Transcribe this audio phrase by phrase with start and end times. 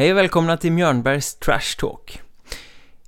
[0.00, 2.20] Hej och välkomna till Mjörnbergs Trash Talk.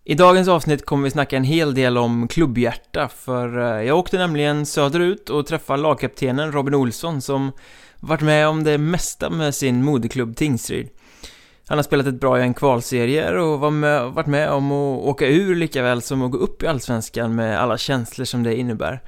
[0.05, 4.19] I dagens avsnitt kommer vi snacka en hel del om klubbhjärta, för eh, jag åkte
[4.19, 7.53] nämligen söderut och träffade lagkaptenen Robin Olsson som
[8.01, 10.89] varit med om det mesta med sin moderklubb Tingsryd.
[11.67, 15.27] Han har spelat ett bra gäng kvalserier och var med, varit med om att åka
[15.27, 19.03] ur lika väl som att gå upp i Allsvenskan med alla känslor som det innebär.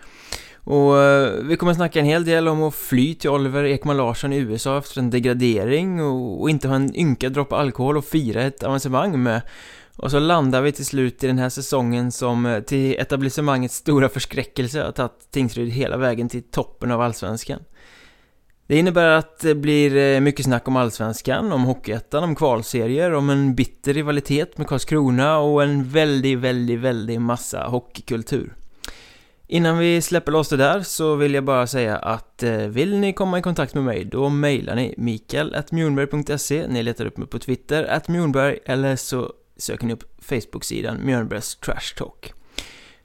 [0.64, 3.96] Och eh, vi kommer att snacka en hel del om att fly till Oliver Ekman
[3.96, 8.05] Larsson i USA efter en degradering och, och inte ha en ynka droppe alkohol och
[8.05, 9.42] fira ett avancemang med.
[9.96, 14.08] Och så landar vi till slut i den här säsongen som eh, till etablissemangets stora
[14.08, 17.61] förskräckelse har tagit Tingsryd hela vägen till toppen av Allsvenskan.
[18.67, 23.30] Det innebär att det blir eh, mycket snack om Allsvenskan, om Hockeyettan, om kvalserier, om
[23.30, 28.55] en bitter rivalitet med Karlskrona och en väldigt, väldigt, väldigt massa hockeykultur.
[29.47, 33.12] Innan vi släpper loss det där så vill jag bara säga att eh, vill ni
[33.12, 37.84] komma i kontakt med mig då mejlar ni mikael.mjornberg.se Ni letar upp mig på Twitter,
[37.84, 42.33] att Mjornberg eller så söker ni upp Facebook-sidan Mjörnbergs Trash Talk.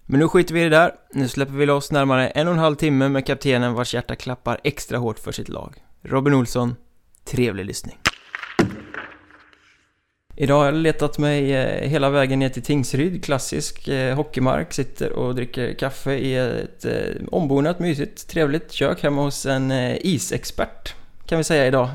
[0.06, 0.92] Men nu skiter vi i det där.
[1.14, 4.60] Nu släpper vi loss närmare en och en halv timme med kaptenen vars hjärta klappar
[4.64, 5.84] extra hårt för sitt lag.
[6.02, 6.76] Robin Olsson,
[7.26, 7.98] trevlig lyssning.
[10.42, 14.74] Idag har jag letat mig eh, hela vägen ner till Tingsryd, klassisk eh, hockeymark.
[14.74, 16.94] Sitter och dricker kaffe i ett eh,
[17.32, 20.96] ombonat, mysigt, trevligt kök hemma hos en isexpert.
[21.26, 21.90] Kan vi säga idag.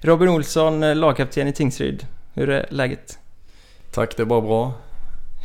[0.00, 2.06] Robin Olsson, lagkapten i Tingsryd.
[2.34, 3.18] Hur är läget?
[3.92, 4.72] Tack, det är bara bra.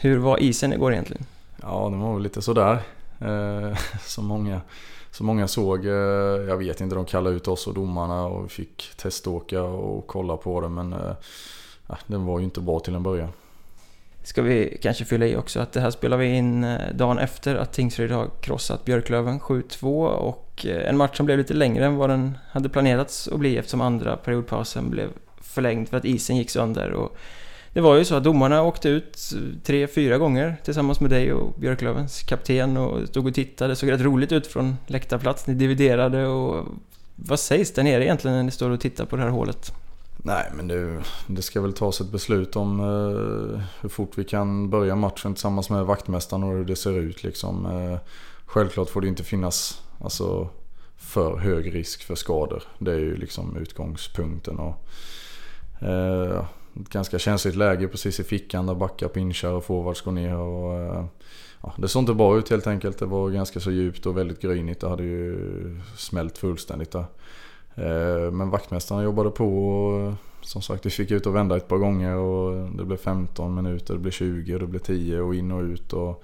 [0.02, 1.26] Hur var isen igår egentligen?
[1.62, 2.78] Ja, det var väl lite sådär.
[3.20, 4.62] Eh, som, många,
[5.12, 5.86] som många såg.
[5.86, 5.92] Eh,
[6.48, 10.38] jag vet inte, de kallade ut oss och domarna och vi fick teståka och kolla
[10.38, 10.70] på det.
[10.70, 11.14] Men eh,
[12.08, 13.30] den var ju inte bra till en början.
[14.24, 17.56] Ska vi kanske fylla i också att det här spelar vi in eh, dagen efter
[17.56, 21.96] att Tingsryd har krossat Björklöven 7-2 och eh, en match som blev lite längre än
[21.96, 25.10] vad den hade planerats att bli eftersom andra periodpausen blev
[25.42, 26.92] förlängd för att isen gick sönder.
[26.92, 27.18] Och
[27.74, 31.34] det var ju så att domarna åkte ut eh, tre, fyra gånger tillsammans med dig
[31.34, 33.72] och Björklövens kapten och stod och tittade.
[33.72, 35.48] Det såg rätt roligt ut från läktarplats.
[35.48, 36.66] Ni dividerade och
[37.16, 39.74] vad sägs där nere egentligen när ni står och tittar på det här hålet?
[40.26, 44.70] Nej, men det, det ska väl tas ett beslut om eh, hur fort vi kan
[44.70, 47.24] börja matchen tillsammans med vaktmästaren och hur det ser ut.
[47.24, 47.66] Liksom.
[47.66, 48.00] Eh,
[48.46, 50.50] självklart får det inte finnas alltså,
[50.98, 52.64] för hög risk för skador.
[52.80, 54.60] Det är ju liksom utgångspunkten.
[54.60, 54.86] Och,
[55.88, 56.46] eh,
[56.82, 60.36] ett ganska känsligt läge precis i fickan där backar pinchar och forwards går ner.
[60.36, 61.06] Och, eh,
[61.62, 63.00] ja, det såg inte bra ut helt enkelt.
[63.00, 64.82] Det var ganska så djupt och väldigt grynigt.
[64.82, 67.06] Det hade ju smält fullständigt där.
[67.76, 71.78] Eh, men vaktmästaren jobbade på och som sagt vi fick ut och vända ett par
[71.78, 75.52] gånger och det blev 15 minuter, det blev 20 och det blev 10 och in
[75.52, 75.94] och ut.
[75.94, 76.24] Och...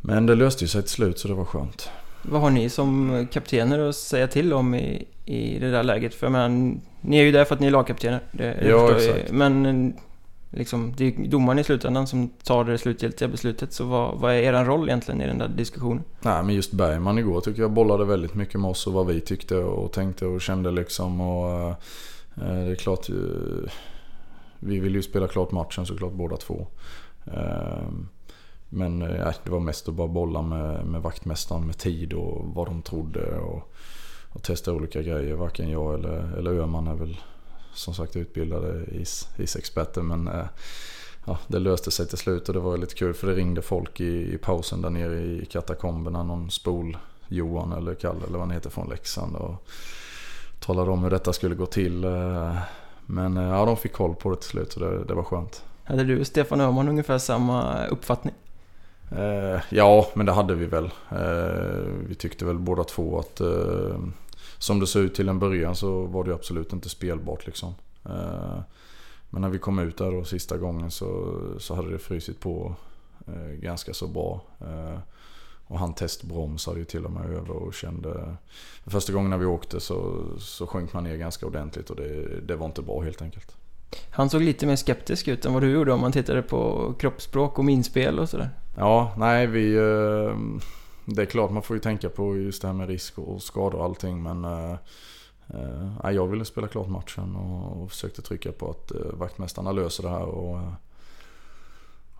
[0.00, 1.90] Men det löste ju sig till slut så det var skönt.
[2.22, 6.14] Vad har ni som kaptener att säga till om i, i det där läget?
[6.14, 8.20] För jag menar, ni är ju där för att ni är lagkaptener.
[8.32, 9.32] Det, ja, exakt.
[9.32, 9.94] Men
[10.50, 13.72] liksom, det är domaren i slutändan som tar det slutgiltiga beslutet.
[13.72, 16.04] Så vad, vad är er roll egentligen i den där diskussionen?
[16.20, 19.20] Nej, men just Bergman igår tycker jag bollade väldigt mycket med oss och vad vi
[19.20, 21.20] tyckte och tänkte och kände liksom.
[21.20, 21.68] Och, eh,
[22.36, 23.14] eh det är klart, eh,
[24.58, 26.66] vi vill ju spela klart matchen såklart båda två.
[27.26, 27.88] Eh,
[28.68, 32.66] men eh, det var mest att bara bolla med, med vaktmästaren med tid och vad
[32.66, 33.38] de trodde.
[33.38, 33.72] Och,
[34.28, 35.34] och testa olika grejer.
[35.34, 37.16] Varken jag eller, eller Öhman är väl
[37.78, 40.02] som sagt utbildade is, isexperter.
[40.02, 40.46] Men eh,
[41.24, 44.00] ja, det löste sig till slut och det var lite kul för det ringde folk
[44.00, 46.22] i, i pausen där nere i katakomberna.
[46.22, 46.96] Någon spol
[47.28, 49.36] Johan eller Kalle eller vad han heter från Leksand.
[49.36, 49.68] Och
[50.60, 52.04] talade om hur detta skulle gå till.
[52.04, 52.56] Eh,
[53.06, 55.64] men eh, ja, de fick koll på det till slut så det, det var skönt.
[55.84, 58.34] Hade du och Stefan Öhman ungefär samma uppfattning?
[59.10, 60.90] Eh, ja, men det hade vi väl.
[61.10, 63.98] Eh, vi tyckte väl båda två att eh,
[64.58, 67.74] som det såg ut till en början så var det absolut inte spelbart liksom.
[68.04, 68.60] Eh,
[69.30, 72.74] men när vi kom ut där då sista gången så, så hade det frysit på
[73.26, 74.40] eh, ganska så bra.
[74.60, 74.98] Eh,
[75.66, 78.36] och han testbromsade ju till och med över och kände...
[78.86, 82.56] Första gången när vi åkte så, så sjönk man ner ganska ordentligt och det, det
[82.56, 83.56] var inte bra helt enkelt.
[84.10, 87.58] Han såg lite mer skeptisk ut än vad du gjorde om man tittade på kroppsspråk
[87.58, 88.50] och minspel och sådär.
[88.76, 89.78] Ja, nej vi...
[91.10, 93.78] Det är klart man får ju tänka på just det här med risk och skador
[93.78, 94.76] och allting men äh,
[96.04, 100.02] äh, jag ville spela klart matchen och, och försökte trycka på att äh, vaktmästarna löser
[100.02, 100.58] det här och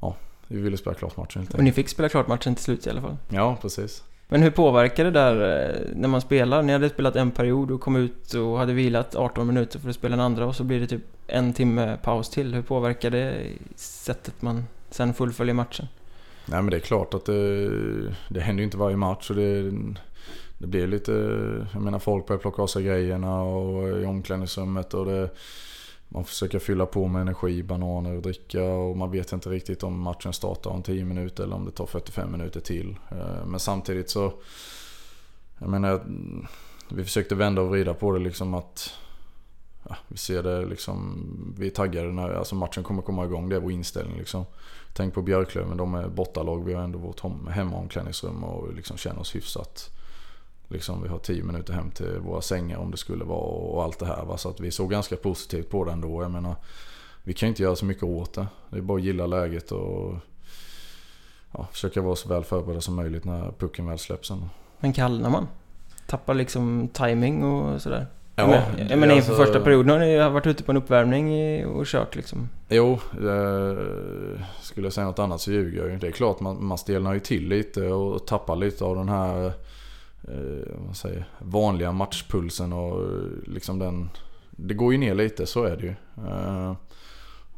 [0.00, 0.17] ja,
[0.49, 2.90] vi ville spela klart matchen helt Och ni fick spela klart matchen till slut i
[2.90, 3.17] alla fall?
[3.29, 4.05] Ja, precis.
[4.29, 6.62] Men hur påverkar det där när man spelar?
[6.62, 9.94] Ni hade spelat en period och kom ut och hade vilat 18 minuter för att
[9.94, 12.55] spela en andra och så blir det typ en timme paus till.
[12.55, 13.46] Hur påverkar det
[13.76, 15.87] sättet man sen fullföljer matchen?
[16.50, 17.69] Nej men det är klart att det,
[18.29, 19.31] det händer ju inte varje match.
[19.31, 19.73] Och det,
[20.59, 21.12] det blir lite,
[21.73, 25.31] jag menar folk börjar plocka av sig grejerna och i omklädningsrummet och det,
[26.09, 30.00] man försöker fylla på med energi, bananer och dricka och man vet inte riktigt om
[30.00, 32.97] matchen startar om 10 minuter eller om det tar 45 minuter till.
[33.11, 34.33] Eh, men samtidigt så,
[35.59, 36.03] jag menar,
[36.89, 38.95] vi försökte vända och vrida på det liksom att
[39.88, 43.49] ja, vi ser det liksom, vi är taggade när alltså matchen kommer komma igång.
[43.49, 44.44] Det är vår inställning liksom.
[44.93, 46.64] Tänk på Björklöven, de är bortalag.
[46.64, 49.90] Vi har ändå vårt hemmaomklädningsrum och liksom känner oss hyfsat.
[50.69, 53.99] Liksom, vi har tio minuter hem till våra sängar om det skulle vara och allt
[53.99, 54.25] det här.
[54.25, 54.38] Va?
[54.38, 56.23] Så att vi såg ganska positivt på det ändå.
[56.23, 56.56] Jag menar,
[57.23, 58.46] vi kan inte göra så mycket åt det.
[58.70, 60.14] Det är bara att gilla läget och
[61.52, 64.31] ja, försöka vara så väl förberedda som möjligt när pucken väl släpps.
[64.31, 64.49] Ändå.
[64.81, 65.49] Men kallnar man?
[66.06, 68.06] Tappar liksom timing och sådär?
[68.38, 71.67] Ja, men, jag menar inför alltså, första perioden har ni varit ute på en uppvärmning
[71.67, 72.49] och kört liksom.
[72.69, 72.99] Jo,
[74.61, 75.99] skulle jag säga något annat så ljuger jag ju.
[75.99, 79.46] Det är klart man, man stelnar ju till lite och tappar lite av den här
[80.29, 83.05] eh, vad säger, vanliga matchpulsen och
[83.46, 84.11] liksom den...
[84.50, 85.94] Det går ju ner lite, så är det ju.
[86.29, 86.75] Eh,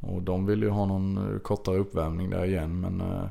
[0.01, 3.25] och de vill ju ha någon kortare uppvärmning där igen men eh,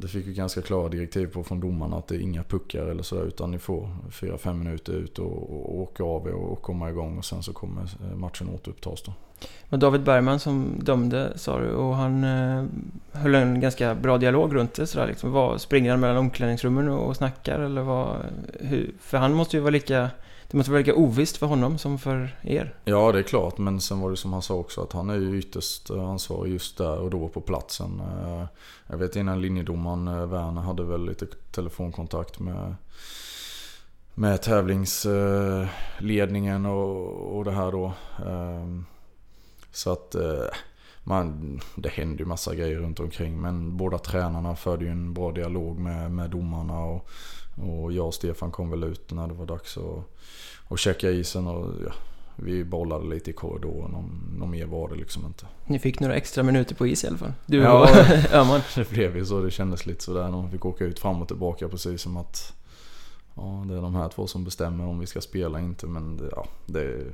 [0.00, 3.02] det fick vi ganska klara direktiv på från domarna att det är inga puckar eller
[3.02, 7.18] sådär utan ni får 4-5 minuter ut och, och åka av och, och komma igång
[7.18, 9.12] och sen så kommer eh, matchen återupptas då.
[9.68, 12.64] Men David Bergman som dömde sa du och han eh,
[13.12, 15.32] höll en ganska bra dialog runt det sådär liksom.
[15.32, 18.16] Var, springer han mellan omklädningsrummen och, och snackar eller vad?
[18.60, 20.10] Hur, för han måste ju vara lika
[20.50, 22.74] det måste vara lika ovisst för honom som för er.
[22.84, 23.58] Ja, det är klart.
[23.58, 26.52] Men sen var det som han sa också att han är ju ytterst eh, ansvarig
[26.52, 28.00] just där och då på platsen.
[28.00, 28.44] Eh,
[28.86, 32.74] jag vet innan linjedomaren eh, Werner hade väl lite telefonkontakt med
[34.18, 37.92] med tävlingsledningen och, och det här då.
[38.26, 38.86] Ehm,
[39.72, 40.16] så att
[41.02, 43.40] man, det hände ju massa grejer runt omkring.
[43.40, 46.80] Men båda tränarna förde ju en bra dialog med, med domarna.
[46.80, 47.08] Och,
[47.56, 50.04] och jag och Stefan kom väl ut när det var dags att,
[50.72, 51.46] att checka isen.
[51.46, 51.92] Och, ja,
[52.36, 53.90] vi bollade lite i korridoren.
[53.90, 55.46] Någon, någon mer var det liksom inte.
[55.66, 57.32] Ni fick några extra minuter på is i alla fall?
[57.46, 57.88] Du ja, och
[58.34, 58.60] Öhman?
[58.74, 59.40] det blev ju så.
[59.40, 60.30] Det kändes lite sådär.
[60.30, 62.52] De fick åka ut fram och tillbaka precis som att
[63.34, 65.86] ja, det är de här två som bestämmer om vi ska spela inte.
[65.86, 67.04] Men det, ja, det,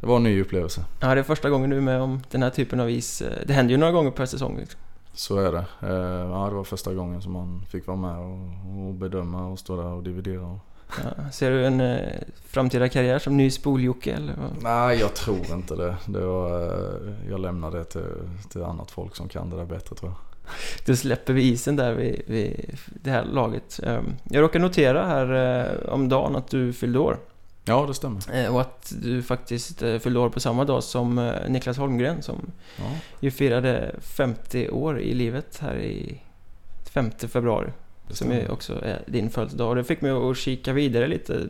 [0.00, 0.84] det var en ny upplevelse.
[1.00, 3.22] Ja, det är första gången du är med om den här typen av is.
[3.46, 4.56] Det händer ju några gånger per säsong.
[4.58, 4.80] Liksom.
[5.12, 5.64] Så är det.
[5.80, 9.58] Eh, ja, det var första gången som man fick vara med och, och bedöma och
[9.58, 10.60] stå där och dividera.
[11.04, 14.34] Ja, ser du en eh, framtida karriär som ny spoljocke eller?
[14.60, 15.96] Nej, jag tror inte det.
[16.06, 18.02] det var, eh, jag lämnar det till,
[18.50, 20.18] till annat folk som kan det där bättre tror jag.
[20.86, 23.80] Då släpper vi isen där vid, vid det här laget.
[23.82, 27.18] Um, jag råkar notera här uh, om dagen att du fyllde år.
[27.64, 28.44] Ja, det stämmer.
[28.44, 32.22] Uh, och att du faktiskt uh, fyllde år på samma dag som uh, Niklas Holmgren
[32.22, 32.84] som ja.
[33.20, 36.20] ju firade 50 år i livet här i
[36.90, 37.70] 5 februari.
[38.08, 39.68] Som ju också är din födelsedag.
[39.68, 41.40] Och det fick mig att kika vidare lite.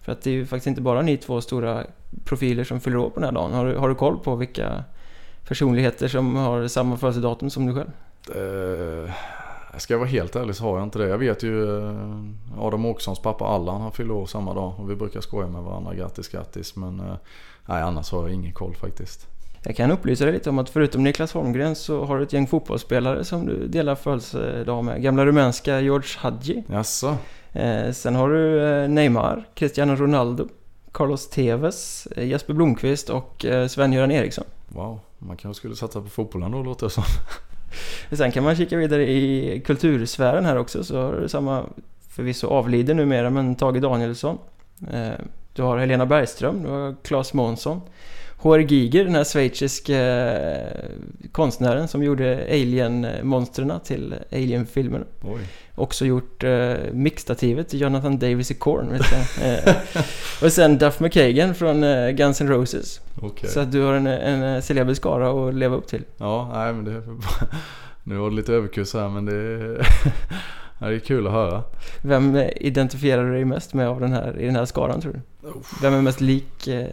[0.00, 1.84] För att det är ju faktiskt inte bara ni två stora
[2.24, 3.52] profiler som fyller år på den här dagen.
[3.52, 4.84] Har du, har du koll på vilka
[5.48, 7.90] personligheter som har samma födelsedatum som du själv?
[8.36, 9.10] Uh,
[9.78, 11.08] ska jag vara helt ärlig så har jag inte det.
[11.08, 12.24] Jag vet ju uh,
[12.58, 14.74] Adam Åkessons pappa Allan han fyller år samma dag.
[14.78, 15.94] Och vi brukar skoja med varandra.
[15.94, 16.76] Grattis, grattis.
[16.76, 17.14] Men uh,
[17.66, 19.26] nej, annars har jag ingen koll faktiskt.
[19.64, 22.46] Jag kan upplysa dig lite om att förutom Niklas Holmgren så har du ett gäng
[22.46, 25.02] fotbollsspelare som du delar födelsedag med.
[25.02, 26.64] Gamla rumänska George Hadji.
[26.66, 27.16] Jaså?
[27.52, 30.48] Eh, sen har du eh, Neymar, Cristiano Ronaldo,
[30.92, 34.44] Carlos Tevez, eh, Jesper Blomqvist och eh, Sven-Göran Eriksson.
[34.68, 37.04] Wow, man kanske skulle satsa på fotbollen då låter det som.
[38.10, 41.64] Sen kan man kika vidare i kultursfären här också så har du samma,
[42.08, 44.38] förvisso avlider numera, men Tage Danielsson.
[44.92, 45.10] Eh,
[45.54, 47.80] du har Helena Bergström, du har Claes Månsson.
[48.36, 48.58] H.R.
[48.58, 55.04] Giger, den här schweiziske eh, konstnären som gjorde Alien-monstren till Alien-filmerna.
[55.74, 59.00] Också gjort eh, mixtativet till Jonathan Davis i Korn.
[59.42, 59.74] eh,
[60.42, 63.00] och sen Duff McKagan från eh, Guns N' Roses.
[63.22, 63.50] Okay.
[63.50, 66.04] Så att du har en, en celebel skara att leva upp till.
[66.16, 67.02] Ja, nej men det...
[68.04, 69.84] Nu var det lite överkurs här men det...
[70.78, 71.62] Ja, det är kul att höra.
[72.02, 75.20] Vem identifierar du dig mest med av den här, i den här skaran tror du?
[75.82, 76.86] Vem är mest lik eh,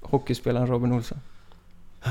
[0.00, 1.18] hockeyspelaren Robin Olsson?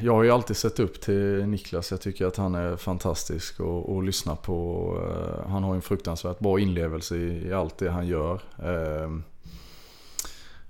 [0.00, 1.90] Jag har ju alltid sett upp till Niklas.
[1.90, 4.90] Jag tycker att han är fantastisk att lyssna på.
[5.10, 8.40] Eh, han har en fruktansvärt bra inlevelse i, i allt det han gör.
[8.62, 9.22] Ehm,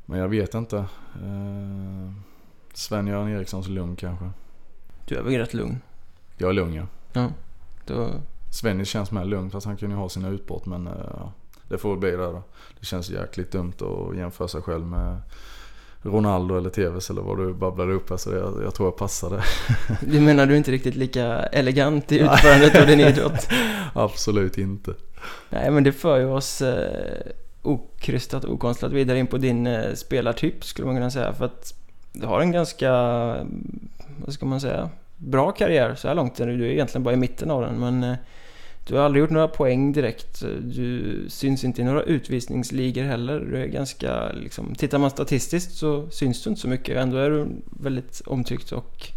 [0.06, 0.76] men jag vet inte.
[1.14, 2.12] Eh,
[2.74, 4.30] Sven-Göran Erikssons lugn kanske.
[5.06, 5.78] Du är väl rätt lugn?
[6.36, 6.86] Jag är lugn ja.
[7.12, 7.28] Ja,
[7.86, 8.10] då...
[8.50, 11.28] Svennis känns mer lugn fast han kunde ju ha sina utbrott men uh,
[11.68, 12.42] det får väl bli det då.
[12.80, 15.20] Det känns jäkligt dumt att jämföra sig själv med
[16.04, 18.10] Ronaldo eller Tevez eller vad du babblade upp.
[18.10, 19.42] Alltså jag, jag tror jag passade.
[20.00, 23.48] Du menar du är inte riktigt lika elegant i utförandet av din idrott?
[23.94, 24.94] Absolut inte.
[25.50, 27.32] Nej men det för ju oss eh,
[27.62, 31.32] okrystat okonstlat vidare in på din eh, spelartyp skulle man kunna säga.
[31.32, 31.74] För att
[32.12, 32.90] du har en ganska,
[34.16, 36.36] vad ska man säga, bra karriär så här långt.
[36.36, 38.16] Du är egentligen bara i mitten av den men eh,
[38.86, 40.42] du har aldrig gjort några poäng direkt.
[40.60, 43.40] Du syns inte i några utvisningsligor heller.
[43.40, 46.96] Du är ganska, liksom, tittar man statistiskt så syns du inte så mycket.
[46.96, 49.08] Ändå är du en väldigt omtyckt och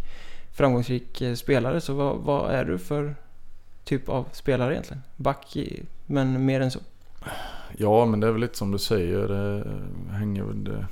[0.56, 1.80] framgångsrik eh, spelare.
[1.80, 3.14] Så vad, vad är du för
[3.84, 5.02] typ av spelare egentligen?
[5.16, 6.80] Back, i, men mer än så?
[7.76, 9.28] Ja, men det är väl lite som du säger.
[9.28, 10.64] Det eh, hänger väl...
[10.64, 10.86] Det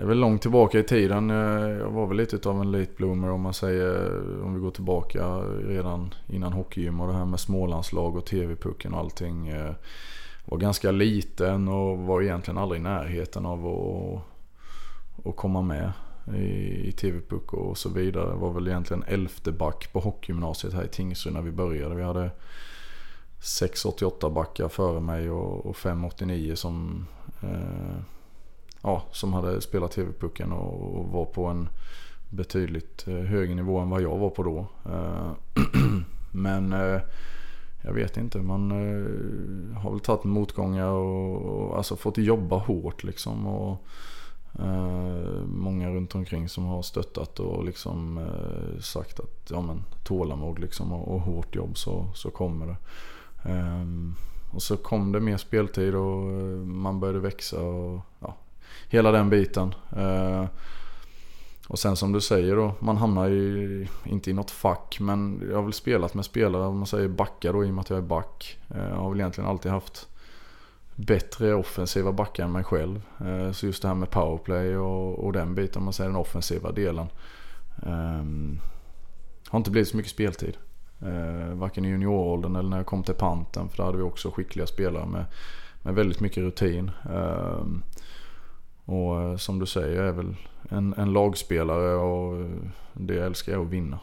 [0.00, 1.30] det är väl långt tillbaka i tiden.
[1.30, 4.20] Eh, Jag var väl lite av en late bloomer om man säger.
[4.42, 9.00] Om vi går tillbaka redan innan hockeygym och det här med smålandslag och TV-pucken och
[9.00, 9.48] allting.
[9.48, 9.74] Jag
[10.44, 14.22] var ganska liten och var egentligen aldrig i närheten av att,
[15.26, 15.92] att komma med
[16.34, 18.28] i, i TV-puck och så vidare.
[18.28, 21.94] Jag var väl egentligen elfte back på hockeygymnasiet här i Tingsryd när vi började.
[21.94, 22.30] Vi hade
[23.40, 27.06] 6,88 backar före mig och, och 5,89 som,
[27.42, 28.02] eh,
[28.82, 31.68] ja, som hade spelat TV-pucken och, och, var på en
[32.28, 34.66] betydligt eh, högre nivå än vad jag var på då.
[34.92, 35.32] Eh,
[36.32, 37.00] men eh,
[37.82, 38.70] jag vet inte, man
[39.76, 43.46] har väl tagit motgångar och, och alltså fått jobba hårt liksom.
[43.46, 43.86] Och,
[44.58, 50.58] Uh, många runt omkring som har stöttat och liksom uh, sagt att ja, men, tålamod
[50.58, 52.76] liksom och, och hårt jobb så, så kommer det.
[53.50, 54.14] Um,
[54.52, 56.24] och så kom det mer speltid och
[56.66, 58.36] man började växa och ja,
[58.88, 59.74] hela den biten.
[59.96, 60.44] Eh,
[61.68, 65.56] och sen som du säger då, man hamnar ju inte i något fack men jag
[65.56, 67.98] har väl spelat med spelare, om man säger backar då i och med att jag
[67.98, 68.58] är back.
[68.68, 70.08] jag har väl egentligen alltid haft
[71.06, 73.02] bättre offensiva backar än mig själv.
[73.20, 76.20] Eh, så just det här med powerplay och, och den biten, om man säger den
[76.20, 77.06] offensiva delen.
[77.82, 78.60] Um,
[79.48, 80.56] har inte blivit så mycket speltid.
[81.02, 83.68] Uh, varken i junioråldern eller när jag kom till Panten.
[83.68, 85.24] För där hade vi också skickliga spelare med,
[85.82, 86.90] med väldigt mycket rutin.
[87.10, 87.82] Um,
[88.90, 90.36] och eh, som du säger, jag är väl
[90.68, 92.50] en, en lagspelare och eh,
[92.92, 93.98] det jag älskar är att vinna.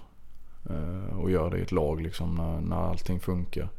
[0.70, 3.70] Eh, och göra det i ett lag liksom när, när allting funkar.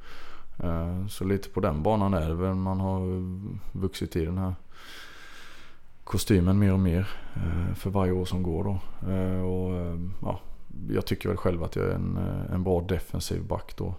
[1.08, 2.54] Så lite på den banan är det väl.
[2.54, 3.00] Man har
[3.78, 4.54] vuxit i den här
[6.04, 7.08] kostymen mer och mer
[7.74, 8.70] för varje år som går då.
[9.44, 10.40] Och, ja,
[10.88, 12.16] jag tycker väl själv att jag är en,
[12.52, 13.94] en bra defensiv back då.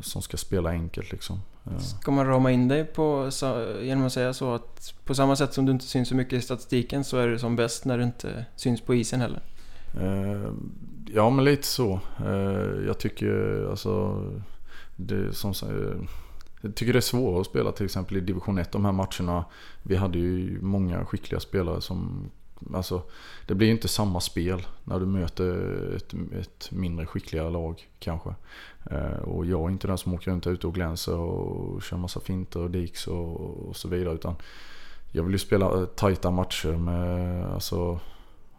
[0.00, 1.40] Som ska spela enkelt liksom.
[1.78, 3.30] Ska man rama in dig på,
[3.82, 6.40] genom att säga så att på samma sätt som du inte syns så mycket i
[6.40, 9.42] statistiken så är du som bäst när du inte syns på isen heller?
[11.06, 12.00] Ja men lite så.
[12.86, 14.24] Jag tycker alltså
[14.96, 15.52] det, som,
[16.60, 19.44] jag tycker det är svårare att spela till exempel i division 1 de här matcherna.
[19.82, 22.30] Vi hade ju många skickliga spelare som
[22.74, 23.02] Alltså,
[23.46, 28.34] det blir ju inte samma spel när du möter ett, ett mindre skickligare lag kanske.
[28.90, 32.20] Eh, och jag är inte den som åker runt ute och glänser och kör massa
[32.20, 34.14] finter och diks och, så vidare.
[34.14, 34.34] Utan
[35.12, 38.00] jag vill ju spela tajta matcher med alltså,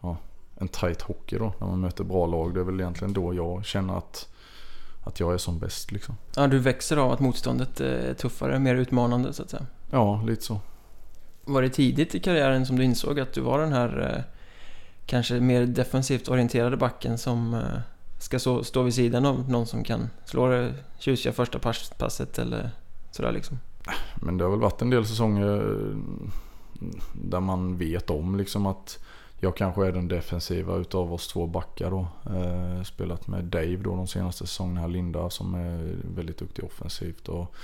[0.00, 0.16] ja,
[0.56, 1.52] en tajt hockey då.
[1.58, 2.54] När man möter bra lag.
[2.54, 4.28] Det är väl egentligen då jag känner att
[5.08, 6.16] att jag är som bäst liksom.
[6.36, 9.66] Ja, du växer av att motståndet är tuffare, mer utmanande så att säga.
[9.90, 10.60] Ja, lite så.
[11.44, 14.22] Var det tidigt i karriären som du insåg att du var den här eh,
[15.06, 17.80] kanske mer defensivt orienterade backen som eh,
[18.18, 21.58] ska så, stå vid sidan av någon som kan slå det tjusiga första
[21.98, 22.70] passet eller
[23.10, 23.58] sådär liksom?
[24.14, 25.96] Men det har väl varit en del säsonger eh,
[27.12, 28.98] där man vet om liksom att
[29.40, 32.06] jag kanske är den defensiva utav oss två backar då.
[32.34, 37.28] Eh, spelat med Dave då de senaste säsongerna, Linda som är väldigt duktig offensivt.
[37.28, 37.54] Och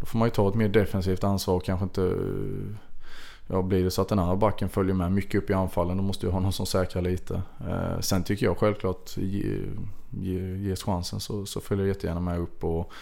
[0.00, 2.02] då får man ju ta ett mer defensivt ansvar och kanske inte...
[2.02, 2.76] Eh,
[3.52, 6.02] Ja, blir det så att den andra backen följer med mycket upp i anfallen då
[6.02, 7.42] måste jag ha någon som säkrar lite.
[7.68, 9.58] Eh, sen tycker jag självklart, ge,
[10.10, 12.64] ge, ges chansen så, så följer jag jättegärna med upp.
[12.64, 12.92] och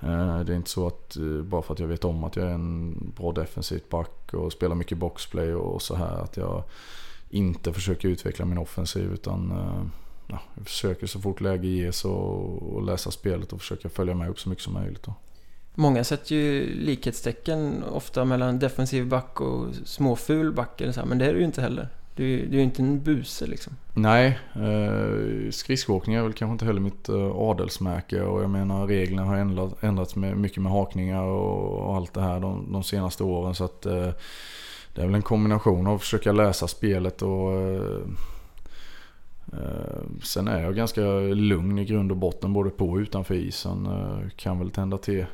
[0.00, 2.46] eh, det är inte så att eh, bara för att jag vet om att jag
[2.46, 6.62] är en bra defensivt back och spelar mycket boxplay och så här att jag
[7.30, 9.84] inte försöker utveckla min offensiv utan eh,
[10.26, 14.30] ja, jag försöker så fort läge ges och, och läsa spelet och försöka följa med
[14.30, 15.02] upp så mycket som möjligt.
[15.02, 15.14] Då.
[15.74, 21.18] Många sätter ju likhetstecken ofta mellan defensiv back och småful back eller så här, men
[21.18, 21.88] det är du ju inte heller.
[22.16, 23.72] Du, du är ju inte en buse liksom.
[23.94, 29.24] Nej, eh, skridskoåkning är väl kanske inte heller mitt eh, adelsmärke och jag menar reglerna
[29.24, 33.24] har ändrats, ändrats med, mycket med hakningar och, och allt det här de, de senaste
[33.24, 34.10] åren så att eh,
[34.94, 38.00] det är väl en kombination av att försöka läsa spelet och eh,
[39.52, 43.86] eh Sen är jag ganska lugn i grund och botten både på och utanför isen.
[43.86, 45.26] Eh, kan väl tända till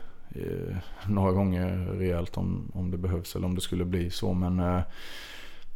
[1.07, 4.35] några gånger rejält om, om det behövs eller om det skulle bli så.
[4.35, 4.83] Men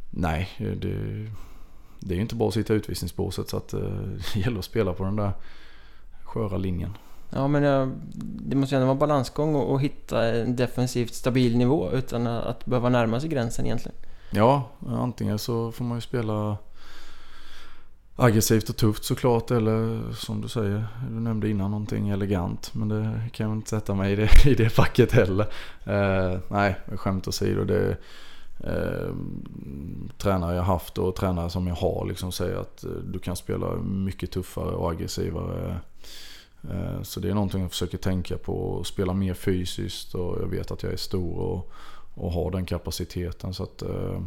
[0.09, 0.97] nej, det,
[1.99, 3.67] det är ju inte bara att sitta i utvisningsbåset så att
[4.33, 5.31] det gäller att spela på den där
[6.23, 6.97] sköra linjen.
[7.29, 7.91] Ja, men jag,
[8.45, 12.65] det måste ju ändå vara balansgång och, och hitta en defensivt stabil nivå utan att
[12.65, 13.97] behöva närma sig gränsen egentligen.
[14.31, 16.57] Ja, antingen så får man ju spela
[18.15, 22.73] aggressivt och tufft såklart eller som du säger, du nämnde innan någonting elegant.
[22.73, 25.47] Men det kan jag inte sätta mig i det, i det facket heller.
[25.83, 27.63] Eh, nej, skämt åsido.
[27.63, 27.97] Det
[28.59, 29.15] eh,
[30.17, 33.75] tränare jag haft och tränare som jag har liksom säger att eh, du kan spela
[33.75, 35.79] mycket tuffare och aggressivare.
[36.69, 38.53] Eh, så det är någonting jag försöker tänka på.
[38.53, 41.71] och Spela mer fysiskt och jag vet att jag är stor och,
[42.15, 43.53] och har den kapaciteten.
[43.53, 44.21] Så att, eh,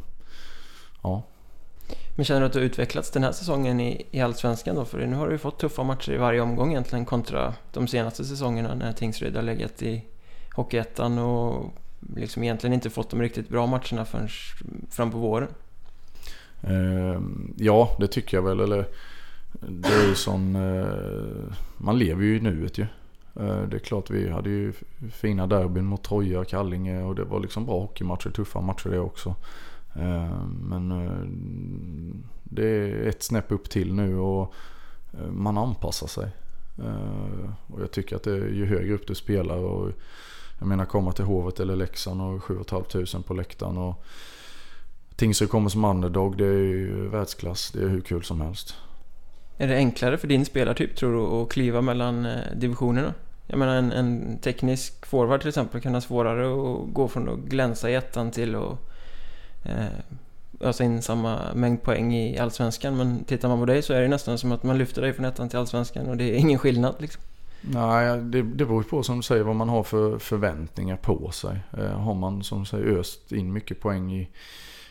[1.02, 1.22] ja.
[2.16, 4.84] Men känner du att du har utvecklats den här säsongen i, i Allsvenskan då?
[4.84, 8.24] För nu har du ju fått tuffa matcher i varje omgång egentligen kontra de senaste
[8.24, 10.04] säsongerna när Tingsryd har legat i
[10.54, 11.72] Hockeyettan och
[12.16, 14.28] liksom egentligen inte fått de riktigt bra matcherna förrän
[14.90, 15.48] fram på våren.
[16.62, 17.20] Eh,
[17.56, 18.60] ja, det tycker jag väl.
[18.60, 18.86] Eller,
[19.60, 20.56] det är ju som...
[20.56, 22.86] Eh, man lever ju i nuet ju.
[23.40, 24.72] Eh, det är klart vi hade ju
[25.12, 28.98] fina derbyn mot Troja och Kallinge och det var liksom bra hockeymatcher, tuffa matcher det
[28.98, 29.34] också.
[30.60, 30.75] Men
[32.56, 34.54] det är ett snäpp upp till nu och
[35.12, 36.28] eh, man anpassar sig.
[36.78, 39.92] Eh, och jag tycker att det är ju högre upp du spelar och
[40.58, 43.78] jag menar komma till Hovet eller Leksand och 7 500 på läktaren.
[43.78, 44.04] Och
[45.16, 47.70] Tingsryd kommer som underdog, det är ju världsklass.
[47.70, 48.74] Det är hur kul som helst.
[49.58, 53.14] Är det enklare för din spelartyp tror du att kliva mellan eh, divisionerna?
[53.46, 57.38] Jag menar en, en teknisk forward till exempel kan ha svårare att gå från att
[57.38, 58.78] glänsa i ettan till att
[59.62, 59.86] eh,
[60.60, 62.96] ösa in samma mängd poäng i Allsvenskan.
[62.96, 65.24] Men tittar man på dig så är det nästan som att man lyfter dig från
[65.24, 67.22] ettan till Allsvenskan och det är ingen skillnad liksom.
[67.60, 71.58] Nej, det, det beror på som du säger vad man har för förväntningar på sig.
[71.78, 74.28] Eh, har man som du säger öst in mycket poäng i,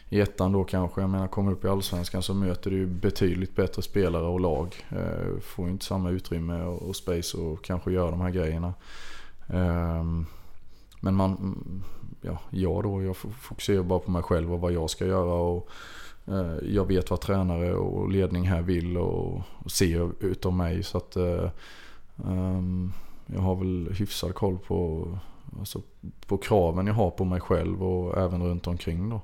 [0.10, 1.02] i ettan då kanske.
[1.02, 4.76] Jag menar kommer upp i Allsvenskan så möter du betydligt bättre spelare och lag.
[4.90, 8.74] Eh, får inte samma utrymme och, och space och kanske göra de här grejerna.
[9.50, 10.04] Eh,
[11.06, 11.56] men man,
[12.22, 15.34] ja, jag då, jag fokuserar bara på mig själv och vad jag ska göra.
[15.34, 15.70] Och,
[16.28, 20.84] eh, jag vet vad tränare och ledning här vill och, ser utav mig.
[20.84, 21.50] Så att eh,
[22.16, 22.94] um,
[23.26, 25.08] jag har väl hyfsad koll på,
[25.60, 25.82] alltså,
[26.28, 29.22] på kraven jag har på mig själv och även runt omkring då.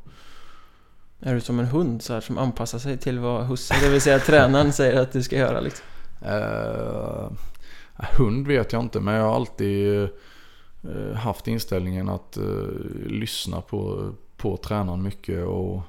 [1.19, 4.01] Är du som en hund så här, som anpassar sig till vad husse, det vill
[4.01, 5.59] säga tränaren, säger att du ska göra?
[5.59, 5.85] Liksom?
[6.25, 7.31] Uh,
[8.17, 10.09] hund vet jag inte, men jag har alltid
[10.83, 12.67] Eh, haft inställningen att eh,
[13.05, 15.45] lyssna på, på tränaren mycket.
[15.45, 15.81] Och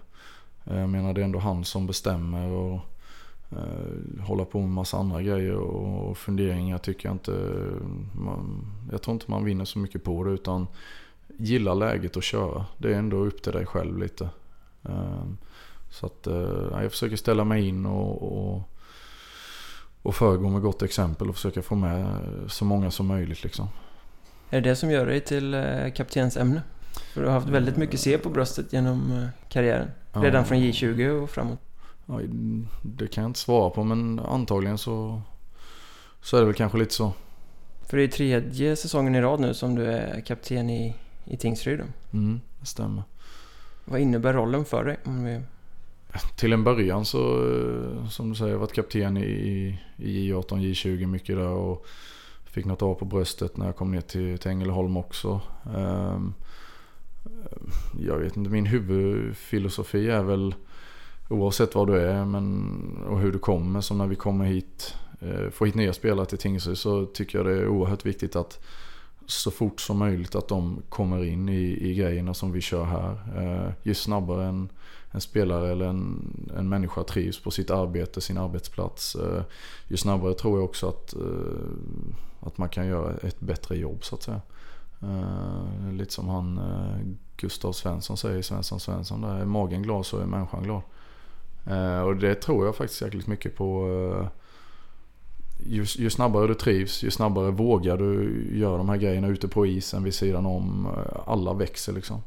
[0.64, 2.48] eh, jag menar det är ändå han som bestämmer.
[2.48, 2.80] och
[4.20, 7.32] Hålla på med massa andra grejer och, och funderingar tycker jag inte.
[8.12, 10.66] Man, jag tror inte man vinner så mycket på det utan
[11.38, 12.66] gilla läget och köra.
[12.78, 14.28] Det är ändå upp till dig själv lite.
[15.90, 16.26] så att
[16.82, 18.72] jag försöker ställa mig in och, och
[20.02, 23.68] och föregå med gott exempel och försöka få med så många som möjligt liksom.
[24.52, 26.62] Är det det som gör dig till eh, kaptensämne?
[27.12, 29.90] För du har haft väldigt mycket C på bröstet genom eh, karriären.
[30.12, 30.44] Redan ja.
[30.44, 31.58] från J20 och framåt.
[32.06, 32.20] Ja,
[32.82, 35.22] det kan jag inte svara på men antagligen så,
[36.20, 37.12] så är det väl kanske lite så.
[37.88, 41.80] För det är tredje säsongen i rad nu som du är kapten i, i Tingsryd.
[42.12, 43.02] Mm, det stämmer.
[43.84, 44.96] Vad innebär rollen för dig?
[45.04, 45.40] Vi...
[46.36, 50.48] Till en början så, eh, som du säger, jag har varit kapten i, i J18,
[50.48, 51.48] J20 mycket där.
[51.48, 51.86] Och
[52.52, 55.40] Fick något av på bröstet när jag kom ner till, till Ängelholm också.
[55.76, 56.34] Ehm,
[58.00, 60.54] jag vet inte, min huvudfilosofi är väl
[61.28, 63.80] oavsett var du är men, och hur du kommer.
[63.80, 67.46] Som när vi kommer hit, eh, får hit nya spelare till Tingsryd så tycker jag
[67.46, 68.60] det är oerhört viktigt att
[69.26, 73.10] så fort som möjligt att de kommer in i, i grejerna som vi kör här.
[73.36, 74.68] Eh, ju snabbare en,
[75.12, 79.14] en spelare eller en, en människa trivs på sitt arbete, sin arbetsplats.
[79.14, 79.42] Eh,
[79.88, 84.14] ju snabbare tror jag också att, eh, att man kan göra ett bättre jobb så
[84.14, 84.40] att säga.
[85.02, 89.20] Eh, lite som han eh, Gustav Svensson säger, Svensson Svensson.
[89.20, 90.82] Där är magen glad så är människan glad.
[91.66, 93.88] Eh, och det tror jag faktiskt jäkligt mycket på.
[93.88, 94.28] Eh,
[95.66, 99.66] ju, ju, snabbare du trivs, ju snabbare vågar du göra de här grejerna ute på
[99.66, 100.86] isen vid sidan om.
[100.86, 102.22] Eh, alla växer liksom.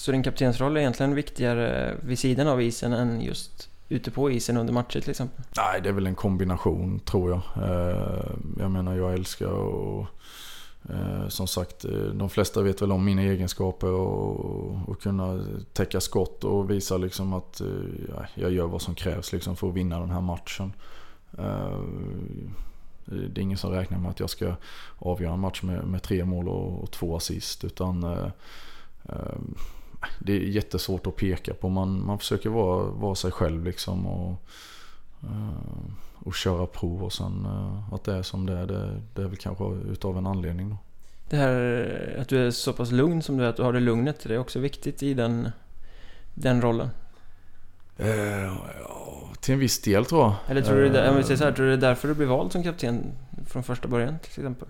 [0.00, 4.56] Så din kaptensroll är egentligen viktigare vid sidan av isen än just ute på isen
[4.56, 5.44] under matcher till exempel?
[5.56, 7.40] Nej, det är väl en kombination tror jag.
[7.68, 10.06] Eh, jag menar, jag älskar och
[10.90, 16.00] eh, som sagt, eh, de flesta vet väl om mina egenskaper och, och kunna täcka
[16.00, 17.60] skott och visa liksom att
[18.08, 20.72] ja, jag gör vad som krävs liksom för att vinna den här matchen.
[23.04, 24.54] Det är ingen som räknar med att jag ska
[24.98, 27.64] avgöra en match med, med tre mål och, och två assist.
[27.64, 28.04] Utan
[30.18, 31.68] det är jättesvårt att peka på.
[31.68, 34.42] Man, man försöker vara, vara sig själv liksom och,
[35.24, 35.50] uh,
[36.14, 39.26] och köra prov och sen uh, att det är som det är, det, det är
[39.26, 40.76] väl kanske utav en anledning då.
[41.28, 43.80] Det här att du är så pass lugn som du är, att du har det
[43.80, 45.48] lugnet, det är också viktigt i den,
[46.34, 46.88] den rollen.
[47.98, 50.34] Eh, ja, till en viss del tror jag.
[50.48, 52.08] Eller tror du, det, om vi säger så här, Eh, tror du det är därför
[52.08, 53.12] du blev vald som kapten
[53.46, 54.68] från första början till exempel?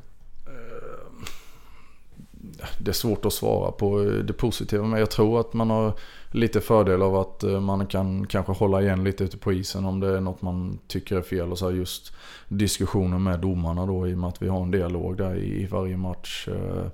[2.78, 5.92] Det är svårt att svara på det positiva men jag tror att man har
[6.30, 10.00] lite fördel av att eh, man kan kanske hålla igen lite ute på isen om
[10.00, 11.52] det är något man tycker är fel.
[11.52, 12.12] Och så här just
[12.48, 15.96] diskussioner med domarna då i och med att vi har en dialog där i varje
[15.96, 16.48] match.
[16.48, 16.86] Eh,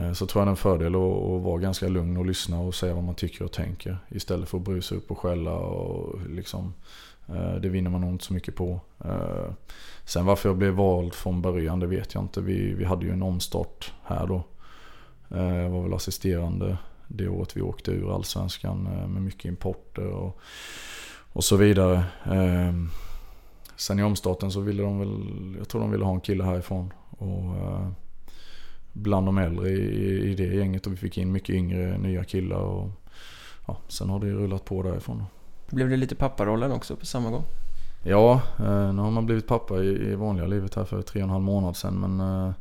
[0.00, 2.74] eh, så tror jag det är en fördel att vara ganska lugn och lyssna och
[2.74, 3.98] säga vad man tycker och tänker.
[4.08, 6.74] Istället för att brusa upp och skälla och liksom
[7.34, 8.80] Eh, det vinner man nog inte så mycket på.
[9.04, 9.52] Eh,
[10.04, 12.40] sen varför jag blev vald från början det vet jag inte.
[12.40, 14.44] Vi, vi hade ju en omstart här då.
[15.30, 20.40] Eh, jag var väl assisterande det året vi åkte ur Allsvenskan med mycket importer och,
[21.32, 22.04] och så vidare.
[23.76, 26.92] Sen i omstarten så ville de väl, jag tror de ville ha en kille härifrån.
[27.10, 27.54] Och
[28.92, 32.60] bland de äldre i, i det gänget och vi fick in mycket yngre nya killar.
[32.60, 32.90] Och,
[33.66, 35.24] ja, sen har det ju rullat på därifrån.
[35.70, 37.44] Blev det lite papparollen också på samma gång?
[38.02, 41.30] Ja, eh, nu har man blivit pappa i, vanliga livet här för tre och en
[41.30, 42.00] halv månad sedan.
[42.00, 42.52] Men eh,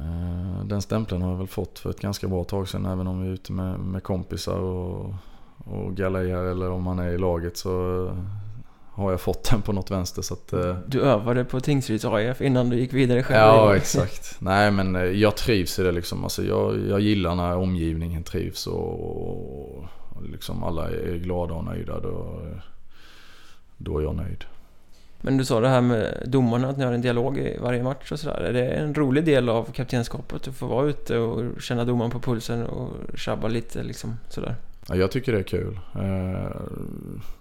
[0.00, 2.86] eh, den stämpeln har jag väl fått för ett ganska bra tag sedan.
[2.86, 5.14] Även om vi är ute med, med kompisar och,
[5.56, 8.10] och galejar eller om man är i laget så
[8.92, 10.22] har jag fått den på något vänster.
[10.22, 10.54] Så att,
[10.86, 13.40] Du övade på Tingsryds AIF innan du gick vidare själv?
[13.40, 14.36] Ja, exakt.
[14.40, 16.24] Nej, men jag trivs i det liksom.
[16.24, 19.84] Alltså, jag, jag gillar när omgivningen trivs och, och
[20.38, 22.00] liksom alla är glada och nöjda.
[22.00, 22.40] Då,
[23.76, 24.44] då är jag nöjd.
[25.20, 28.12] Men du sa det här med domarna, att ni har en dialog i varje match
[28.12, 28.40] och sådär.
[28.40, 32.20] Är det en rolig del av kaptenskapet att få vara ute och känna domaren på
[32.20, 34.54] pulsen och tjabba lite liksom sådär?
[34.88, 35.80] Ja, jag tycker det är kul.
[35.94, 36.60] Eh,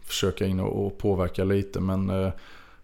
[0.02, 2.32] försöka in och, påverka lite men eh,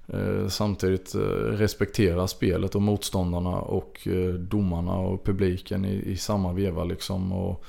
[0.08, 1.20] eh, samtidigt eh,
[1.58, 7.32] respektera spelet och motståndarna och eh, domarna och publiken i, i samma veva liksom.
[7.32, 7.66] Och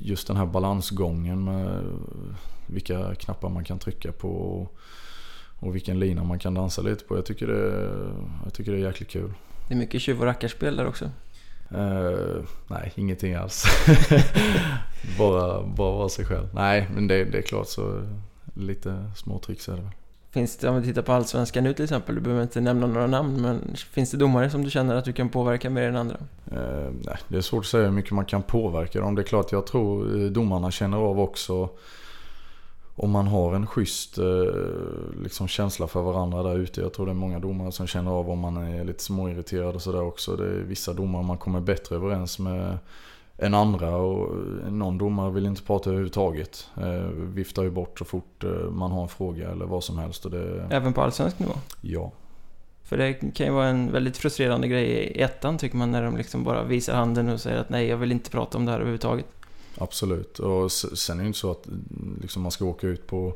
[0.00, 1.82] just den här balansgången med
[2.66, 4.28] vilka knappar man kan trycka på
[5.58, 7.16] och, vilken lina man kan dansa lite på.
[7.16, 7.90] Jag tycker det,
[8.44, 9.32] jag tycker det är jäkligt kul.
[9.68, 11.10] Det är mycket tjuv och rackarspel där också.
[11.70, 13.64] Eh, nej, ingenting alls.
[15.18, 16.48] bara, bara vara sig själv.
[16.54, 18.02] Nej, men det, det är klart så
[18.54, 19.90] lite små tricks är det väl.
[20.34, 23.06] Finns det, om vi tittar på Allsvenskan nu till exempel, du behöver inte nämna några
[23.06, 26.16] namn, men finns det domare som du känner att du kan påverka mer än andra?
[26.52, 29.14] Eh, nej, det är svårt att säga hur mycket man kan påverka dem.
[29.14, 31.68] Det är klart jag tror eh, domarna känner av också
[32.96, 34.24] om man har en schysst eh,
[35.22, 36.80] liksom känsla för varandra där ute.
[36.80, 39.82] Jag tror det är många domare som känner av om man är lite småirriterad och
[39.82, 40.36] sådär också.
[40.36, 42.78] Det är vissa domare man kommer bättre överens med
[43.38, 44.36] än andra och
[44.72, 46.68] någon domare vill inte prata överhuvudtaget.
[46.76, 50.24] Eh, viftar ju bort så fort eh, man har en fråga eller vad som helst.
[50.24, 51.52] Och det, Även på allsvensk nivå?
[51.80, 52.12] ja.
[52.84, 56.16] För det kan ju vara en väldigt frustrerande grej i ettan tycker man när de
[56.16, 58.78] liksom bara visar handen och säger att nej, jag vill inte prata om det här
[58.78, 59.26] överhuvudtaget.
[59.78, 60.38] Absolut.
[60.38, 61.68] Och sen är det inte så att
[62.20, 63.32] liksom, man ska åka ut på,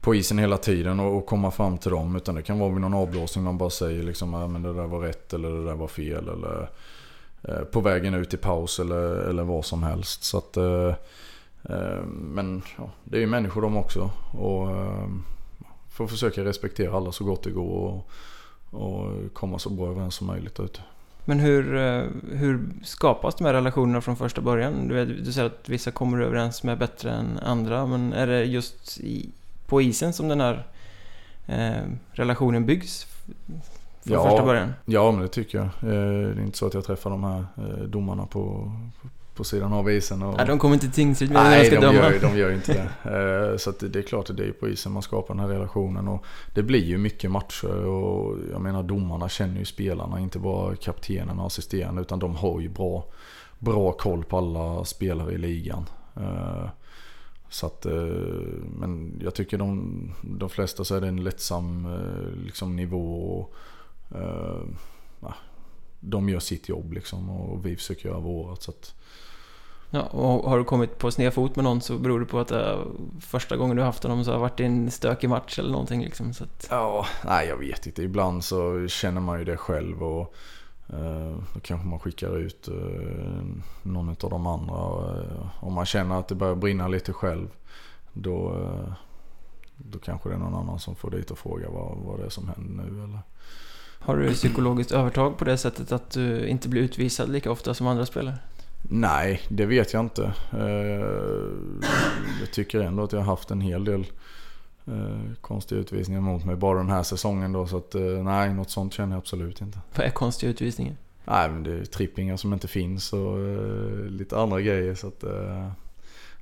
[0.00, 2.16] på isen hela tiden och, och komma fram till dem.
[2.16, 4.86] Utan det kan vara vid någon avblåsning man bara säger liksom, att men det där
[4.86, 6.28] var rätt eller det där var fel.
[6.28, 6.70] Eller
[7.48, 10.24] Eh, på vägen ut i paus eller, eller vad som helst.
[10.24, 10.94] Så att, eh,
[11.62, 14.10] eh, men ja, det är ju människor de också.
[14.38, 14.68] Och
[15.90, 17.64] får försöka respektera alla så gott det går.
[17.64, 18.06] Och,
[18.70, 20.80] och komma så bra överens som möjligt där ute.
[21.24, 21.74] Men hur,
[22.36, 24.88] hur skapas de här relationerna från första början?
[24.88, 29.00] Du, du säger att vissa kommer överens med bättre än andra, men är det just
[29.00, 29.30] i,
[29.66, 30.66] på isen som den här
[31.46, 31.82] eh,
[32.12, 33.06] relationen byggs?
[34.06, 34.30] Från Ja.
[34.30, 34.72] första början?
[34.84, 35.66] Ja, men det tycker jag.
[35.66, 35.70] Eh,
[36.34, 38.72] Det är inte så att jag träffar de här eh, domarna på,
[39.34, 40.22] på sidan av isen.
[40.22, 40.34] Och...
[40.36, 42.10] Nej, de kommer inte till Tingsryd med när Nej, de ska de döma.
[42.12, 43.10] ju- de gör ju inte det.
[43.52, 46.08] Eh, Så det är klart att det är på isen man skapar den här relationen.
[46.08, 50.20] Och det blir ju mycket matcher och jag menar domarna känner ju spelarna.
[50.20, 53.04] Inte bara kaptenen och assisterande utan de har ju bra,
[53.58, 55.84] bra koll på alla spelare i ligan.
[57.48, 57.86] Så att,
[58.78, 59.92] men jag tycker de,
[60.22, 61.88] de flesta så är det en lättsam
[62.44, 63.14] liksom, nivå.
[63.38, 63.54] Och,
[66.00, 68.62] de gör sitt jobb liksom och vi försöker göra vårat.
[68.62, 68.94] Så att,
[69.90, 72.48] Ja, och har du kommit på sned fot med någon så beror det på att
[72.48, 72.84] det är
[73.20, 76.32] första gången du haft honom så har det varit en stökig match eller någonting liksom.
[76.34, 78.02] Så att, Ja, nej jag vet inte.
[78.02, 80.34] Ibland så känner man ju det själv och
[80.88, 83.44] eh, då kanske man skickar ut eh,
[83.82, 84.74] någon av de andra.
[85.20, 87.48] Eh, om man känner att det börjar brinna lite själv
[88.12, 88.92] då, eh,
[89.76, 92.30] då kanske det är någon annan som får dit och frågar vad, vad det är
[92.30, 93.20] som händer nu eller.
[94.06, 97.86] Har du psykologiskt övertag på det sättet att du inte blir utvisad lika ofta som
[97.86, 98.38] andra spelare?
[98.82, 100.32] Nej, det vet jag inte.
[100.52, 100.60] Eh,
[102.40, 104.06] jag tycker ändå att jag har haft en hel del
[104.86, 107.66] eh, konstiga utvisningar mot mig bara den här säsongen då.
[107.66, 109.78] Så att eh, nej, något sånt känner jag absolut inte.
[109.94, 110.96] Vad är konstiga utvisningar?
[111.24, 113.38] Nej men det är trippingar som inte finns och
[114.10, 115.24] lite andra grejer så att...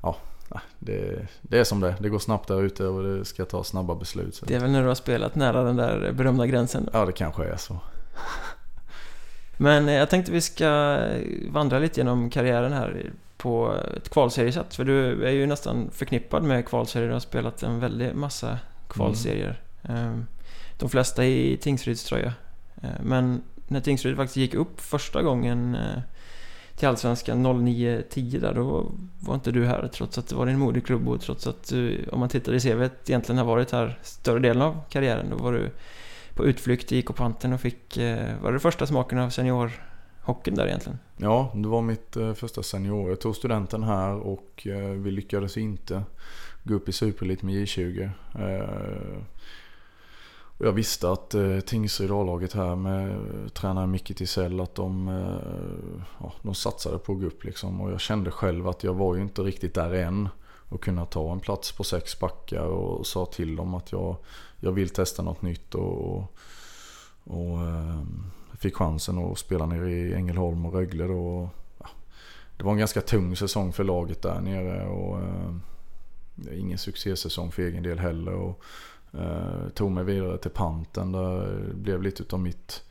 [0.02, 0.16] Ja,
[0.78, 3.94] det, det är som det Det går snabbt där ute och det ska ta snabba
[3.94, 4.34] beslut.
[4.34, 4.46] Så.
[4.46, 6.88] Det är väl när du har spelat nära den där berömda gränsen?
[6.92, 7.78] Ja, det kanske är så.
[9.56, 10.98] Men jag tänkte vi ska
[11.48, 14.74] vandra lite genom karriären här på ett kvalseriesätt.
[14.74, 17.08] För du är ju nästan förknippad med kvalserier.
[17.08, 19.60] Du har spelat en väldig massa kvalserier.
[19.88, 20.26] Mm.
[20.78, 22.32] De flesta i Tingsryds tröja.
[22.82, 26.02] Eh, men när Tingsryd faktiskt gick upp första gången eh,
[26.76, 31.08] till Allsvenskan 09-10 där, då var inte du här trots att det var din moderklubb
[31.08, 34.62] och trots att du, om man tittar i CVt, egentligen har varit här större delen
[34.62, 35.30] av karriären.
[35.30, 35.70] Då var du
[36.34, 40.98] på utflykt i Kopanten och fick, eh, var det första smaken av seniorhockeyn där egentligen?
[41.16, 43.08] Ja, det var mitt eh, första senior.
[43.08, 46.02] Jag tog studenten här och eh, vi lyckades inte
[46.62, 48.10] gå upp i Superelit med J20.
[50.64, 55.08] Och jag visste att eh, Tingsryd A-laget här med eh, tränare Micke Tisell att de,
[55.08, 57.80] eh, ja, de satsade på att gå upp liksom.
[57.80, 60.28] Och jag kände själv att jag var ju inte riktigt där än.
[60.68, 64.16] Och kunna ta en plats på sex backar och sa till dem att jag,
[64.60, 65.74] jag vill testa något nytt.
[65.74, 66.36] Och,
[67.24, 68.02] och eh,
[68.58, 71.48] fick chansen att spela nere i Ängelholm och Rögle då.
[71.78, 71.88] Ja,
[72.56, 74.86] det var en ganska tung säsong för laget där nere.
[74.86, 75.54] Och, eh,
[76.52, 78.34] ingen succésäsong för egen del heller.
[78.34, 78.62] Och,
[79.18, 81.12] Eh, tog mig vidare till panten.
[81.12, 82.82] Där blev lite utav mitt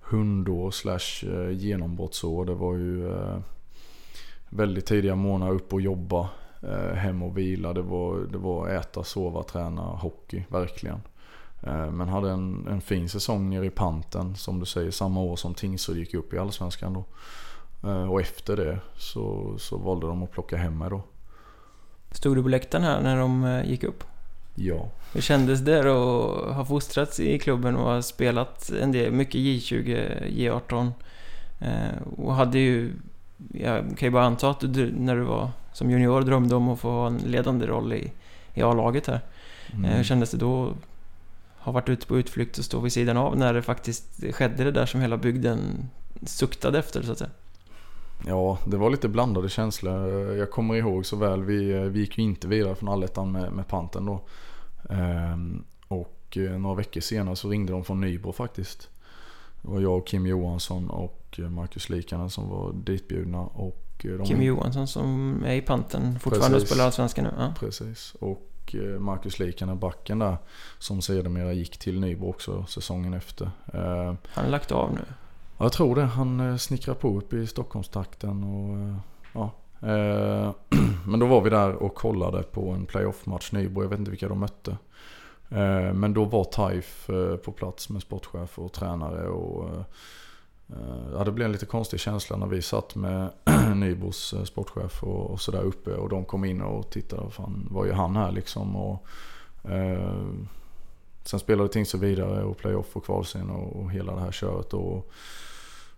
[0.00, 2.44] hundår slash eh, genombrottsår.
[2.44, 3.38] Det var ju eh,
[4.48, 6.28] väldigt tidiga månader upp och jobba.
[6.62, 7.72] Eh, hem och vila.
[7.72, 10.44] Det var, det var äta, sova, träna, hockey.
[10.48, 11.00] Verkligen.
[11.62, 14.36] Eh, men hade en, en fin säsong nere i panten.
[14.36, 17.04] Som du säger samma år som Tingsryd gick upp i Allsvenskan då.
[17.88, 21.02] Eh, och efter det så, så valde de att plocka hem mig då.
[22.10, 24.04] Stod du på läktaren här när de eh, gick upp?
[24.62, 24.88] Ja.
[25.12, 29.34] Hur kändes det då att ha fostrats i klubben och ha spelat en del, mycket
[29.34, 30.92] J20, J18?
[31.60, 32.92] Eh, och hade ju,
[33.52, 36.80] jag kan ju bara anta att du när du var som junior drömde om att
[36.80, 38.12] få ha en ledande roll i,
[38.54, 39.20] i A-laget här.
[39.72, 39.84] Mm.
[39.84, 40.76] Eh, hur kändes det då att
[41.58, 44.72] ha varit ute på utflykt och stå vid sidan av när det faktiskt skedde det
[44.72, 45.88] där som hela bygden
[46.26, 47.30] suktade efter så att säga?
[48.26, 50.36] Ja, det var lite blandade känslor.
[50.36, 53.68] Jag kommer ihåg så väl, vi, vi gick ju inte vidare från allettan med, med
[53.68, 54.20] panten då.
[54.88, 58.88] Ehm, och eh, några veckor senare så ringde de från Nybro faktiskt.
[59.62, 63.40] Det var jag, Kim Johansson och Marcus Likanen som var ditbjudna.
[63.40, 67.30] Och eh, de Kim Johansson som är i panten fortfarande och spelar Allsvenskan nu.
[67.38, 67.54] Ja.
[67.58, 68.14] Precis.
[68.20, 70.36] Och eh, Marcus Likanen, backen där,
[70.78, 73.50] som sedermera gick till Nybro också säsongen efter.
[73.74, 75.04] Ehm, Han har lagt av nu?
[75.58, 76.04] Ja, jag tror det.
[76.04, 78.96] Han snickrar på upp i Stockholmstakten och Eh,
[79.80, 80.50] Eh,
[81.06, 83.82] men då var vi där och kollade på en playoff-match Nybro.
[83.82, 84.76] Jag vet inte vilka de mötte.
[85.50, 89.28] Eh, men då var Taif eh, på plats med sportchef och tränare.
[89.28, 89.84] Och,
[91.12, 93.30] ja, det blev en lite konstig känsla när vi satt med
[93.76, 95.94] Nybros sportchef och, och sådär uppe.
[95.94, 97.30] Och de kom in och tittade.
[97.30, 98.76] Fan, vad gör han här liksom?
[98.76, 99.06] Och,
[99.70, 100.24] eh,
[101.24, 104.74] sen spelade Tingsryd vidare och playoff och kvalscen och, och hela det här köret.
[104.74, 105.10] Och,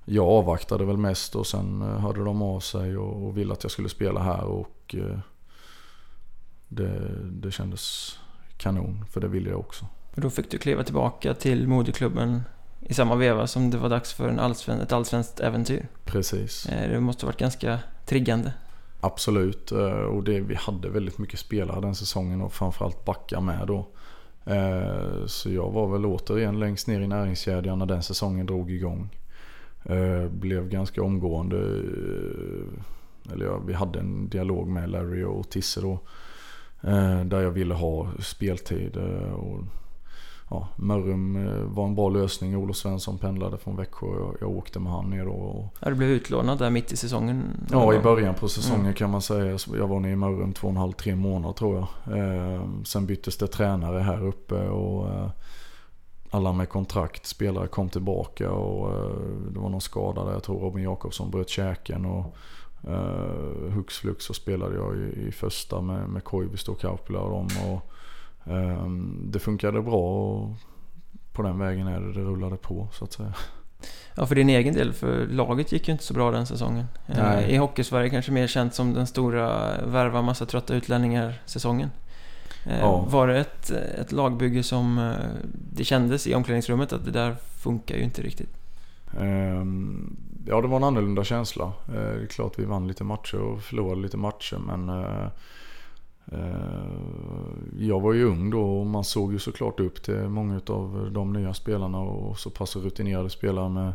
[0.04, 3.62] jag avvaktade väl mest och sen eh, hörde de av sig och, och ville att
[3.62, 5.18] jag skulle spela här och eh,
[6.68, 8.14] det, det kändes
[8.56, 9.86] kanon för det ville jag också.
[10.14, 12.42] Och då fick du kliva tillbaka till moderklubben
[12.80, 15.88] i samma veva som det var dags för en allsven, ett allsvenskt äventyr.
[16.04, 16.66] Precis.
[16.66, 18.52] Eh, det måste ha varit ganska triggande.
[19.00, 19.70] Absolut,
[20.10, 23.86] och det, vi hade väldigt mycket spelare den säsongen och framförallt backar med då.
[25.26, 29.08] Så jag var väl återigen längst ner i näringskedjan när den säsongen drog igång.
[29.84, 35.80] Eh, blev ganska omgående, eh, eller ja, vi hade en dialog med Larry och Tisse
[35.80, 35.98] då.
[36.80, 38.96] Eh, där jag ville ha speltid.
[39.36, 39.60] Och,
[40.50, 42.56] ja, Mörrum var en bra lösning.
[42.56, 45.68] Olof Svensson pendlade från Växjö och jag åkte med han ner då.
[45.80, 47.66] Ja, du blev utlånad där mitt i säsongen?
[47.70, 48.94] Ja, i början på säsongen mm.
[48.94, 49.58] kan man säga.
[49.78, 51.88] Jag var nere i Mörrum två och en halv, tre månader tror jag.
[52.86, 55.30] Sen byttes det tränare här uppe och
[56.34, 60.32] alla med kontrakt, spelare kom tillbaka och uh, det var någon skada där.
[60.32, 62.36] Jag tror Robin Jakobsson bröt käken och
[62.88, 67.30] uh, hux flux så spelade jag i, i första med, med Koivisto och Kaupila och
[67.30, 67.48] dem.
[67.68, 67.92] Och,
[68.52, 70.50] um, det funkade bra och
[71.32, 73.34] på den vägen är det, det rullade på så att säga.
[74.14, 76.86] Ja, för din egen del, för laget gick ju inte så bra den säsongen.
[77.06, 77.52] Nej.
[77.52, 81.90] I Hockeysverige kanske mer känt som den stora värva massa trötta utlänningar-säsongen.
[82.66, 83.06] Eh, ja.
[83.08, 85.14] Var det ett, ett lagbygge som eh,
[85.74, 88.56] det kändes i omklädningsrummet att det där funkar ju inte riktigt?
[89.20, 91.72] Ehm, ja, det var en annorlunda känsla.
[91.88, 94.90] Eh, det är klart vi vann lite matcher och förlorade lite matcher men
[97.78, 101.32] jag var ju ung då och man såg ju såklart upp till många av de
[101.32, 103.92] nya spelarna och så pass rutinerade spelare med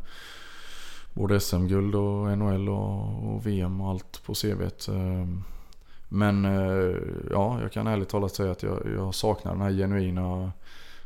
[1.13, 4.89] både SM-guld och NHL och, VM och allt på CVt.
[6.10, 6.96] Men eh,
[7.32, 10.52] ja, jag kan ärligt talat säga att jag, jag saknar den här genuina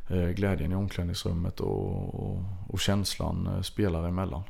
[0.09, 4.43] eh, glädjen i omklädningsrummet och, och, och känslan eh, spelare emellan.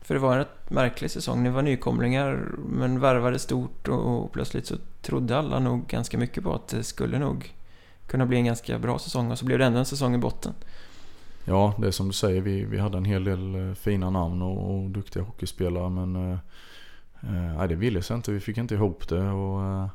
[0.00, 1.42] För det var en rätt märklig säsong.
[1.42, 6.54] Ni var nykomlingar men värvade stort och plötsligt så trodde alla nog ganska mycket på
[6.54, 7.54] att det skulle nog
[8.06, 10.52] kunna bli en ganska bra säsong och så blev det ändå en säsong i botten.
[11.44, 12.40] Ja, det är som du säger.
[12.40, 16.38] Vi, vi hade en hel del fina namn och, och duktiga hockeyspelare men
[17.22, 18.32] eh, eh, det ville sig inte.
[18.32, 19.88] Vi fick inte ihop det och eh,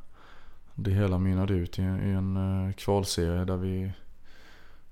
[0.76, 3.92] det hela mynnade ut i, en eh, kvalserie där vi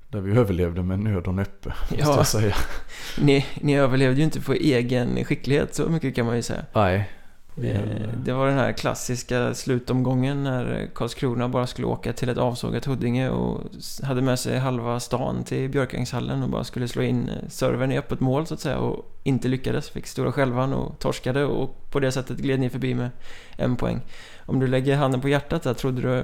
[0.08, 2.56] där vi överlevde med nöd och näppe, måste ja, jag säga.
[3.22, 6.66] Ni, ni överlevde ju inte på egen skicklighet, så mycket kan man ju säga.
[6.74, 7.10] Nej.
[7.58, 12.86] Eh, det var den här klassiska slutomgången när Karlskrona bara skulle åka till ett avsågat
[12.86, 13.62] Huddinge och
[14.04, 17.98] hade med sig halva stan till Björkängshallen och bara skulle slå in eh, servern i
[17.98, 19.90] öppet mål så att säga och inte lyckades.
[19.90, 23.10] Fick stora självan och torskade och på det sättet gled ni förbi med
[23.58, 24.02] en poäng.
[24.46, 26.24] Om du lägger handen på hjärtat där, trodde, du,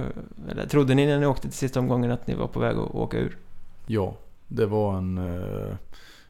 [0.50, 2.94] eller, trodde ni när ni åkte till sista omgången att ni var på väg att
[2.94, 3.36] åka ur?
[3.86, 4.16] Ja,
[4.48, 5.18] det var en...
[5.18, 5.74] Eh,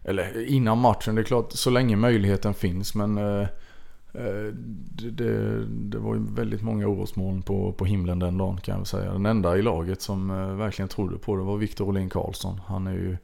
[0.05, 3.19] eller innan matchen, det är klart så länge möjligheten finns men
[4.17, 8.87] det, det, det, var ju väldigt många orosmoln på, på himlen den dagen kan jag
[8.87, 9.13] säga.
[9.13, 12.61] Den enda i laget som verkligen trodde på det var Viktor Olin Karlsson.
[12.67, 13.17] Han är ju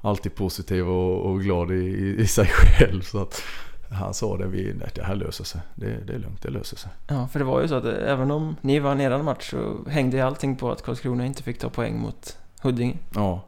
[0.00, 3.00] alltid positiv och, och glad i, i, sig själv.
[3.00, 3.42] Så att
[3.90, 5.60] han sa det, vi, nej, det här löser sig.
[5.74, 6.90] Det, det är lugnt, det löser sig.
[7.08, 10.26] Ja, för det var ju så att även om ni vann eran match så hängde
[10.26, 12.96] allting på att Karlskrona inte fick ta poäng mot Huddinge.
[13.14, 13.44] Ja,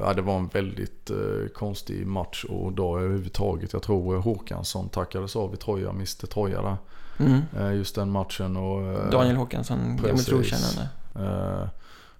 [0.00, 3.72] ja, det var en väldigt uh, konstig match och dag överhuvudtaget.
[3.72, 6.76] Jag tror uh, Håkansson tackades av i Troja, Mr Troja där.
[7.18, 7.76] Mm.
[7.76, 9.10] Just den matchen och...
[9.10, 10.88] Daniel Håkansson, gammal trotjänande.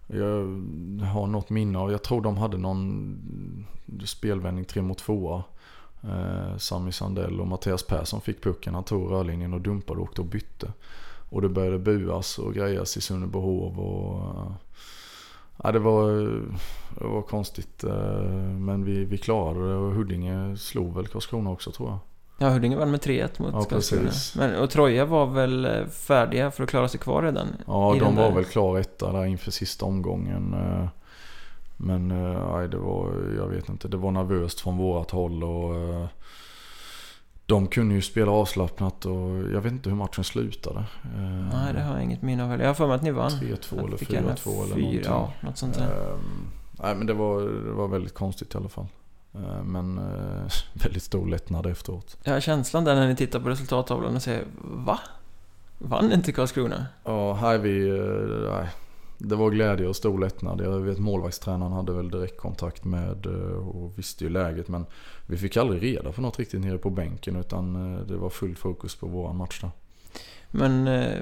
[0.06, 3.66] jag har något minne av, jag tror de hade någon
[4.04, 5.42] spelvändning 3 mot 2
[6.58, 8.74] Sami Sandell och Mattias Persson fick pucken.
[8.74, 10.72] Han tog rörlinjen och dumpade och åkte och bytte.
[11.30, 14.52] Och det började buas och grejas i Sunnebyhov och
[15.62, 16.10] Ja, det var,
[16.98, 17.84] det var konstigt.
[17.84, 18.22] Eh,
[18.58, 21.98] men vi, vi klarade det och Huddinge slog väl Karlskrona också tror jag.
[22.38, 24.10] Ja, Huddinge vann med 3-1 mot ja, Karlskrona.
[24.36, 27.46] Men, och Troja var väl eh, färdiga för att klara sig kvar redan?
[27.66, 28.34] Ja, de var där...
[28.34, 30.54] väl klara etta där inför sista omgången.
[30.54, 30.88] Eh,
[31.76, 35.74] men nej, det var, jag vet inte, det var nervöst från vårat håll och
[37.50, 40.78] de kunde ju spela avslappnat och jag vet inte hur matchen slutade.
[40.78, 41.20] Eh,
[41.52, 42.64] Nej, det har jag inget minne av heller.
[42.64, 43.30] Jag har för mig att ni vann.
[43.30, 45.00] 3-2 eller 4-2 eller någonting.
[45.04, 46.12] Ja, något sånt där.
[46.12, 46.50] Um,
[46.82, 48.86] nej, men det var, det var väldigt konstigt i alla fall.
[49.34, 52.16] Uh, men uh, väldigt stor lättnad efteråt.
[52.22, 54.98] Ja, känslan där när ni tittar på resultattavlan och säger Va?
[55.78, 56.86] Vann inte Karlskrona?
[57.04, 57.90] Ja, här vi...
[58.50, 58.68] Nej
[59.20, 60.60] det var glädje och stor lättnad.
[60.60, 64.68] Jag vet målvaktstränaren hade väl direktkontakt med eh, och visste ju läget.
[64.68, 64.86] Men
[65.26, 68.56] vi fick aldrig reda på något riktigt nere på bänken utan eh, det var full
[68.56, 69.70] fokus på våran match då.
[70.50, 71.18] Men eh,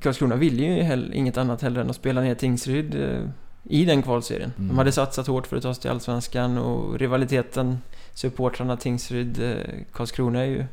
[0.00, 3.28] Karlskrona ville ju inget annat heller än att spela ner Tingsryd eh,
[3.64, 4.52] i den kvalserien.
[4.56, 4.68] Mm.
[4.68, 7.78] De hade satsat hårt för att ta sig till Allsvenskan och rivaliteten
[8.14, 10.64] supportrarna Tingsryd, eh, är ju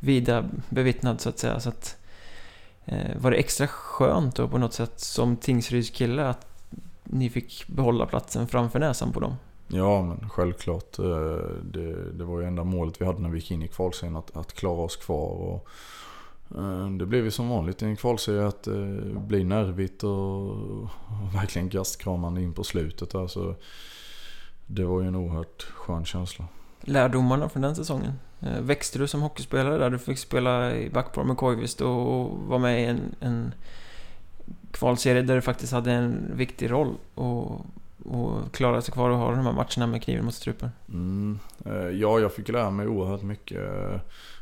[0.00, 1.60] vida bevittnad så att säga.
[1.60, 1.96] Så att,
[3.16, 6.46] var det extra skönt då på något sätt som Tingsryds kille att
[7.04, 9.34] ni fick behålla platsen framför näsan på dem?
[9.68, 10.98] Ja, men självklart.
[10.98, 11.04] Eh,
[11.62, 14.36] det, det var ju enda målet vi hade när vi gick in i kvalserien, att,
[14.36, 15.28] att klara oss kvar.
[15.28, 15.68] Och,
[16.58, 18.68] eh, det blev ju som vanligt i en kvalserie att
[19.28, 20.88] bli nervigt och, och
[21.34, 23.14] verkligen gastkramande in på slutet.
[23.14, 23.54] Alltså,
[24.66, 26.44] det var ju en oerhört skön känsla.
[26.80, 28.12] Lärdomarna från den säsongen?
[28.40, 29.90] Eh, växte du som hockeyspelare där?
[29.90, 33.54] Du fick spela i backpar med Koivisto och vara med i en, en
[34.70, 37.66] kvalserie där du faktiskt hade en viktig roll och,
[38.04, 40.70] och klara sig kvar och ha de här matcherna med kniven mot strupen.
[40.88, 41.38] Mm.
[41.66, 43.60] Eh, ja, jag fick lära mig oerhört mycket.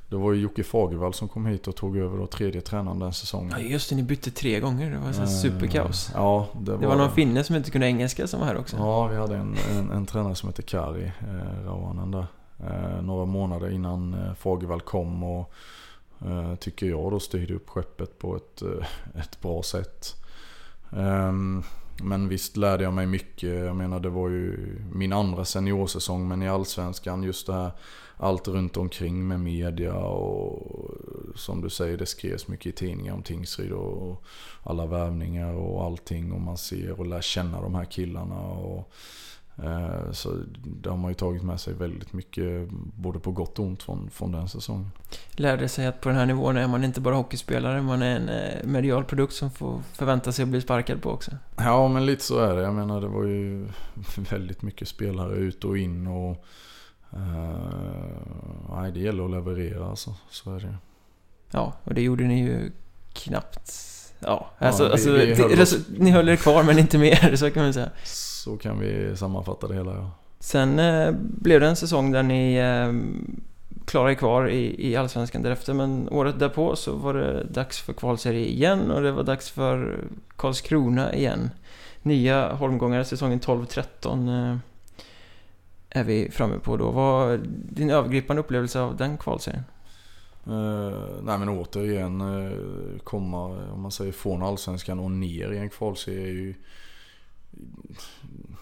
[0.08, 3.12] Det var ju Jocke Fagervall som kom hit och tog över då tredje tränaren den
[3.12, 3.50] säsongen.
[3.50, 4.90] Ja just det, ni bytte tre gånger.
[4.90, 6.10] Det var så uh, superkaos.
[6.14, 6.78] Ja, det var...
[6.78, 8.76] det var någon finne som inte kunde engelska som var här också.
[8.76, 12.26] Ja, vi hade en, en, en tränare som hette Kari eh, Rauhanen där.
[12.60, 15.52] Eh, några månader innan eh, Fagervall kom och
[16.26, 18.86] eh, tycker jag då styrde upp skeppet på ett, eh,
[19.20, 20.16] ett bra sätt.
[20.92, 21.62] Ehm,
[22.02, 23.64] men visst lärde jag mig mycket.
[23.64, 27.70] Jag menar det var ju min andra seniorsäsong men i Allsvenskan just det här
[28.18, 30.90] allt runt omkring med media och
[31.34, 34.24] som du säger det skrevs mycket i tidningar om Tingsryd och
[34.62, 38.40] alla värvningar och allting och man ser och lär känna de här killarna.
[38.40, 38.92] Och,
[40.12, 40.32] så
[40.64, 44.10] det har man ju tagit med sig väldigt mycket både på gott och ont från,
[44.10, 44.90] från den säsongen.
[45.30, 48.28] Lärde sig att på den här nivån är man inte bara hockeyspelare, man är en
[48.28, 51.30] eh, medial produkt som får förvänta sig att bli sparkad på också.
[51.56, 52.62] Ja men lite så är det.
[52.62, 53.68] Jag menar det var ju
[54.30, 56.44] väldigt mycket spelare ut och in och
[57.14, 60.14] Uh, nej, det gäller att leverera alltså.
[60.30, 60.74] Så är det
[61.50, 62.72] Ja, och det gjorde ni ju
[63.12, 63.72] knappt
[64.20, 67.36] Ja, alltså, vi- alltså vi höll det- oss- ni höll er kvar men inte mer,
[67.36, 67.90] så kan man säga.
[68.38, 70.10] Så kan vi sammanfatta det hela ja.
[70.40, 72.92] Sen eh, blev det en säsong där ni eh,
[73.86, 78.46] klarade kvar i, i Allsvenskan därefter, men året därpå så var det dags för kvalserie
[78.46, 80.04] igen och det var dags för
[80.36, 81.50] Karlskrona igen.
[82.02, 84.58] Nya holmgångare säsongen 12-13 eh,
[85.90, 86.84] är vi framme på då.
[86.84, 89.64] Vad var din övergripande upplevelse av den kvalserien?
[90.46, 92.58] Eh, nej men återigen eh,
[93.04, 96.54] komma, om man säger från allsvenskan och ner i en kvalserie är ju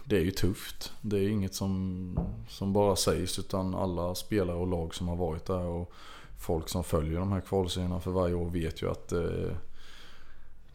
[0.05, 0.93] det är ju tufft.
[1.01, 2.19] Det är inget som,
[2.49, 5.93] som bara sägs utan alla spelare och lag som har varit där och
[6.39, 9.57] folk som följer de här kvalserierna för varje år vet ju att det,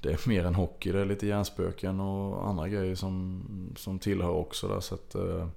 [0.02, 0.92] det är mer än hockey.
[0.92, 3.44] Det är lite hjärnspöken och andra grejer som,
[3.76, 4.80] som tillhör också där.
[4.80, 5.48] Så att, eh,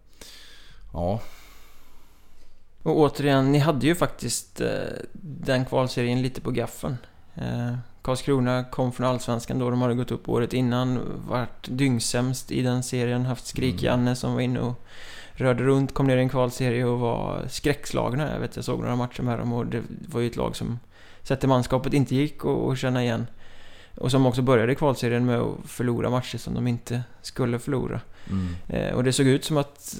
[0.92, 1.20] ja,
[2.82, 4.82] Och återigen, ni hade ju faktiskt eh,
[5.22, 6.96] den kvalserien lite på gaffen.
[8.04, 12.82] Karlskrona kom från Allsvenskan då, de hade gått upp året innan, varit dyngsämst i den
[12.82, 14.84] serien, haft Skrik-Janne som var inne och
[15.32, 18.32] rörde runt, kom ner i en kvalserie och var skräckslagna.
[18.32, 20.78] Jag vet, jag såg några matcher med dem och det var ju ett lag som
[21.22, 23.26] sett manskapet inte gick att att känna igen.
[23.94, 28.00] Och som också började kvalserien med att förlora matcher som de inte skulle förlora.
[28.30, 28.54] mm.
[28.68, 29.96] Eh, och det såg ut som att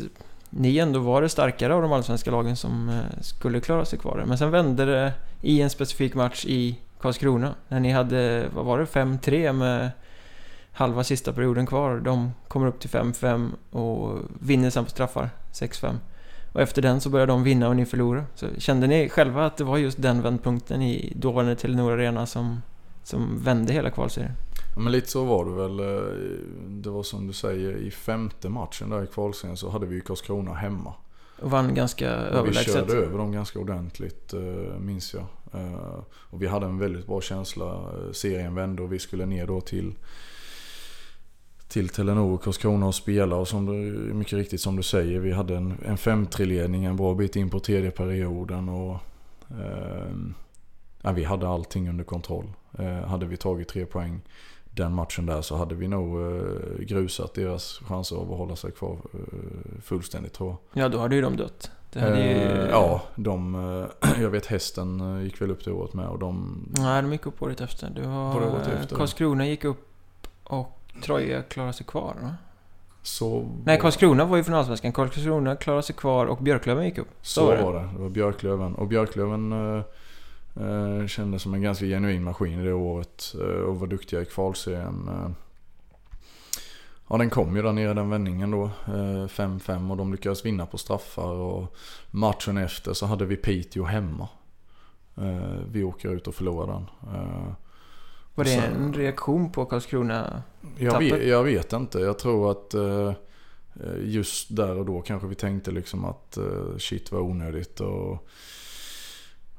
[0.51, 4.25] ni ändå var det starkare av de allsvenska lagen som eh, skulle klara sig kvar.
[4.27, 6.79] Men sen vände det i en specifik match i
[7.09, 7.55] Karlskrona.
[7.69, 9.91] När ni hade, vad var det, 5-3 med
[10.73, 12.01] halva sista perioden kvar.
[12.01, 15.95] De kommer upp till 5-5 och vinner sen på straffar, 6-5.
[16.53, 18.25] Och efter den så började de vinna och ni förlorade.
[18.35, 22.63] Så kände ni själva att det var just den vändpunkten i dåvarande Telenor Arena som,
[23.03, 24.33] som vände hela kvalserien?
[24.75, 25.81] Ja, men lite så var det väl.
[25.81, 26.03] eh,
[26.69, 30.01] Det var som du säger i femte matchen där i kvalserien så hade vi ju
[30.01, 30.93] Karlskrona hemma.
[31.43, 32.75] Och vann ganska Och vi överlägset.
[32.75, 34.41] körde över dem ganska ordentligt eh,
[34.81, 35.25] minns jag.
[35.55, 37.73] Eh, och vi hade en väldigt bra känsla.
[37.73, 39.95] Eh, serien vände och vi skulle ner då till
[41.69, 43.73] till Telenor och Karlskrona och spela och som du,
[44.15, 47.61] mycket riktigt som du säger vi hade en, en 5-3-ledning en bra bit in på
[47.61, 48.97] tredje perioden och
[49.51, 50.15] eh,
[51.03, 52.53] ja, vi hade allting under kontroll.
[52.79, 54.21] Eh, hade vi tagit tre poäng
[54.71, 58.73] den matchen där så hade vi nog eh, grusat deras chanser av att hålla sig
[58.73, 60.85] kvar eh, fullständigt tror jag.
[60.85, 61.71] Ja, då hade ju de dött.
[61.95, 62.63] Det hade ju...
[62.63, 66.19] Eh, ja, de, eh, jag vet hästen eh, gick väl upp det året med och
[66.19, 66.59] de...
[66.79, 67.91] Nej, de gick upp året efter.
[67.91, 68.35] Det var...
[68.35, 68.97] Var det året efter?
[68.97, 69.89] Karlskrona gick upp
[70.45, 72.35] och Troja klarade sig kvar, va?
[73.03, 74.93] Så Nej, Karlskrona var ju från Allsvenskan.
[74.93, 77.09] Karlskrona klarade sig kvar och Björklöven gick upp.
[77.23, 77.89] Så var det.
[77.93, 78.75] Det var Björklöven.
[78.75, 79.53] Och Björklöven
[80.57, 83.35] eh, kändes som en ganska genuin maskin det året.
[83.41, 85.11] Eh, och var duktiga i kvalserien.
[87.05, 88.65] Eh, ja, den kom ju där nere den vändningen då.
[88.65, 91.33] Eh, 5-5 och de lyckades vinna på straffar.
[91.33, 91.77] Och
[92.11, 94.29] matchen efter så hade vi Piteå hemma.
[95.17, 96.87] Eh, vi åker ut och förlorar den.
[97.15, 97.53] Eh,
[98.35, 100.43] Var det en reaktion på Karlskrona?
[100.79, 101.99] Jag vet, jag vet inte.
[101.99, 106.77] Jag tror att eh, eh, just där och då kanske vi tänkte liksom att eh,
[106.79, 107.81] shit var onödigt.
[107.81, 108.29] Och,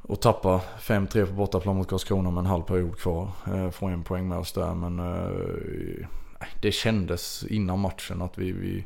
[0.02, 3.30] och tappa 5-3 på bortaplan mot Karlskrona med en halv period kvar.
[3.48, 4.74] Eh, få en poäng med oss där.
[4.74, 6.08] Men eh,
[6.62, 8.86] det kändes innan matchen att vi, vi,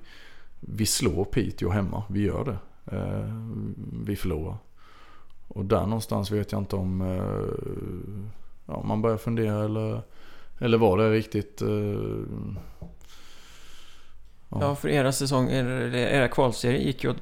[0.60, 2.04] vi slår Piteå hemma.
[2.10, 2.58] Vi gör det.
[2.98, 3.34] Eh,
[4.06, 4.58] vi förlorar.
[5.48, 10.02] Och där någonstans vet jag inte om eh, ja, man börjar fundera eller
[10.60, 11.62] eller var det riktigt...
[11.62, 12.88] eh,
[14.52, 17.18] Ja, för era säsong, era, era kvalserier gick ju åt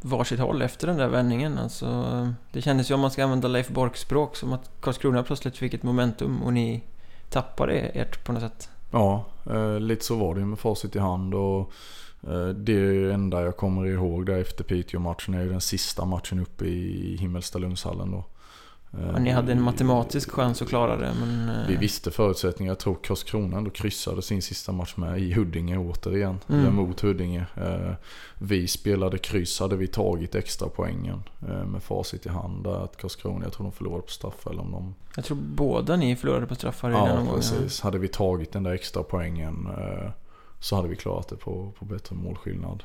[0.00, 1.58] varsitt håll efter den där vändningen.
[1.58, 5.56] Alltså, det kändes ju om man ska använda Leif Borks språk, som att Karlskrona plötsligt
[5.56, 6.82] fick ett momentum och ni
[7.30, 8.70] tappade ert på något sätt.
[8.90, 11.34] Ja, eh, lite så var det ju med facit i hand.
[11.34, 11.72] Och
[12.28, 16.64] eh, det enda jag kommer ihåg där efter Piteå-matchen är ju den sista matchen uppe
[16.64, 18.24] i Himmelstalundshallen då.
[18.92, 21.48] Eh, Ja, ni hade en matematisk chans att klara det, men...
[21.60, 22.70] eh, Vi visste förutsättningar.
[22.70, 26.38] Jag tror Karlskrona ändå kryssade sin sista match med i Huddinge återigen.
[26.48, 26.60] Mm.
[26.60, 27.46] Eller mot Huddinge.
[27.56, 27.92] Eh,
[28.38, 29.60] Vi spelade kryss.
[29.60, 32.64] Hade vi tagit extra poängen eh, med facit i hand.
[32.64, 35.96] Där att Karlskrona, jag tror de förlorade på straffar eller om de Jag tror båda
[35.96, 37.34] ni förlorade på straffar i den Ja, omgången.
[37.40, 37.80] precis.
[37.80, 40.10] Hade vi tagit den där extra poängen eh,
[40.60, 42.82] så hade vi klarat det på, på bättre målskillnad.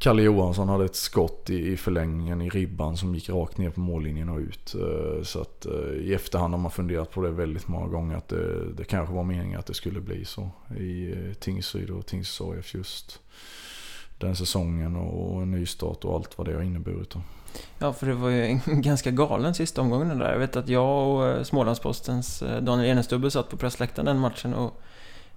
[0.00, 3.80] Kalle Johansson hade ett skott i, i förlängningen i ribban som gick rakt ner på
[3.80, 4.74] mållinjen och ut.
[4.74, 8.28] Eh, så att eh, i efterhand har man funderat på det väldigt många gånger att
[8.28, 12.40] det, det kanske var meningen att det skulle bli så i eh, Tingsryd och Tingsryds
[12.40, 13.20] AIF just
[14.18, 17.14] den säsongen och en ny start och allt vad det har inneburit.
[17.78, 20.32] Ja, för det var ju en ganska galen sista omgången den där.
[20.32, 24.82] Jag vet att jag och Smålandspostens Daniel Enestubbe satt på pressläktaren den matchen och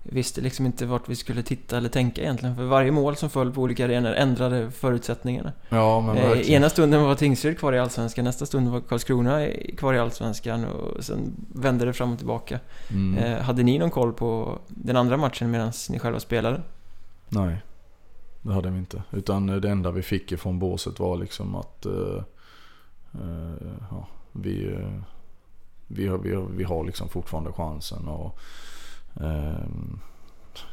[0.03, 2.55] visste liksom inte vart vi skulle titta eller tänka egentligen.
[2.55, 5.51] För varje mål som föll på olika arenor ändrade förutsättningarna.
[5.69, 6.61] Ja, men Eh, verkligen.
[6.61, 9.47] ena stunden var Tingsryd kvar i Allsvenskan, nästa stund var Karlskrona
[9.77, 12.59] kvar i Allsvenskan och sen vände det fram och tillbaka.
[12.89, 13.17] Mm.
[13.23, 16.61] Eh, hade ni någon koll på den andra matchen medan ni själva spelade?
[17.29, 17.57] Nej,
[18.41, 19.03] det hade vi inte.
[19.11, 22.23] Utan det enda vi fick ifrån båset var liksom att eh,
[23.13, 24.99] eh, ja, vi, eh,
[25.87, 28.39] vi, har, vi, vi har liksom fortfarande chansen och
[29.21, 29.67] eh,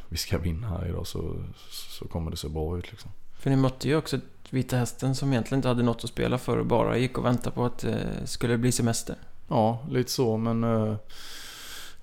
[0.09, 1.35] vi ska vinna här idag så,
[1.69, 3.11] så kommer det se bra ut liksom.
[3.39, 4.19] För ni mötte ju också
[4.49, 7.55] Vita Hästen som egentligen inte hade något att spela för och bara gick och väntade
[7.55, 9.15] på att det skulle bli semester.
[9.47, 10.95] Ja, lite så men eh,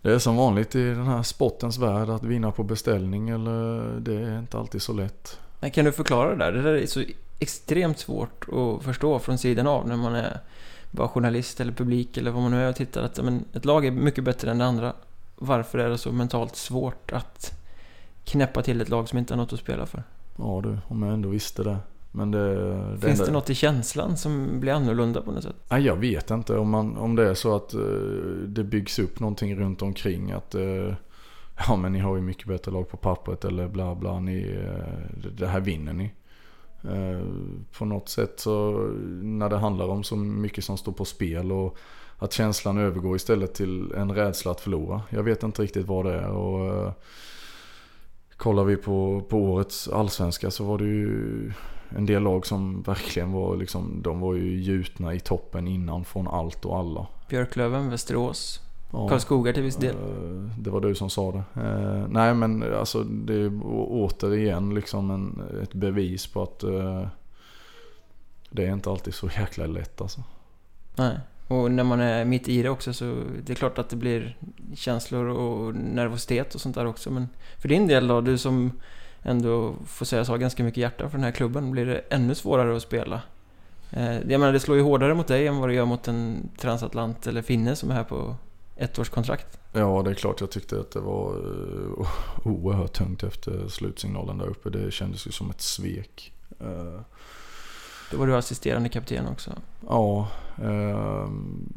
[0.03, 4.15] det är som vanligt i den här sportens värld att vinna på beställning eller det
[4.15, 5.39] är inte alltid så lätt.
[5.61, 6.53] Men kan du förklara det där?
[6.53, 7.05] Det där är så
[7.39, 10.41] extremt svårt att förstå från sidan av när man är
[10.91, 13.03] bara journalist eller publik eller vad man nu är och tittar.
[13.03, 14.93] Att men, ett lag är mycket bättre än det andra.
[15.39, 17.53] Varför är det så mentalt svårt att
[18.25, 20.03] knäppa till ett lag som inte har något att spela för?
[20.37, 21.77] Ja du, om jag ändå visste det.
[22.13, 22.65] Men det,
[22.95, 25.57] det Finns det något i känslan som blir annorlunda på något sätt?
[25.71, 27.81] Nej, jag vet inte om, man, om det är så att eh,
[28.47, 30.31] det byggs upp någonting runt omkring.
[30.33, 30.95] Att eh,
[31.69, 34.21] ja men ni har ju mycket bättre lag på pappret eller bla bla.
[34.21, 36.13] Ni, eh, det- det här vinner ni.
[36.85, 37.23] Eh,
[37.79, 38.71] på något sätt så
[39.23, 41.77] när det handlar om så mycket som står på spel och
[42.19, 45.03] att känslan övergår istället till en rädsla att förlora.
[45.11, 46.29] Jag vet inte riktigt vad det är.
[46.29, 46.93] Och, eh,
[48.37, 51.53] kollar vi på, på årets allsvenska så var det ju
[51.97, 56.29] en del lag som verkligen var liksom, de var ju gjutna i toppen innan från
[56.29, 57.07] allt och alla.
[57.29, 58.61] Björklöven, Västerås,
[58.93, 59.09] Ja.
[59.09, 59.95] Karlskoga till viss del.
[59.97, 61.61] Eh, Det var du som sa det.
[61.63, 66.59] Eh, nej men alltså det är återigen liksom en, ett bevis på att
[68.51, 70.21] det är inte alltid så jäkla lätt alltså.
[70.97, 71.19] Nej.
[71.49, 74.37] Och när man är mitt i det också så det är klart att det blir
[74.75, 77.11] känslor och nervositet och sånt där också.
[77.11, 77.29] Men
[77.59, 78.73] för din del då, du som
[79.23, 82.77] ändå får sägas ha ganska mycket hjärta för den här klubben, blir det ännu svårare
[82.77, 83.21] att spela?
[83.91, 86.49] Eh, Jag menar, det slår ju hårdare mot dig än vad det gör mot en
[86.59, 88.37] transatlant eller finne som är här på
[88.77, 89.59] ettårskontrakt.
[89.73, 92.07] Ja det är klart jag tyckte att det var eh,
[92.47, 94.71] oerhört tungt efter slutsignalen där uppe.
[94.71, 96.33] Det kändes ju som ett svek.
[96.61, 97.01] Eh,
[98.11, 99.51] Då var du assisterande kapten också.
[99.89, 100.29] Ja,
[100.63, 101.73] Ehm,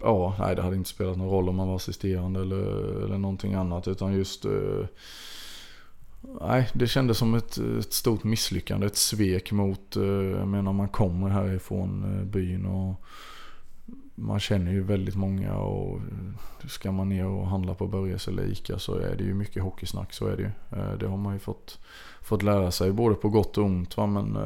[0.00, 3.54] ja, nej det hade inte spelat någon roll om man var assisterande eller, eller någonting
[3.54, 3.88] annat.
[3.88, 4.86] Utan just, eh,
[6.40, 8.86] nej det kändes som ett, ett stort misslyckande.
[8.86, 13.04] Ett svek mot, eh, jag menar man kommer härifrån eh, byn och
[14.14, 16.00] man känner ju väldigt många och
[16.68, 20.12] ska man ner och handla på Börjes eller Ica så är det ju mycket hockeysnack.
[20.12, 20.50] Så är det ju.
[20.96, 21.78] Det har man ju fått,
[22.22, 23.96] fått lära sig både på gott och ont.
[23.96, 24.06] Va?
[24.06, 24.36] Men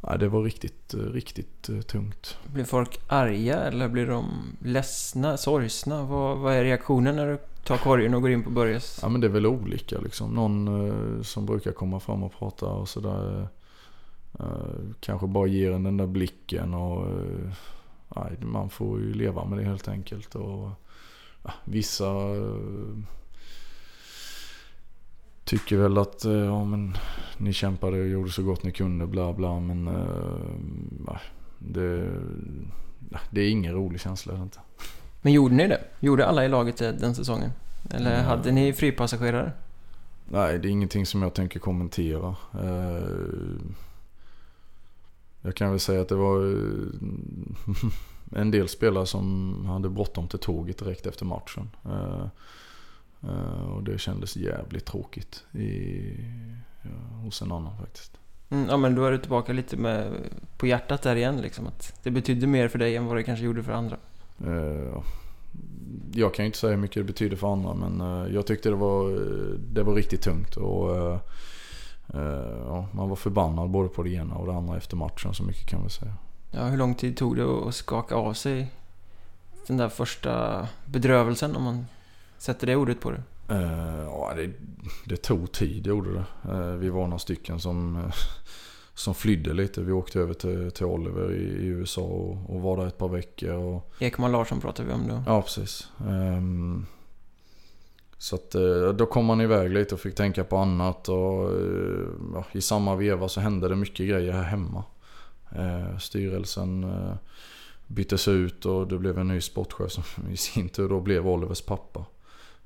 [0.00, 2.38] nej, det var riktigt, eh, riktigt eh, tungt.
[2.52, 4.26] Blir folk arga eller blir de
[4.60, 6.02] ledsna, sorgsna?
[6.04, 8.98] Vad, vad är reaktionen när du tar korgen och går in på Börjes?
[9.02, 10.34] Ja men det är väl olika liksom.
[10.34, 13.48] Någon eh, som brukar komma fram och prata och sådär.
[15.00, 17.06] Kanske bara ger en den där blicken och
[18.40, 20.34] man får ju leva med det helt enkelt.
[20.34, 20.70] Och,
[21.44, 22.06] ja, vissa
[25.50, 26.94] tycker väl att eh, ja, men,
[27.36, 31.16] ni kämpade och gjorde så gott ni kunde bla bla men eh,
[31.58, 32.10] det,
[33.30, 34.34] det är ingen rolig känsla.
[34.42, 34.58] Inte.
[35.22, 35.80] Men gjorde ni det?
[36.00, 37.50] Gjorde alla i laget det den säsongen?
[37.90, 38.26] Eller Mm.
[38.26, 39.52] hade ni fripassagerare?
[40.28, 42.36] Nej, det är ingenting som jag tänker kommentera.
[42.54, 43.08] Eh,
[45.42, 47.76] Jag kan väl säga att det var eh,
[48.40, 51.70] en del spelare som hade bråttom till tåget direkt efter matchen.
[53.22, 56.00] Eh, Och det kändes jävligt tråkigt i,
[56.82, 56.90] ja,
[57.24, 58.12] hos en annan faktiskt.
[58.50, 60.12] Mm, ja men då är du tillbaka lite med
[60.56, 61.66] på hjärtat där igen liksom.
[61.66, 63.96] Att det betydde mer för dig än vad det kanske gjorde för andra.
[64.46, 65.02] Eh,
[66.12, 68.68] Jag kan ju inte säga hur mycket det betyder för andra men eh, jag tyckte
[68.68, 69.10] det var,
[69.72, 70.56] det var riktigt tungt.
[70.56, 71.18] Och, eh,
[72.66, 75.66] ja, man var förbannad både på det ena och det andra efter matchen så mycket
[75.68, 76.12] kan vi säga.
[76.50, 78.70] Ja, hur lång tid tog det att skaka av sig
[79.66, 81.86] den där första bedrövelsen om man
[82.40, 83.22] sätter det ordet på det?
[83.48, 84.50] Eh, ja, det,
[85.04, 86.52] det tog tid, gjorde det.
[86.52, 88.12] Eh, vi var några stycken som, eh,
[88.94, 89.80] som flydde lite.
[89.80, 93.08] Vi åkte över till, till Oliver i, i USA och, och var där ett par
[93.08, 93.52] veckor.
[93.52, 95.22] Och, Ekman Larsson pratar vi om då.
[95.26, 95.88] ja, precis.
[96.08, 96.86] Ehm,
[98.18, 98.50] så att
[98.98, 101.08] då kom man iväg lite och fick tänka på annat.
[101.08, 101.50] Och
[102.34, 104.84] ja, i samma veva så hände det mycket grejer här hemma.
[106.00, 106.86] Styrelsen
[107.86, 111.60] byttes ut och det blev en ny sportchef som i sin tur då blev Olivers
[111.60, 112.04] pappa.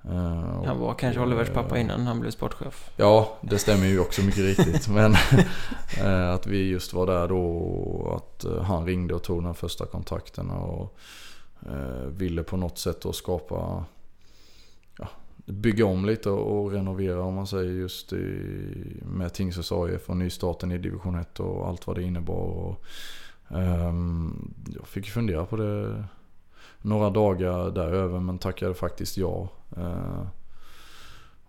[0.04, 2.90] Och- Han var kanske Olivers pappa eh, innan han blev sportchef.
[2.96, 4.88] Ja, det stämmer ju också mycket riktigt.
[4.88, 5.14] Men
[6.00, 9.86] eh, att vi just var där då och att han ringde och tog den första
[9.86, 10.98] kontakten och
[12.08, 13.84] ville på något sätt då skapa
[14.98, 15.08] ja,
[15.46, 18.42] bygga om lite och renovera om man säger just i,
[19.02, 22.34] med Tingsryds AIF och nystarten i division 1 och allt vad det innebar.
[22.34, 22.84] Och,
[23.48, 26.04] um, jag fick fundera på det
[26.82, 29.48] några dagar däröver men tackade faktiskt ja.
[29.76, 30.26] Eh,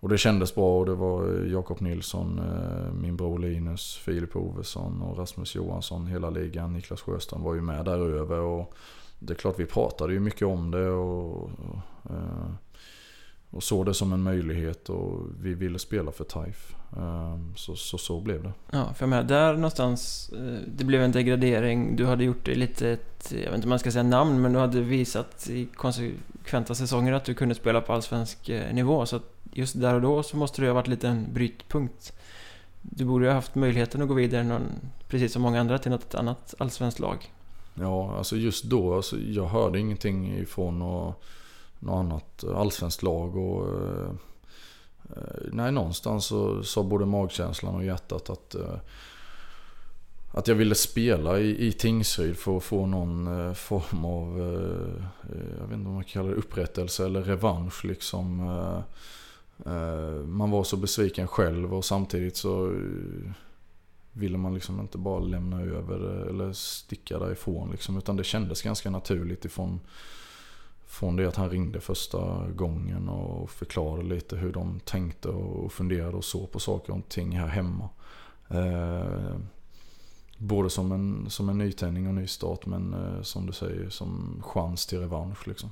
[0.00, 0.78] och det kändes bra.
[0.78, 6.30] Och det var Jakob Nilsson, eh, min bror Linus, Filip Ovesson och Rasmus Johansson, hela
[6.30, 6.72] ligan.
[6.72, 8.38] Niklas Sjöström var ju med där över.
[8.38, 8.74] Och
[9.18, 10.88] det är klart vi pratade ju mycket om det.
[10.88, 11.50] Och, och
[12.10, 12.50] eh,
[13.56, 16.74] och såg det som en möjlighet och vi ville spela för TAIF.
[16.96, 18.52] Ehm, så, så, så blev det.
[18.70, 21.96] Ja, för med där någonstans, eh, det blev en degradering.
[21.96, 24.52] Du hade gjort det lite ett, jag vet inte om man ska säga namn, men
[24.52, 29.06] du hade visat i konsekventa säsonger att du kunde spela på allsvensk eh, nivå.
[29.06, 29.20] Så
[29.52, 32.12] just där och då så måste det ha varit lite en brytpunkt.
[32.82, 34.66] Du borde ha haft möjligheten att gå vidare, någon,
[35.08, 37.32] precis som många andra, till något annat allsvenskt lag.
[37.74, 41.22] Ja, alltså just då, alltså, jag hörde ingenting ifrån och
[41.86, 43.36] något annat allsvenskt lag.
[43.36, 44.10] Och, eh,
[45.52, 48.78] nej, någonstans så sa både magkänslan och hjärtat att, eh,
[50.30, 55.04] att jag ville spela i, i Tingsryd för att få någon eh, form av, eh,
[55.32, 58.40] eh, jag vet inte om man kallar det upprättelse eller revansch liksom.
[59.66, 62.74] Eh, man var så besviken själv och samtidigt så
[64.12, 67.98] ville man liksom inte bara lämna över eller sticka därifrån liksom.
[67.98, 69.80] Utan det kändes ganska naturligt ifrån
[70.86, 76.16] från det att han ringde första gången och förklarade lite hur de tänkte och funderade
[76.16, 77.88] och såg på saker och ting här hemma.
[78.48, 79.36] Eh,
[80.38, 84.86] både som en, som en nytändning och nystart men eh, som du säger som chans
[84.86, 85.70] till revansch liksom.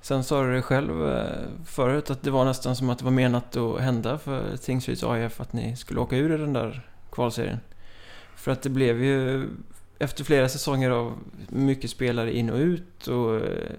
[0.00, 3.12] Sen sa du det själv eh, förut att det var nästan som att det var
[3.12, 7.58] menat att hända för Tingsryds AIF att ni skulle åka ur i den där kvalserien.
[8.36, 9.48] För att det blev ju
[9.98, 11.12] efter flera säsonger av
[11.48, 13.72] mycket spelare in och ut och eh,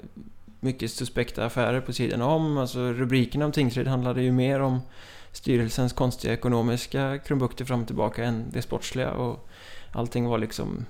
[0.64, 2.58] mycket suspekta affärer på sidan om.
[2.58, 4.80] Alltså rubrikerna om Tingsryd handlade ju mer om
[5.32, 9.12] styrelsens konstiga ekonomiska krumbukter fram och tillbaka än det sportsliga.
[9.12, 9.50] Och
[9.92, 10.86] allting var liksom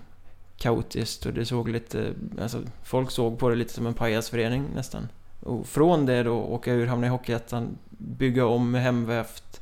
[0.57, 2.13] kaotiskt och det såg lite...
[2.41, 5.07] Alltså folk såg på det lite som en pajasförening nästan.
[5.39, 9.59] Och från det då åka ur, hamna i Hockeyettan, bygga om med hemvävt,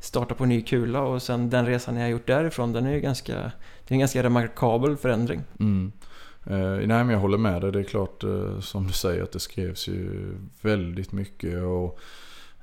[0.00, 3.00] starta på ny kula och sen den resan jag har gjort därifrån, den är ju
[3.00, 3.34] ganska...
[3.86, 5.42] Det är en ganska remarkabel förändring.
[5.60, 5.92] Mm.
[6.46, 7.72] Eh, nej men jag håller med dig.
[7.72, 11.62] Det är klart eh, som du säger att det skrevs ju väldigt mycket.
[11.62, 11.98] Och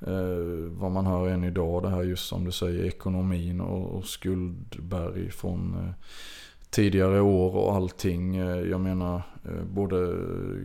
[0.08, 4.06] eh, vad man hör än idag det här just som du säger ekonomin och, och
[4.06, 5.94] skuldberg från eh,
[6.70, 8.36] tidigare år och allting.
[8.36, 10.16] Eh, jag menar eh, både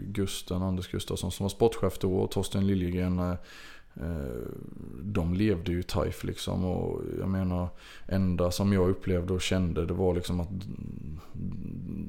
[0.07, 3.35] Gusten, Anders Gustafsson som var sportchef då och Torsten Liljegren Eh,
[5.03, 7.69] de levde ju TAIF liksom och jag menar
[8.07, 10.49] enda som jag upplevde och kände det var liksom att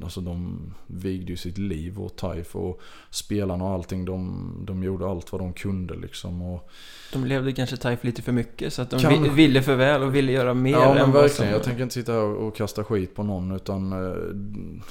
[0.03, 5.07] alltså de vigde ju sitt liv åt TAIF och spelarna och allting de, de gjorde
[5.07, 6.41] allt vad de kunde liksom.
[6.41, 6.69] Och,
[7.13, 9.35] de levde kanske TAIF lite för mycket så att de kan...
[9.35, 11.29] ville för väl och ville göra mer ja, men verkligen.
[11.29, 11.47] Som...
[11.47, 14.17] Jag tänker inte sitta här och kasta skit på någon utan eh,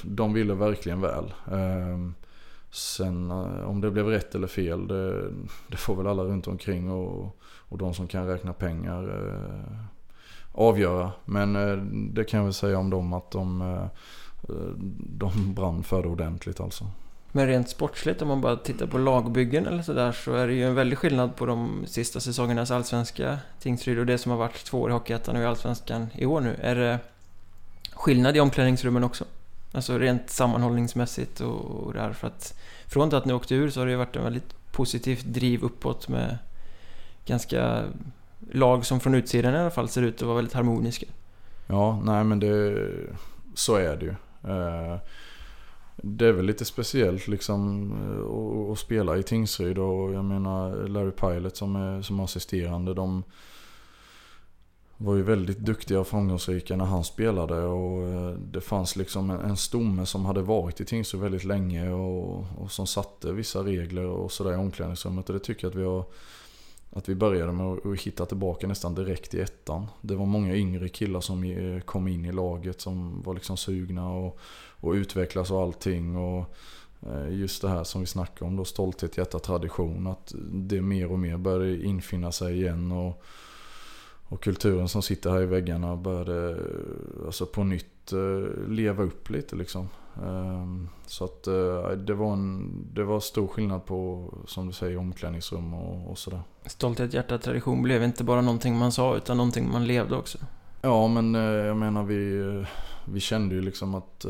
[0.01, 1.33] de ville verkligen väl.
[2.75, 5.31] Sen eh, om det blev rätt eller fel, det,
[5.67, 9.77] det får väl alla runt omkring och, och de som kan räkna pengar eh,
[10.51, 11.11] avgöra.
[11.25, 11.77] Men eh,
[12.13, 13.85] det kan jag väl säga om dem att de, eh,
[14.97, 16.87] de brann för det ordentligt alltså.
[17.31, 20.67] Men rent sportsligt om man bara tittar på lagbyggen eller sådär så är det ju
[20.67, 24.81] en väldig skillnad på de sista säsongernas allsvenska Tingsryd och det som har varit två
[24.81, 26.55] år i Hockeyettan och i Allsvenskan i år nu.
[26.61, 26.99] Är det
[27.93, 29.25] skillnad i omklädningsrummen också?
[29.75, 33.79] Alltså rent sammanhållningsmässigt och, det här för att från det att ni åkte ur så
[33.79, 36.37] har det ju varit en väldigt positivt driv uppåt med
[37.25, 37.83] ganska
[38.51, 41.05] lag som från utsidan i alla fall ser ut att vara väldigt harmoniska.
[41.67, 42.87] Ja, nej men det,
[43.53, 44.15] så är det ju.
[44.51, 44.97] Eh,
[45.95, 51.11] det är väl lite speciellt liksom eh, att spela i Tingsryd och jag menar Larry
[51.11, 52.93] Pilot som är som assisterande.
[52.93, 53.23] De,
[54.97, 59.57] var ju väldigt duktiga och framgångsrika när han spelade och eh, det fanns liksom en
[59.57, 64.31] stomme som hade varit i Tingsryd väldigt länge och, och som satte vissa regler och
[64.31, 66.05] sådär i omklädningsrummet och det tycker jag att vi har
[66.95, 69.87] att vi började med att hitta tillbaka nästan direkt i ettan.
[70.01, 74.11] Det var många yngre killar som eh, kom in i laget som var liksom sugna
[74.11, 74.39] och,
[74.79, 76.17] och utvecklas och allting.
[76.17, 76.55] Och
[77.01, 80.07] eh, just det här som vi snackade om då, stolthet, hjärta, tradition.
[80.07, 82.91] Att det mer och mer började infinna sig igen.
[82.91, 83.23] Och,
[84.29, 86.57] och kulturen som sitter här i väggarna började
[87.25, 89.89] alltså på nytt eh, leva upp lite liksom.
[90.23, 94.97] Ehm, så att eh, det var, en, det var stor skillnad på, som du säger,
[94.97, 96.41] omklädningsrum och, och sådär.
[96.65, 100.37] Stolthet, hjärta, tradition blev inte bara någonting man sa utan någonting man levde också.
[100.81, 102.65] Ja, men eh, jag menar vi,
[103.05, 104.25] vi kände ju liksom att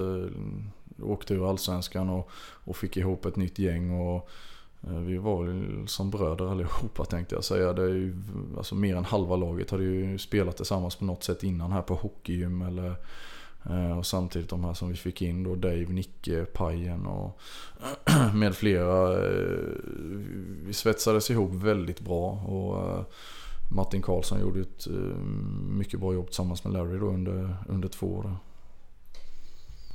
[1.01, 2.29] åkte ur allsvenskan och,
[2.63, 4.54] och fick ihop ett nytt gäng och Eh,
[4.87, 7.73] Eh, vi var väl som bröder allihopa tänkte jag säga.
[7.73, 8.15] Det är ju,
[8.57, 11.95] alltså mer än halva laget hade ju spelat tillsammans på något sätt innan här på
[11.95, 12.95] hockeygym eller
[13.69, 17.39] eh, och samtidigt de här som vi fick in då, Dave, Nicke, Pajen och
[18.33, 19.27] med flera.
[19.27, 19.69] Eh,
[20.65, 23.05] vi svetsades ihop väldigt bra och
[23.71, 24.87] Martin Karlsson gjorde ett
[25.69, 28.37] mycket bra jobb tillsammans med Larry då under, under två år.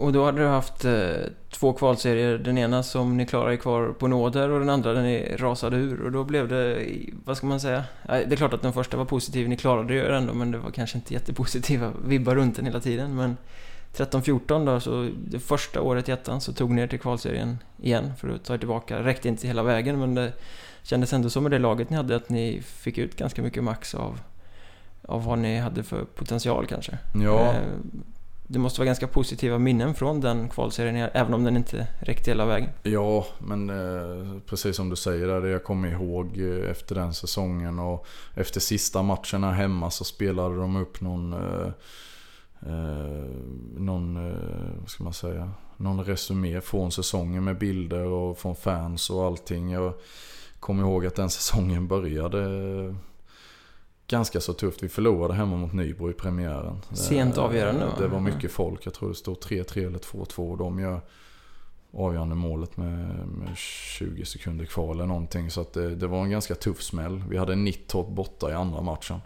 [0.00, 0.92] Och då hade du haft eh,
[1.50, 2.38] två kvalserier.
[2.38, 6.02] Den ena som ni klarade kvar på nåder och den andra där ni rasade ur.
[6.02, 6.86] Och då blev det,
[7.24, 7.84] vad ska man säga?
[8.06, 10.70] Det är klart att den första var positiv, ni klarade det ändå men det var
[10.70, 13.16] kanske inte jättepositiva vibbar runt den hela tiden.
[13.16, 13.36] Men
[13.96, 18.12] 13-14 då, så det första året i ettan så tog ni er till kvalserien igen
[18.20, 19.02] för att ta er tillbaka.
[19.02, 20.32] Räckte inte hela vägen men det
[20.82, 23.94] kändes ändå som med det laget ni hade att ni fick ut ganska mycket max
[23.94, 24.20] av,
[25.02, 26.98] av vad ni hade för potential kanske.
[27.14, 27.52] Ja.
[27.52, 27.62] Eh,
[28.52, 32.46] det måste vara ganska positiva minnen från den kvalserien, även om den inte räckte hela
[32.46, 32.70] vägen.
[32.82, 37.14] Ja, men eh, precis som du säger där, det jag kommer ihåg eh, efter den
[37.14, 41.72] säsongen och efter sista matcherna hemma så spelade de upp någon, eh,
[42.66, 43.30] eh
[43.76, 49.10] någon, eh, vad ska man säga, någon resumé från säsongen med bilder och från fans
[49.10, 49.70] och allting.
[49.70, 49.92] Jag
[50.60, 52.94] kommer ihåg att den säsongen började eh,
[54.10, 54.82] ganska så tufft.
[54.82, 56.80] Vi förlorade hemma mot Nybro i premiären.
[56.92, 57.92] Sent avgörande va?
[57.98, 58.86] Det var mycket folk.
[58.86, 60.58] Jag tror det stod 3-3 eller 2-2.
[60.58, 61.00] De gör
[61.92, 65.50] avgörande målet med, med 20 sekunder kvar eller någonting.
[65.50, 67.24] Så det, det, var en ganska tuff smäll.
[67.28, 69.20] Vi hade Nittorp borta i andra matchen.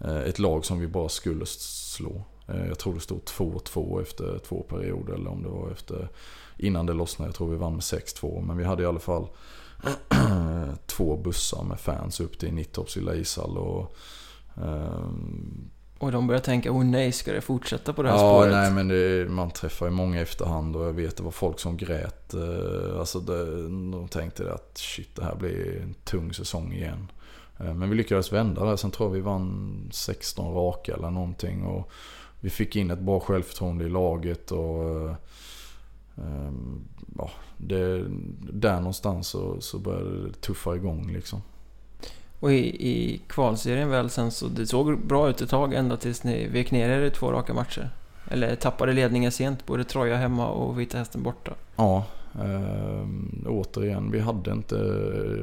[0.00, 2.22] Eh, ett lag som vi bara skulle slå.
[2.48, 6.08] Eh, jag tror det stod 2-2 efter två perioder eller om det var efter
[6.56, 7.28] innan det lossnade.
[7.28, 8.42] Jag tror vi vann med 6-2.
[8.42, 9.28] Men vi hade i alla fall
[10.86, 13.58] två bussar med fans upp till Nittorps lilla ishall.
[13.58, 13.96] Och,
[14.54, 18.52] um, och de börjar tänka, oh nej, ska det fortsätta på det här ja, spåret?
[18.52, 21.60] Ja, nej men det, man träffar ju många efterhand och jag vet det var folk
[21.60, 22.34] som grät.
[22.34, 27.10] Eh, alltså det, de tänkte att shit, det här blir en tung säsong igen.
[27.58, 28.78] Eh, men vi lyckades vända det.
[28.78, 31.64] Sen tror jag vi vann 16 raka eller någonting.
[31.64, 31.90] Och
[32.40, 34.50] vi fick in ett bra självförtroende i laget.
[34.50, 35.16] och Ehm,
[37.18, 38.04] ja, det,
[38.52, 41.42] där någonstans så, så började det tuffa igång liksom.
[42.40, 46.24] Och i, i kvalserien väl sen så det såg bra ut ett tag ända tills
[46.24, 47.90] ni vek ner er i två raka matcher.
[48.30, 51.52] Eller tappade ledningen sent, både Troja hemma och Vita Hästen borta.
[51.76, 52.04] Ja,
[52.34, 53.06] äh,
[53.46, 54.76] återigen, vi hade inte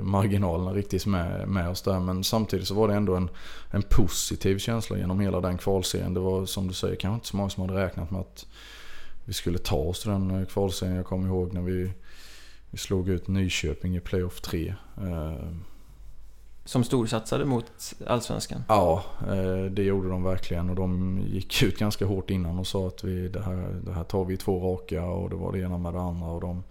[0.02, 2.00] marginalerna riktigt med, med oss där.
[2.00, 3.30] Men samtidigt så var det ändå en,
[3.72, 6.14] en positiv känsla genom hela den kvalserien.
[6.14, 8.46] Det var som du säger, kanske inte så många som hade räknat med att
[9.26, 10.96] vi skulle ta oss till den eh, kvalserien.
[10.96, 11.94] Jag kommer ihåg när vi,
[12.70, 14.76] vi slog ut Nyköping i playoff 3.
[14.98, 15.50] Eh,
[16.66, 18.64] Som storsatsade mot Allsvenskan?
[18.68, 20.70] Ja, eh, det gjorde de verkligen.
[20.70, 24.04] Och de gick ut ganska hårt innan och sa att vi, det, här, det här
[24.04, 26.28] tar vi två raka och det var det ena med det andra.
[26.28, 26.64] Och de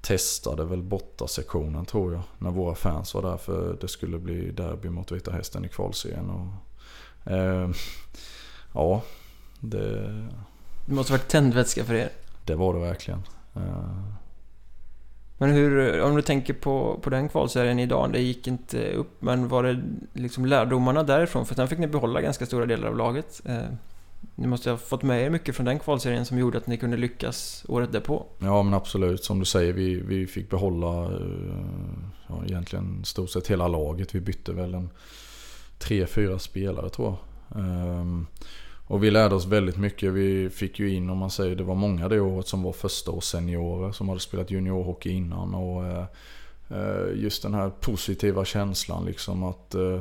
[0.00, 2.22] testade väl borta sektionen tror jag.
[2.38, 6.30] När våra fans var där för det skulle bli derby mot Vita Hästen i kvalserien.
[6.30, 7.70] Och, eh,
[8.74, 9.02] ja,
[9.60, 10.28] det,
[10.90, 12.08] det måste varit tändvätska för er.
[12.44, 13.22] Det var det verkligen.
[13.56, 13.62] Eh,
[15.38, 19.48] men hur, om du tänker på, på den kvalserien idag, det gick inte upp, men
[19.48, 19.82] var det
[20.12, 21.46] liksom lärdomarna därifrån?
[21.46, 23.42] För sen fick ni behålla ganska stora delar av laget.
[23.44, 23.62] Eh,
[24.34, 26.96] ni måste ha fått med er mycket från den kvalserien som gjorde att ni kunde
[26.96, 28.26] lyckas året därpå.
[28.38, 31.94] Ja men absolut, som du säger, vi, vi fick behålla eh,
[32.26, 34.14] ja, egentligen stort sett hela laget.
[34.14, 34.90] Vi bytte väl en
[35.78, 37.16] tre, fyra spelare tror jag.
[38.90, 40.12] Och vi lärde oss väldigt mycket.
[40.12, 43.10] Vi fick ju in, om man säger, det var många det året som var första
[43.10, 45.54] och seniorer som hade spelat juniorhockey innan.
[45.54, 46.04] Och eh,
[46.70, 50.00] eh, just den här positiva känslan liksom att eh,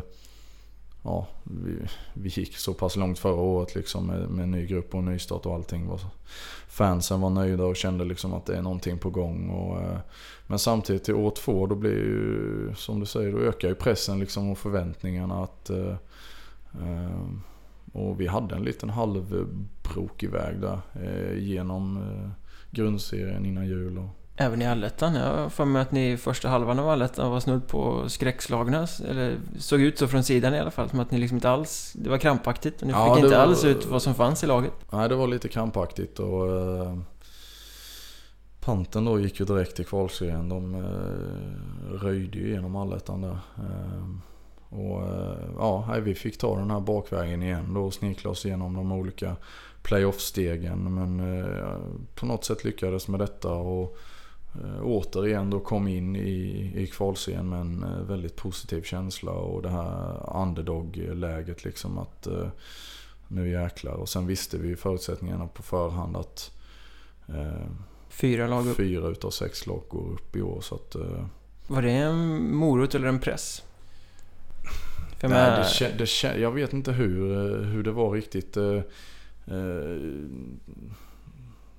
[1.04, 1.76] ja, vi,
[2.14, 5.54] vi gick så pass långt förra året liksom med, med ny grupp och nystart och
[5.54, 5.88] allting.
[5.88, 6.00] Var,
[6.68, 9.50] fansen var nöjda och kände liksom att det är någonting på gång.
[9.50, 10.00] Och, eh,
[10.48, 14.20] men samtidigt till år två då blir ju, som du säger, då ökar ju pressen
[14.20, 15.96] liksom och förväntningarna att eh,
[17.94, 22.30] och vi hade en liten halvbrokig väg där eh, genom eh,
[22.72, 23.98] grundserien innan jul.
[23.98, 24.10] Och...
[24.36, 25.16] Även i allettan?
[25.16, 28.88] Jag har för mig att ni i första halvan av allettan var snudd på skräckslagna.
[29.10, 30.90] Eller såg ut så från sidan i alla fall.
[30.90, 31.94] Som att ni liksom inte alls...
[31.96, 33.44] Det var krampaktigt och ni ja, fick inte var...
[33.44, 34.74] alls ut vad som fanns i laget.
[34.92, 36.48] Nej, det var lite krampaktigt och...
[36.48, 36.98] Eh...
[38.60, 40.50] Panten då gick ju direkt till kvalserien.
[40.50, 43.40] De eh, röjde ju igenom allettan där.
[43.58, 44.06] Eh,
[44.70, 48.74] och eh, ja, vi fick ta den här bakvägen igen då och snikla oss igenom
[48.74, 49.36] de olika
[49.82, 50.94] playoff-stegen.
[50.96, 51.78] Men eh,
[52.16, 53.98] på något sätt lyckades med detta och
[54.56, 59.70] eh, återigen då kom in i, i kvalserien med en väldigt positiv känsla och det
[59.70, 62.28] här underdog-läget liksom att
[63.28, 63.94] nu jäklar.
[63.94, 66.52] Och sen visste vi förutsättningarna på förhand att
[68.10, 68.78] fyra lag upp.
[68.78, 70.62] Fyra utav sex lag går upp i år.
[70.62, 70.96] Så att,
[71.68, 73.64] Var det en morot eller en press?
[75.20, 75.98] För Nej, med...
[75.98, 78.58] det, det, jag vet inte hur, eh, hur det var riktigt.
[78.58, 78.76] Eh,
[79.46, 80.00] eh,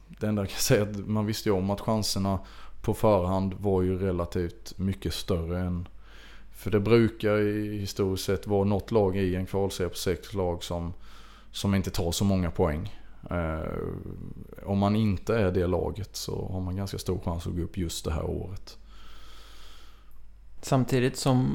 [0.09, 2.38] det enda jag kan säga är att man visste ju om att chanserna
[2.82, 5.88] på förhand var ju relativt mycket större än...
[6.51, 10.64] För det brukar i historiskt sett vara något lag i en kvalserie på sex lag
[10.64, 10.93] som,
[11.53, 12.97] som inte tar så många poäng.
[14.64, 17.78] om man inte är det laget så har man ganska stor chans att gå upp
[17.78, 18.78] just det här året.
[20.62, 21.53] Samtidigt som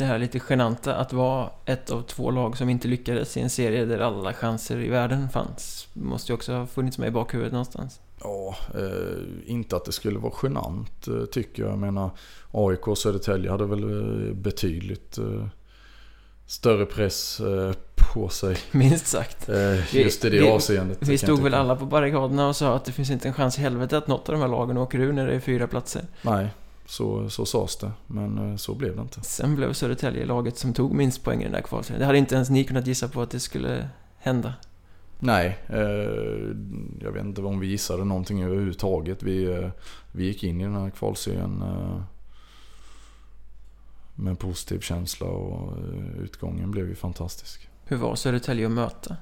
[0.00, 3.50] det här lite genanta att vara ett av två lag som inte lyckades i en
[3.50, 5.88] serie där alla chanser i världen fanns.
[5.92, 8.00] Måste ju också ha funnits med i bakhuvudet någonstans.
[8.22, 11.72] Ja, eh, inte att det skulle vara genant eh, tycker jag.
[11.72, 12.10] Jag menar
[12.50, 15.46] AIK och Södertälje hade väl eh, betydligt eh,
[16.46, 17.72] större press eh,
[18.14, 18.56] på sig.
[18.70, 19.48] Minst sagt.
[19.92, 20.98] Just i det vi, avseendet.
[21.00, 23.60] Vi stod väl alla på barrikaderna och sa att det finns inte en chans i
[23.60, 26.02] helvete att något av de här lagen åker ur när det är fyra platser.
[26.22, 26.48] Nej,
[26.90, 29.20] så, så sades det, men eh, så blev det inte.
[29.22, 32.00] Sen blev Södertälje laget som tog minst poäng i den där kvalserien.
[32.00, 33.88] Det hade inte ens ni kunnat gissa på att det skulle
[34.18, 34.54] hända.
[35.18, 35.78] Nej, eh,
[37.00, 39.22] jag vet inte om vi gissade någonting överhuvudtaget.
[39.22, 39.68] Vi, eh,
[40.12, 42.02] vi gick in i den här kvalserien eh,
[44.14, 47.68] med en positiv känsla och eh, utgången blev ju fantastisk.
[47.84, 49.16] Hur var Södertälje att möta?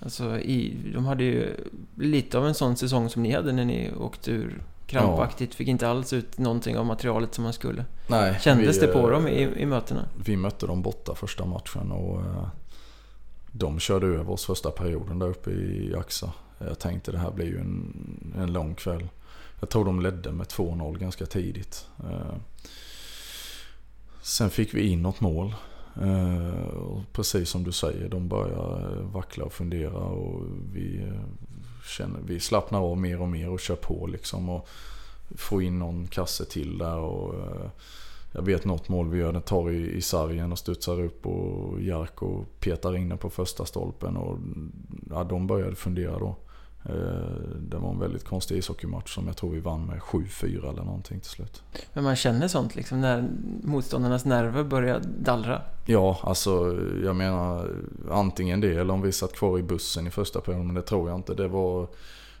[0.00, 1.56] Alltså, i, de hade ju
[1.94, 5.54] lite av en sån säsong som ni hade när ni åkte ur krampaktigt.
[5.54, 7.84] Fick inte alls ut någonting av materialet som man skulle.
[8.06, 10.04] Nej, Kändes vi, det på dem i, i mötena?
[10.24, 12.46] Vi mötte dem borta första matchen och eh,
[13.52, 16.32] de körde över oss första perioden där uppe i Axa.
[16.58, 19.08] Jag tänkte det här blir ju en, en lång kväll.
[19.60, 21.86] Jag tror de ledde med 2-0 ganska tidigt.
[21.98, 22.34] Eh,
[24.22, 25.54] sen fick vi in något mål.
[26.02, 31.12] Eh, precis som du säger, de börjar vackla och fundera och vi
[31.90, 34.48] känner, vi slappnar av mer och mer och kör på liksom.
[34.48, 34.68] Och
[35.36, 37.70] får in någon kasse till där och eh,
[38.32, 41.80] jag vet något mål vi gör, den tar i, i sargen och studsar upp och
[41.80, 44.38] Jarko petar in den på första stolpen och
[45.10, 46.36] ja, de började fundera då.
[46.90, 50.82] Eh, det var en väldigt konstig ishockeymatch som jag tror vi vann med 7-4 eller
[50.82, 51.62] någonting till slut.
[51.92, 53.28] Men man känner sånt liksom när
[53.62, 55.62] motståndarnas nerver börjar dallra?
[55.86, 57.70] Ja, alltså jag menar
[58.10, 61.08] antingen det eller om vi satt kvar i bussen i första perioden, men det tror
[61.08, 61.34] jag inte.
[61.34, 61.88] Det var,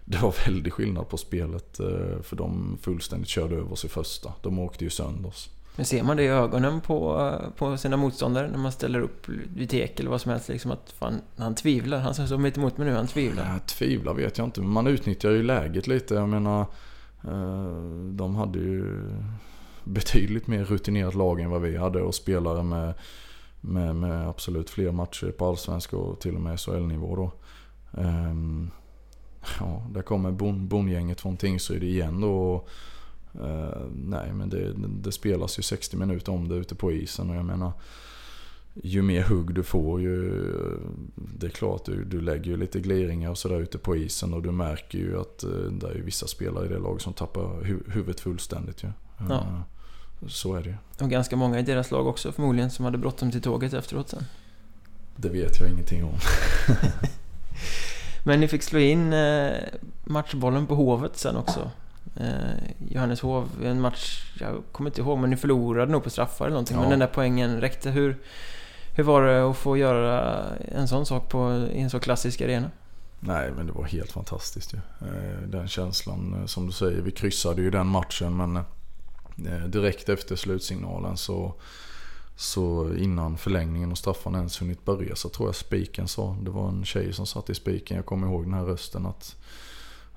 [0.04, 4.32] det var väldigt skillnad på spelet eh, för de fullständigt körde över oss i första.
[4.42, 5.50] De åkte ju sönder oss.
[5.80, 9.70] Men ser man det i ögonen på, på sina motståndare när man ställer upp vid
[9.70, 10.48] tek eller vad som helst?
[10.48, 11.98] Liksom att fan, han tvivlar.
[11.98, 13.52] Han som står mitt emot mig nu, han tvivlar.
[13.52, 14.60] Ja, tvivlar vet jag inte.
[14.60, 16.14] Men man utnyttjar ju läget lite.
[16.14, 16.60] Jag menar,
[17.24, 17.74] eh,
[18.12, 18.84] de hade ju
[19.84, 22.94] betydligt mer rutinerat lag än vad vi hade och spelare med,
[23.60, 27.32] med, med absolut fler matcher på allsvenska och till och med SHL-nivå då.
[28.00, 28.70] Ehm,
[29.60, 32.54] ja, där kommer bondgänget från Tingsryd igen då.
[32.54, 32.68] Och,
[33.92, 34.72] nej, men det,
[35.02, 37.72] det, spelas ju 60 minuter om det ute på isen och jag menar
[38.74, 40.44] ju mer hugg du får ju,
[41.14, 44.42] det är klart du, du lägger ju lite gliringar och sådär ute på isen och
[44.42, 47.64] du märker ju att uh, det är ju vissa spelare i det laget som tappar
[47.64, 48.88] hu huvudet fullständigt ju.
[49.28, 49.34] Ja.
[49.34, 49.60] Uh,
[50.28, 50.74] så är det ju.
[51.00, 54.24] Och ganska många i deras lag också förmodligen som hade bråttom till tåget efteråt sen.
[55.16, 56.14] Det vet jag ingenting om.
[58.24, 59.14] Men ni fick slå in
[60.04, 61.70] matchbollen på Hovet sen också.
[62.16, 66.54] Eh, Johanneshov, en match, jag kommer inte ihåg, men ni förlorade nog på straffar eller
[66.54, 66.76] någonting.
[66.76, 66.80] Ja.
[66.80, 67.90] Men den där poängen räckte.
[67.90, 68.18] Hur,
[68.96, 72.70] hur var det att få göra en sån sak på, i en så klassisk arena?
[73.20, 74.78] Nej, men det var helt fantastiskt ju.
[75.06, 80.08] Eh, den känslan, eh, som du säger, vi kryssade ju den matchen men eh, direkt
[80.08, 81.54] efter slutsignalen så
[82.36, 86.68] så innan förlängningen och straffarna ens hunnit börja så tror jag spiken sa, det var
[86.68, 89.36] en tjej som satt i spiken, jag kommer ihåg den här rösten att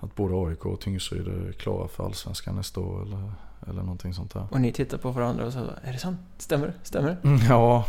[0.04, 3.32] att både AIK och Tingsryd är klara för Allsvenskan nästa år eller,
[3.68, 4.48] eller någonting sånt där.
[4.52, 6.20] Och ni tittar på varandra och så är det sant?
[6.38, 6.74] Stämmer det?
[6.84, 7.28] Stämmer det?
[7.28, 7.86] Mm, ja.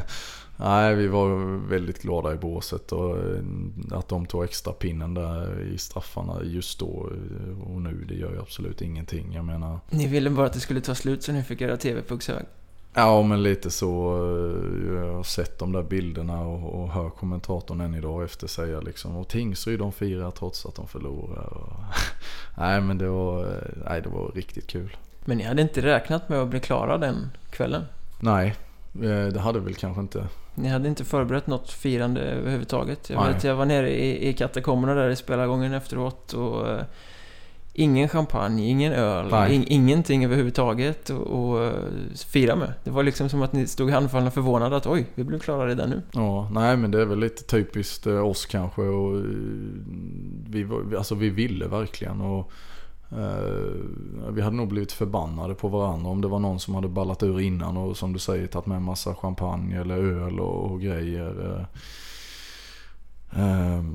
[0.56, 3.42] Nej, vi var väldigt glada i båset och eh,
[3.90, 7.10] att de tog extra pinnen där i straffarna just då
[7.64, 9.32] och nu, det gör ju absolut ingenting.
[9.32, 9.80] Jag menar...
[9.90, 12.44] Ni ville bara att det skulle ta slut så ni fick era TV-puckshög?
[12.94, 14.14] Ja, men lite så.
[14.14, 18.80] Eh, jag har sett de där bilderna och, och hör kommentatorn än idag efter säga
[18.80, 19.16] liksom.
[19.16, 21.52] Och Tingsryd de firar trots att de förlorar.
[21.52, 21.72] Och,
[22.58, 24.96] nej, men det var, eh, nej, det var riktigt kul.
[25.24, 27.84] Men ni hade inte räknat med att bli klara den kvällen?
[28.20, 28.54] Nej,
[28.94, 30.28] eh, det hade väl kanske inte.
[30.54, 33.10] Ni hade inte förberett något firande överhuvudtaget?
[33.10, 36.66] Jag vet, jag var nere i, i katakomberna där i spelargången efteråt och
[37.80, 42.72] Ingen champagne, ingen öl, in, ingenting överhuvudtaget att fira med.
[42.84, 45.90] Det var liksom som att ni stod handfallna förvånade att oj, vi blev klara redan
[45.90, 46.02] nu.
[46.12, 49.22] Ja, nej men det är väl lite typiskt eh, oss kanske och eh,
[50.48, 50.66] vi,
[50.96, 52.52] alltså vi ville verkligen och
[53.12, 57.22] Eh, vi hade nog blivit förbannade på varandra om det var någon som hade ballat
[57.22, 61.56] ur innan och som du säger tagit med massa champagne eller öl och, och grejer.
[61.58, 61.66] Eh,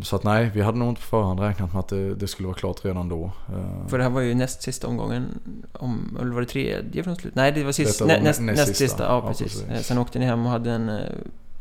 [0.03, 2.47] så att nej, vi hade nog inte på förhand räknat med att det, det skulle
[2.47, 3.31] vara klart redan då.
[3.47, 3.87] Ehm.
[3.87, 5.39] För det här var ju näst sista omgången,
[5.73, 7.35] om, eller var det tredje från slut?
[7.35, 9.03] Nej, det var, sist, var nä, näst, näst, näst sista.
[9.03, 9.61] Ja, precis.
[9.61, 9.87] Ja, precis.
[9.87, 10.95] Sen åkte ni hem och hade en eh,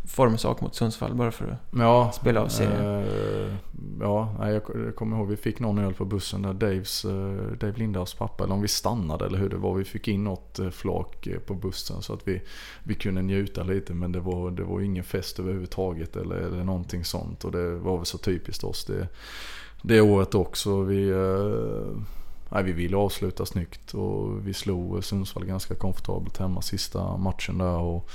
[0.05, 3.01] formsak mot Sundsvall bara för att ja, spela av serien.
[3.01, 3.53] Eh,
[4.01, 4.63] ja, jag,
[4.97, 8.55] kommer ihåg vi fick någon öl på bussen där Daves, eh, Dave Lindahls pappa, eller
[8.55, 9.75] om vi stannade eller hur det var.
[9.75, 12.43] Vi fick in något eh, flak eh, på bussen så att vi,
[12.83, 17.05] vi kunde njuta lite men det var, det var ingen fest överhuvudtaget eller, eller någonting
[17.05, 17.45] sånt.
[17.45, 19.09] Och det var väl så typiskt oss det,
[19.83, 20.83] det året också.
[20.83, 21.13] Vi,
[22.49, 27.79] nej, vi ville avsluta snyggt och vi slog Sundsvall ganska komfortabelt hemma sista matchen där.
[27.79, 28.11] Och,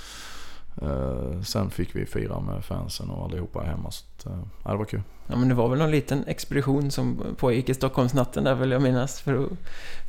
[1.45, 3.91] sen fick vi fira med fansen och allihopa hemma.
[3.91, 4.25] Så att,
[4.63, 5.01] ja, det var kul.
[5.29, 8.81] Ja men det var väl någon liten expedition som pågick i Stockholmsnatten där vill jag
[8.81, 9.21] minnas.
[9.21, 9.49] För att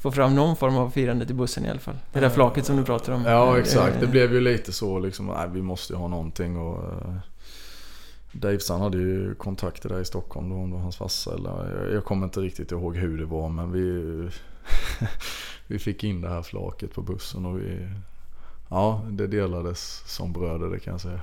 [0.02, 1.96] få fram någon form av firande till bussen i alla fall.
[2.12, 3.24] Det där flaket som du pratar om.
[3.24, 5.26] Ja exakt, det blev ju lite så liksom.
[5.26, 6.84] Nej, vi måste ju ha någonting och...
[6.84, 7.16] Uh,
[8.32, 11.80] Davesan hade ju kontakter där i Stockholm då, om det var hans farsa eller...
[11.80, 14.28] Jag, jag kommer inte riktigt ihåg hur det var men vi...
[15.66, 17.88] vi fick in det här flaket på bussen och vi
[18.70, 21.20] Ja, det delades som bröder det kan jag säga.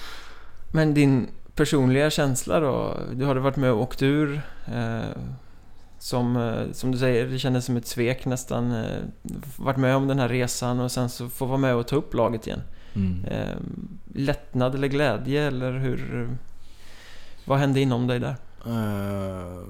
[0.72, 2.96] Men din personliga känsla då?
[3.12, 4.42] Du hade varit med och åkt ur.
[4.66, 5.00] Eh,
[5.98, 8.72] som, eh, som du säger, det kändes som ett svek nästan.
[8.72, 8.98] Eh,
[9.56, 12.14] varit med om den här resan och sen så få vara med och ta upp
[12.14, 12.62] laget igen.
[12.94, 13.24] Mm.
[13.24, 13.56] Eh,
[14.14, 16.28] lättnad eller glädje eller hur?
[17.44, 18.36] Vad hände inom dig där?
[18.66, 19.64] Uh,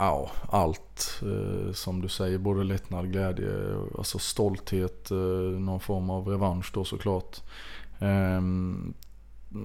[0.00, 2.38] Ja, allt eh, som du säger.
[2.38, 5.16] Både lättnad, glädje, alltså stolthet, eh,
[5.60, 7.40] någon form av revansch då såklart.
[7.98, 8.04] Och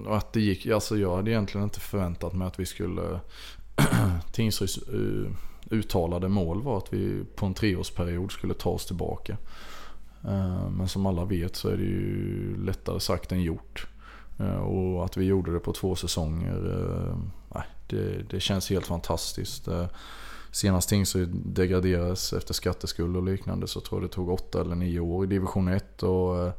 [0.06, 3.20] att det gick, alltså jag hade egentligen inte förväntat mig att vi skulle
[4.32, 5.30] Tingsryds eh,
[5.70, 9.36] uttalade mål var att vi på en treårsperiod skulle ta oss tillbaka.
[10.24, 13.86] Eh, men som alla vet så är det ju lättare sagt än gjort.
[14.38, 16.86] Eh, och att vi gjorde det på två säsonger,
[17.88, 19.68] det, det känns helt fantastiskt.
[20.50, 25.00] Senast Tingsryd degraderades efter skatteskuld och liknande så tror jag det tog åtta eller nio
[25.00, 26.02] år i division 1.
[26.02, 26.52] Och,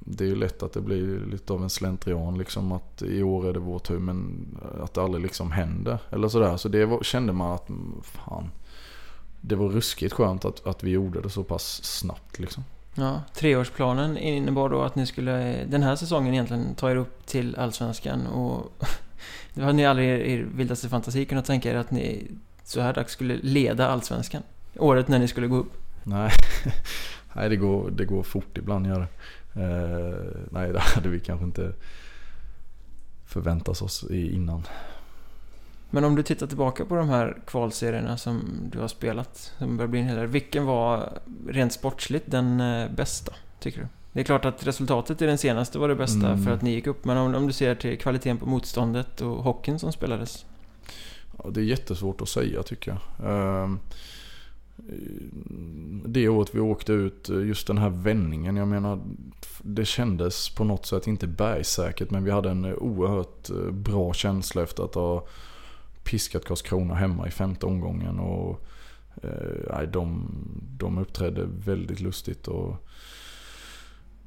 [0.00, 3.48] det är ju lätt att det blir lite av en slentrian liksom att i år
[3.48, 4.46] är det vår tur men
[4.82, 5.98] att det aldrig liksom händer.
[6.10, 6.56] Eller sådär.
[6.56, 7.68] Så det var, kände man att
[8.02, 8.50] fan,
[9.40, 12.64] det var ruskigt skönt att, att vi gjorde det så pass snabbt liksom.
[12.94, 17.56] Ja, treårsplanen innebar då att ni skulle den här säsongen egentligen ta er upp till
[17.56, 18.84] Allsvenskan och
[19.54, 22.30] Nu hade ni aldrig i er vildaste fantasi kunnat tänka er att ni
[22.64, 24.42] så här dags skulle leda Allsvenskan.
[24.78, 25.72] Året när ni skulle gå upp.
[26.04, 26.30] Nej,
[27.32, 29.00] nej det, går, det går fort ibland gör.
[29.56, 30.16] Uh,
[30.50, 31.72] nej, det hade vi kanske inte
[33.26, 34.62] förväntat oss innan.
[35.94, 39.88] Men om du tittar tillbaka på de här kvalserierna som du har spelat, som börjar
[39.88, 40.26] bli en hel del.
[40.26, 41.18] Vilken var
[41.48, 43.86] rent sportsligt den eh, bästa, tycker du?
[44.12, 46.44] Det är klart att resultatet i den senaste var det bästa mm.
[46.44, 47.04] för att ni gick upp.
[47.04, 50.46] Men om, om, du ser till kvaliteten på motståndet och hockeyn som spelades?
[51.38, 53.30] Ja, det är jättesvårt att säga tycker jag.
[53.30, 53.78] Ehm,
[56.06, 58.56] det året vi åkte ut, just den här vändningen.
[58.56, 59.00] Jag menar,
[59.62, 62.10] det kändes på något sätt inte bergsäkert.
[62.10, 65.26] Men vi hade en oerhört eh, bra känsla efter att ha
[66.04, 68.18] piskat Karlskrona hemma i femte omgången.
[68.18, 68.60] Och,
[69.22, 70.28] eh, de,
[70.78, 72.48] de uppträdde väldigt lustigt.
[72.48, 72.76] Och,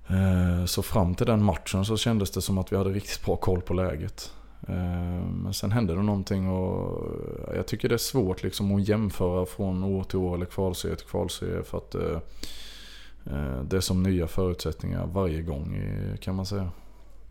[0.07, 3.35] Eh, så fram till den matchen så kändes det som att vi hade riktigt bra
[3.35, 4.33] koll på läget.
[4.67, 7.11] Eh, men sen hände det någonting och
[7.55, 11.07] jag tycker det är svårt liksom att jämföra från år till år eller kvalserie till
[11.07, 11.63] kvalserie.
[11.63, 12.19] För att eh,
[13.63, 15.81] det är som nya förutsättningar varje gång
[16.21, 16.69] kan man säga.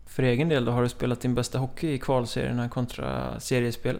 [0.05, 3.99] För egen del då, har du spelat din bästa hockey i kvalserierna kontra seriespel?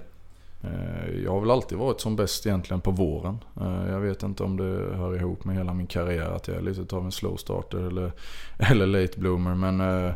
[0.66, 3.38] Eh, jag har väl alltid varit som bäst egentligen på våren.
[3.62, 6.62] Eh, jag vet inte om det hör ihop med hela min karriär att jag är
[6.62, 8.12] lite av en slow starter eller,
[8.72, 9.56] eller late bloomer.
[9.56, 10.14] Men eh,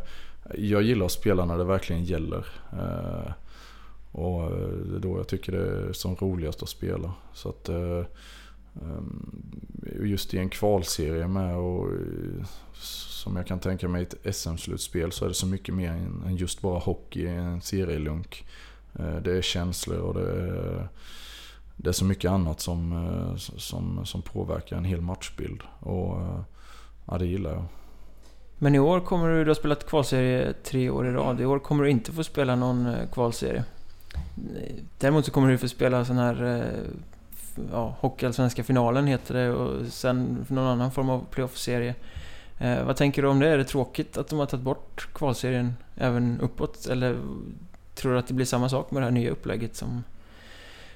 [0.57, 2.45] jag gillar att spela när det verkligen gäller.
[2.73, 3.31] Eh,
[4.11, 4.51] och
[4.85, 7.13] det är då jag tycker det är som roligast att spela.
[7.33, 8.05] Så att eh,
[8.81, 9.41] ehm,
[10.01, 11.87] just i en kvalserie med och
[12.73, 15.91] som jag kan tänka mig i ett SM-slutspel så är det så mycket mer
[16.25, 18.45] än just bara hockey i en serielunk.
[18.99, 20.87] Eh, det är känslor och det är,
[21.75, 25.61] det är så mycket annat som, som, som påverkar en hel matchbild.
[25.79, 26.41] Och eh,
[27.05, 27.65] ja, det gillar jag.
[28.59, 31.41] Men i år kommer du, du har spelat kvalserie tre år i rad.
[31.41, 33.63] I år kommer du inte få spela någon eh, kvalserie.
[34.97, 36.79] Däremot så kommer du få spela sån här eh,
[37.71, 41.95] ja, Hockeyallsvenska finalen heter det och sen någon annan form av playoff-serie.
[42.57, 43.47] Eh, vad tänker du om det?
[43.47, 46.85] Är det tråkigt att de har tagit bort kvalserien även uppåt?
[46.85, 47.17] Eller
[47.99, 50.03] Tror du att det blir samma sak med det här nya upplägget som,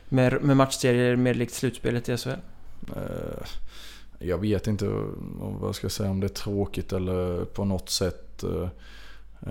[0.09, 2.29] Med, med matchserier mer likt slutspelet i SHL?
[2.29, 3.47] Eh,
[4.23, 4.85] jag vet inte
[5.39, 8.43] vad jag ska säga om det är tråkigt eller på något sätt.
[8.43, 8.69] Eh,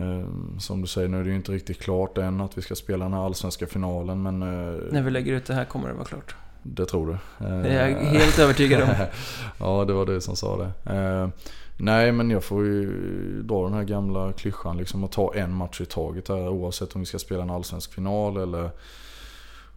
[0.02, 0.26] eh,
[0.58, 3.04] som du säger, nu är det ju inte riktigt klart än att vi ska spela
[3.04, 4.38] den här allsvenska finalen men...
[4.90, 6.34] När vi lägger ut det här kommer det vara klart.
[6.62, 7.44] Det tror du?
[7.46, 8.88] Det är jag helt övertygad om.
[9.58, 11.30] ja, det var du som sa det.
[11.76, 12.92] Nej, men jag får ju
[13.42, 17.00] dra den här gamla klyschan liksom att ta en match i taget här oavsett om
[17.00, 18.70] vi ska spela en allsvensk final eller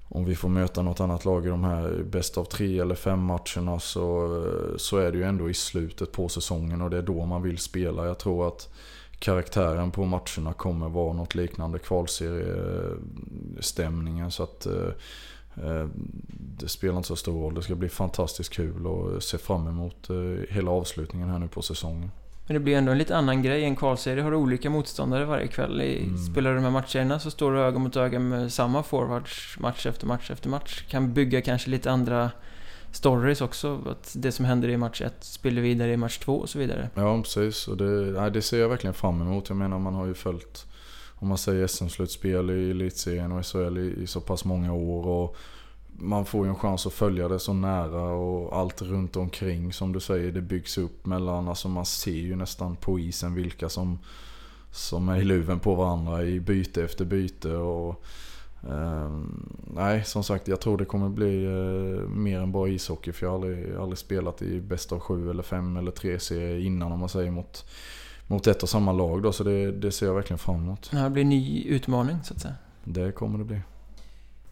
[0.09, 3.19] om vi får möta något annat lag i de här bäst av tre eller fem
[3.19, 4.43] matcherna så,
[4.77, 7.57] så är det ju ändå i slutet på säsongen och det är då man vill
[7.57, 8.05] spela.
[8.05, 8.69] Jag tror att
[9.19, 14.31] karaktären på matcherna kommer vara något liknande kvalseriestämningen.
[14.31, 14.89] Så att eh,
[15.55, 15.87] eh
[16.57, 17.53] det spelar inte så stor roll.
[17.53, 20.15] Det ska bli fantastiskt kul och se fram emot eh,
[20.49, 22.11] hela avslutningen här nu på säsongen.
[22.47, 23.63] Men det blir ändå en lite annan grej.
[23.63, 25.81] En kvalserie har olika motståndare varje kväll.
[25.81, 26.17] I, mm.
[26.17, 29.85] Spelar du de här matcherna så står du öga mot öga med samma forwards match
[29.85, 30.83] efter match efter match.
[30.89, 32.31] Kan bygga kanske lite andra
[32.91, 33.81] stories också.
[33.89, 36.89] Att det som händer i match 1 spiller vidare i match 2 och så vidare.
[36.95, 37.67] Ja, precis.
[37.67, 37.85] Och det,
[38.21, 39.49] nej, det ser jag verkligen fram emot.
[39.49, 40.65] Jag menar, man har ju följt,
[41.15, 45.07] om man säger SM-slutspel i elitserien och SHL i, i så pass många år.
[45.07, 45.37] Och
[45.99, 49.93] man får ju en chans att följa det så nära och allt runt omkring som
[49.93, 53.99] du säger det byggs upp mellan, alltså man ser ju nästan på isen vilka som,
[54.71, 57.55] som är i luven på varandra i byte efter byte.
[57.55, 58.03] Och,
[58.69, 59.11] eh,
[59.73, 63.31] nej, som sagt jag tror det kommer bli eh, mer än bara ishockey för jag
[63.31, 66.99] har aldrig, aldrig spelat i bäst av sju eller fem eller tre serier innan om
[66.99, 67.65] man säger mot,
[68.27, 69.31] mot ett och samma lag då.
[69.31, 70.91] Så det, det ser jag verkligen fram emot.
[70.91, 72.55] Det blir en ny utmaning så att säga.
[72.83, 73.61] Det kommer det bli.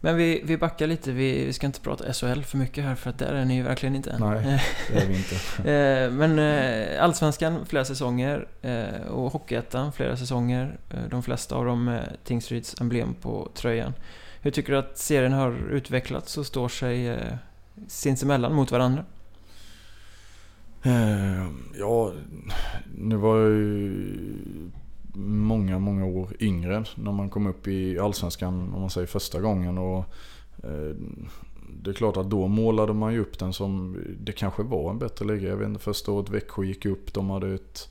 [0.04, 3.10] Men vi, vi backar lite, vi, vi ska inte prata SHL för mycket här för
[3.10, 4.18] att där är ni ju verkligen inte.
[4.18, 5.34] Nej, det är vi inte.
[5.70, 10.78] Eh, men eh, Allsvenskan flera säsonger eh, och Hockeyettan flera säsonger.
[11.10, 13.92] De flesta av dem med Tingsryds emblem på tröjan.
[14.40, 17.18] Hur tycker du att serien har utvecklats och står sig
[17.88, 19.04] sinsemellan mot varandra?
[21.78, 22.12] Ja,
[22.94, 24.04] nu var jag ju
[25.22, 29.78] många, många år yngre när man kom upp i Allsvenskan om man säger första gången.
[29.78, 29.98] Och,
[30.62, 30.96] eh,
[31.82, 34.98] det är klart att då målade man ju upp den som, det kanske var en
[34.98, 35.48] bättre liga.
[35.48, 37.88] Jag vet inte, första året Växjö gick upp, de hade ett,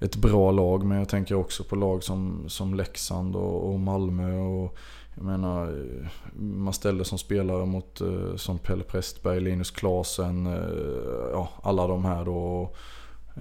[0.00, 0.84] ett bra lag.
[0.84, 4.38] Men jag tänker också på lag som, som Leksand och, och Malmö.
[4.38, 4.78] Och,
[5.14, 6.06] jag menar, eh,
[6.40, 12.04] man ställde som spelare mot eh, som Pelle Prästberg, Linus Klasen, eh, ja alla de
[12.04, 12.36] här då.
[12.36, 12.76] Och,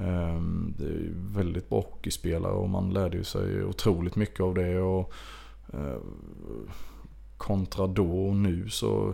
[0.01, 4.79] Ehm, det är väldigt bra hockeyspelare och man lärde ju sig otroligt mycket av det.
[4.79, 5.13] Och
[5.73, 5.97] eh,
[7.37, 9.13] kontra då och nu så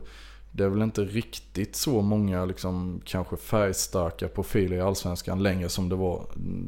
[0.52, 5.90] det är väl inte riktigt så många liksom, kanske färgstarka profiler i Allsvenskan längre som
[5.90, 6.26] det var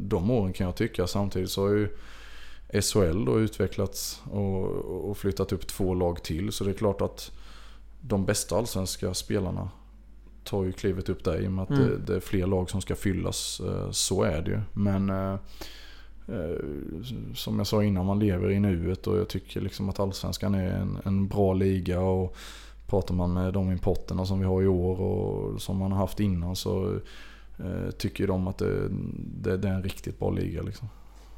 [0.08, 1.08] de åren kan jag tycka.
[1.08, 1.90] Samtidigt så har ju
[2.82, 4.66] SHL då utvecklats och,
[5.10, 6.52] och flyttat upp två lag till.
[6.52, 7.32] Så det är klart att
[8.02, 9.70] de bästa allsvenska spelarna
[10.48, 11.82] tar ju klivet upp där i och med att mm.
[11.82, 13.62] det, det, är fler lag som ska fyllas.
[13.66, 14.60] Eh, så är det ju.
[14.74, 15.34] Men eh,
[16.28, 16.58] eh,
[17.36, 20.70] som jag sa innan, man lever i nuet och jag tycker liksom att Allsvenskan är
[20.70, 22.02] en, en bra liga.
[22.02, 22.36] och
[22.88, 26.20] Pratar man med de importerna som vi har i år och som man har haft
[26.20, 27.00] innan så
[27.98, 28.88] tycker de att det,
[29.42, 30.62] det, det är en riktigt bra liga.
[30.62, 30.88] Liksom.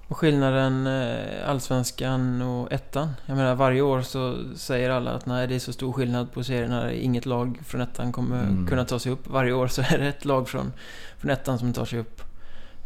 [0.10, 3.10] Och skillnaden eh, Allsvenskan och ettan?
[3.26, 6.44] Jag menar varje år så säger alla att nej det är så stor skillnad på
[6.44, 6.94] serierna.
[6.94, 8.68] Inget lag från ettan kommer mm.
[8.68, 9.28] kunna ta sig upp.
[9.28, 10.74] Varje år så är det ett lag från,
[11.18, 12.22] från ettan som tar sig upp.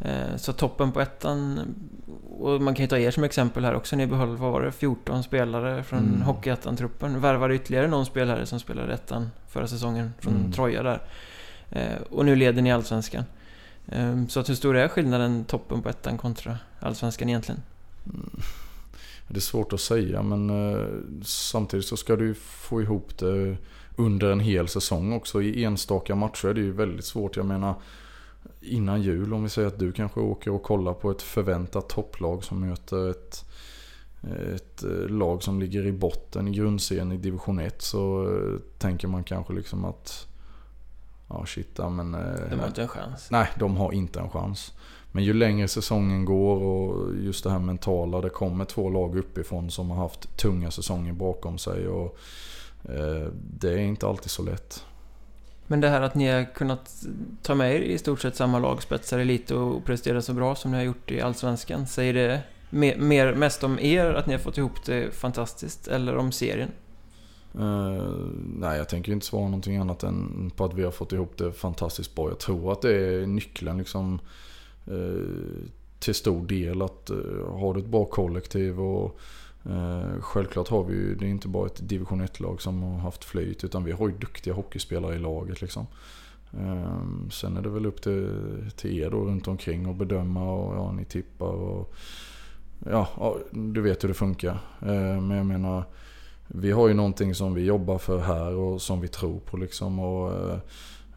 [0.01, 1.59] Eh, så toppen på ettan,
[2.39, 3.95] och man kan ju ta er som exempel här också.
[3.95, 6.21] Ni behöll, vad var det, 14 spelare från mm.
[6.21, 7.21] Hockeyettan-truppen.
[7.21, 10.51] Värvade ytterligare någon spelare som spelade ettan förra säsongen från mm.
[10.51, 11.01] Troja där.
[11.69, 13.23] Eh, och nu leder ni Allsvenskan.
[14.29, 17.61] Så att hur stor är skillnaden toppen på ettan kontra allsvenskan egentligen?
[18.05, 18.39] Mm.
[19.27, 20.87] Det är svårt att säga men eh,
[21.23, 23.57] samtidigt så ska du få ihop det
[23.95, 25.41] under en hel säsong också.
[25.41, 27.35] I enstaka matcher är det ju väldigt svårt.
[27.35, 27.75] Jag menar
[28.61, 32.43] innan jul om vi säger att du kanske åker och kollar på ett förväntat topplag
[32.43, 33.45] som möter ett,
[34.55, 39.07] ett eh, lag som ligger i botten i grundserien i division 1 så eh, tänker
[39.07, 40.27] man kanske liksom att
[41.27, 42.15] ja shit, men...
[42.15, 43.31] Eh, de har inte en chans.
[43.31, 44.73] Nej, de har inte en chans.
[45.15, 48.21] Men ju längre säsongen går och just det här mentala.
[48.21, 51.87] Det kommer två lag uppifrån som har haft tunga säsonger bakom sig.
[51.87, 52.17] Och
[52.83, 53.27] eh,
[53.59, 54.85] Det är inte alltid så lätt.
[55.67, 57.05] Men det här att ni har kunnat
[57.41, 60.71] ta med er i stort sett samma lag, spetsar lite och prestera så bra som
[60.71, 61.87] ni har gjort i Allsvenskan.
[61.87, 62.41] Säger det
[62.97, 66.69] mer, mest om er, att ni har fått ihop det fantastiskt, eller om serien?
[67.59, 68.27] Uh,
[68.57, 71.51] nej, jag tänker inte svara någonting annat än på att vi har fått ihop det
[71.51, 72.29] fantastiskt bra.
[72.29, 74.19] Jag tror att det är nyckeln liksom uh,
[74.87, 75.69] Eh,
[75.99, 76.81] till stor del.
[76.81, 79.19] att uh, Har du ett bra kollektiv och
[79.65, 83.23] eh, självklart har vi ju, det är inte bara ett division 1-lag som har haft
[83.23, 85.87] flyt utan vi har ju duktiga hockeyspelare i laget liksom.
[86.59, 88.29] Ehm, sen är det väl upp till,
[88.75, 91.93] till er då runt omkring och bedöma och ja, ni tippar och
[92.79, 94.59] ja, ja, du vet hur det funkar.
[94.81, 95.83] Ehm, men jag menar,
[96.47, 99.99] vi har ju någonting som vi jobbar för här och som vi tror på liksom.
[99.99, 100.59] Och,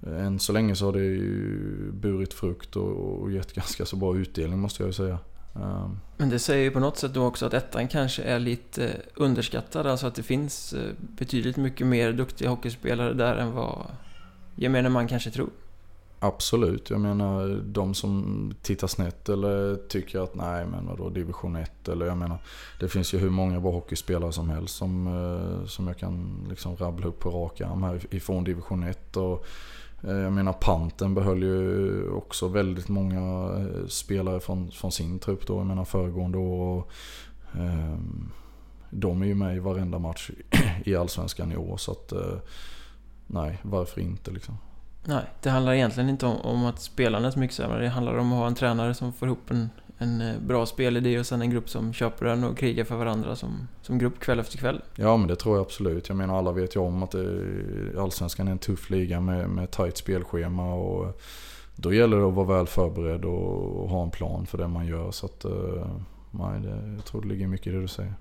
[0.02, 4.16] än så länge så har det ju burit frukt och, och gett ganska så bra
[4.16, 5.18] utdelning måste jag ju säga.
[5.54, 6.00] Um.
[6.16, 9.86] Men det säger ju på något sätt då också att ettan kanske är lite underskattad.
[9.86, 13.86] Alltså att det finns eh, betydligt mycket mer duktiga hockeyspelare där än vad
[14.56, 15.50] gemene man kanske tror.
[16.18, 21.88] Absolut, jag menar de som tittar snett eller tycker att nej men vadå division 1
[21.88, 22.38] eller jag menar
[22.80, 26.76] Det finns ju hur många bra hockeyspelare som helst som, eh, som jag kan liksom
[26.76, 29.38] rabbla upp på rak arm här ifrån division 1 och eh,
[30.02, 35.46] Eh, jag menar Panten behöll ju också väldigt många eh, spelare från, från sin trupp
[35.46, 35.56] då.
[35.58, 36.78] Jag menar föregående år.
[36.78, 36.90] Och,
[37.60, 37.98] eh,
[38.90, 40.30] de är ju med i varenda match
[40.84, 42.38] i Allsvenskan i år så att eh,
[43.26, 44.58] nej, varför inte liksom.
[45.04, 47.82] Nej, det handlar egentligen inte om, om att spelarna är så mycket sämre.
[47.82, 51.18] Det handlar om att ha en tränare som får ihop en, en eh, bra spelidé
[51.18, 54.38] och sen en grupp som köper den och krigar för varandra som, som grupp kväll
[54.38, 54.82] efter kväll.
[54.94, 56.08] Ja, men det tror jag absolut.
[56.08, 57.42] Jag menar, alla vet ju om att det,
[57.98, 61.20] Allsvenskan är en tuff liga med, med tajt spelschema och
[61.76, 64.86] då gäller det att vara väl förberedd och, och ha en plan för det man
[64.86, 65.10] gör.
[65.10, 65.86] Så att, uh,
[66.30, 68.14] nej, det, jag tror det ligger mycket i det du säger.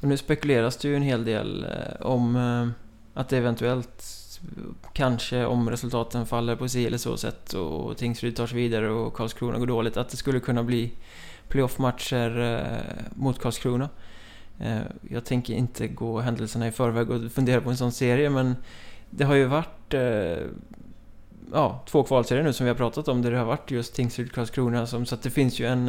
[0.00, 2.36] Och nu spekuleras det ju en hel del eh, om
[3.14, 4.21] att det eventuellt
[4.92, 9.14] kanske om resultaten faller på si eller så sätt och Tingsryd tar sig vidare och
[9.14, 10.92] Karlskrona går dåligt, att det skulle kunna bli
[11.48, 13.88] playoff-matcher eh, mot Karlskrona.
[14.60, 18.56] Eh, jag tänker inte gå händelserna i förväg och fundera på en sån serie, men
[19.10, 20.46] det har ju varit eh,
[21.52, 25.04] ja, två kvalserier nu som vi har pratat om, där det har varit just Tingsryd-Karlskrona,
[25.04, 25.88] så att det finns ju en,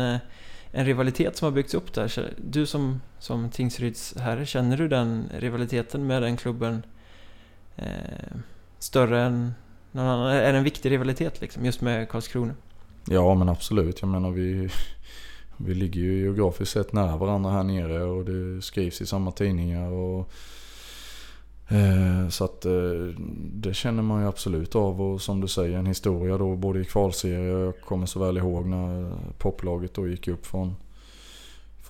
[0.72, 2.34] en rivalitet som har byggts upp där.
[2.38, 6.84] Du som, som Tingsryds herre, känner du den rivaliteten med den klubben
[7.76, 8.38] eh,
[8.80, 9.54] större än
[9.92, 10.28] någon annan?
[10.28, 12.54] Är det en viktig rivalitet liksom, just med Karlskrona?
[13.06, 14.02] Ja men absolut.
[14.02, 14.70] Jag menar vi,
[15.58, 19.92] vi ligger ju geografiskt sett nära varandra här nere och det skrivs i samma tidningar.
[19.92, 20.30] Och,
[21.68, 22.72] eh, så att eh,
[23.54, 26.86] det känner man ju absolut av och som du säger en historia då både i
[26.86, 30.76] kvalserier, jag kommer så väl ihåg när poplaget då gick upp från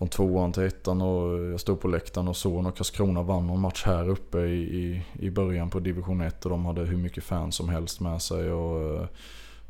[0.04, 3.62] från tvåan till ettan och jag stod på läktaren och såg när Karlskrona vann någon
[3.62, 7.24] match här uppe i, i, i början på division 1 och de hade hur mycket
[7.24, 9.02] fans som helst med sig och...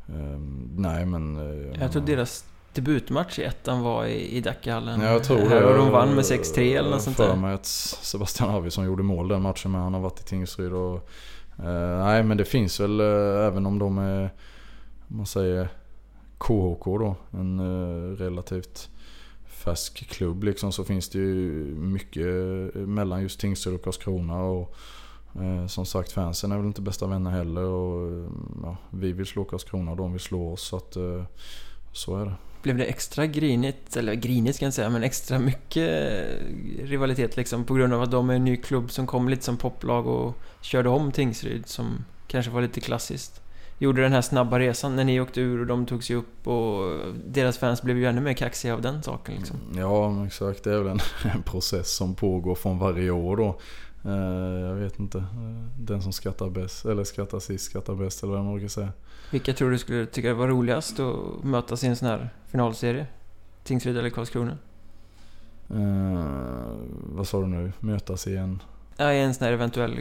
[0.08, 0.38] Eh,
[0.76, 1.36] nej men...
[1.36, 5.00] Eh, jag, jag tror deras debutmatch i ettan var i, i Dackehallen.
[5.00, 5.64] Ja, jag tror det.
[5.64, 7.28] Och de vann med 6-3 eller något sånt där.
[7.28, 10.72] för mig att Sebastian Arvidsson gjorde mål den matchen men han har varit i Tingsryd
[10.72, 11.08] och...
[11.58, 14.30] Eh, nej men det finns väl eh, även om de är...
[15.08, 15.68] Om man säger
[16.38, 17.16] KHK då.
[17.30, 18.88] En eh, relativt
[19.64, 22.26] färsk klubb liksom så finns det ju mycket
[22.76, 24.42] eh, mellan just Tingsryd och Karlskrona.
[24.42, 24.74] Och,
[25.42, 27.64] eh, som sagt fansen är väl inte bästa vänner heller.
[27.64, 28.28] Och, eh,
[28.62, 30.62] ja, vi vill slå Karlskrona och de vill slå oss.
[30.62, 31.24] Så, att, eh,
[31.92, 32.34] så är det.
[32.62, 37.36] Blev det extra grinigt, eller grinigt ska jag inte säga, men extra mycket eh, rivalitet
[37.36, 40.06] liksom på grund av att de är en ny klubb som kom lite som poplag
[40.06, 43.43] och körde om Tingsryd som kanske var lite klassiskt?
[43.78, 46.98] Gjorde den här snabba resan när ni åkte ur och de tog sig upp och
[47.26, 49.56] deras fans blev ju ännu mer kaxiga av den saken liksom.
[49.66, 50.64] Mm, ja, exakt.
[50.64, 51.00] Det är väl en,
[51.34, 53.58] en process som pågår från varje år då.
[54.06, 55.18] Uh, jag vet inte.
[55.18, 55.24] Uh,
[55.78, 58.88] den som skrattar bäst, eller skrattar sist skrattar bäst eller vad man brukar säga.
[59.30, 63.06] Vilka tror du skulle tycka var roligast att mötas i en sån här finalserie?
[63.64, 64.58] Tingsryd eller Karlskrona?
[65.70, 66.24] Uh,
[66.92, 67.72] vad sa du nu?
[67.80, 68.62] Mötas i en...
[68.96, 69.98] Ja, i en sån här eventuell...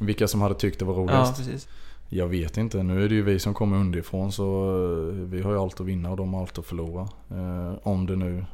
[0.00, 1.38] Vilka som hade tyckt det var roligast?
[1.38, 1.68] Ja, precis.
[2.12, 2.82] Jag vet inte.
[2.82, 4.44] Nu är det ju vi som kommer underifrån så
[5.08, 7.08] eh, vi har ju allt att vinna och de har allt att förlora.
[7.30, 8.44] Eh, om det nu,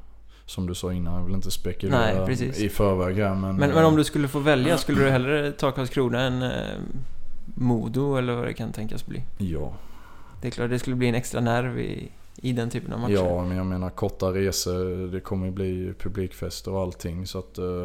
[0.46, 3.70] som du sa innan, jag vill inte spekulera Nej, i förväg här men, men...
[3.70, 6.50] Men om du skulle få välja, skulle du hellre ta Karlskrona än eh,
[7.54, 9.22] Modo eller vad det kan tänkas bli?
[9.38, 9.72] Ja.
[10.40, 13.12] Det är klart, det skulle bli en extra nerv i, i den typen av matcher.
[13.12, 17.58] Ja, men jag menar korta resor, det kommer ju bli publikfester och allting så att...
[17.58, 17.82] Eh,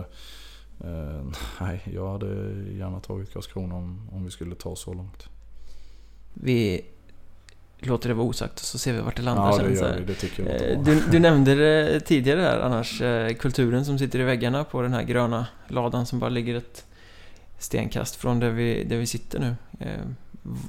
[0.80, 1.26] eh,
[1.62, 2.28] nej, jag hade
[2.72, 5.31] gärna tagit Karlskrona om, om vi skulle ta så långt
[6.34, 6.82] vi
[7.80, 9.74] låter det vara osagt så ser vi vart det landar ja, sen.
[9.74, 13.86] Det, det, det tycker jag eh, du, du nämnde det tidigare här annars, eh, kulturen
[13.86, 16.86] som sitter i väggarna på den här gröna ladan som bara ligger ett
[17.60, 19.56] stenkast från där vi, där vi sitter nu.
[19.80, 20.02] Eh,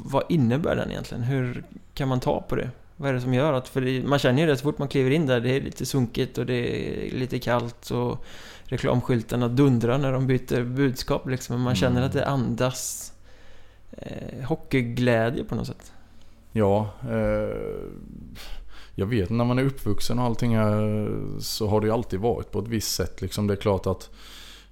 [0.04, 1.22] vad innebär den egentligen?
[1.22, 1.64] Hur
[1.94, 2.70] kan man ta på det?
[2.96, 3.68] Vad är det som gör att...
[3.68, 5.40] För det, man känner ju det så fort man kliver in där.
[5.40, 8.24] Det är lite sunkigt och det är lite kallt och
[8.64, 11.60] reklamskyltarna dundrar när de byter budskap liksom.
[11.60, 12.04] Man känner mm.
[12.04, 13.11] att det andas
[13.98, 15.92] eh, hockeyglädje på något sätt.
[16.52, 17.56] Ja, eh,
[18.94, 22.50] jag vet när man är uppvuxen och allting här så har det ju alltid varit
[22.50, 23.22] på ett visst sätt.
[23.22, 24.10] Liksom det är klart att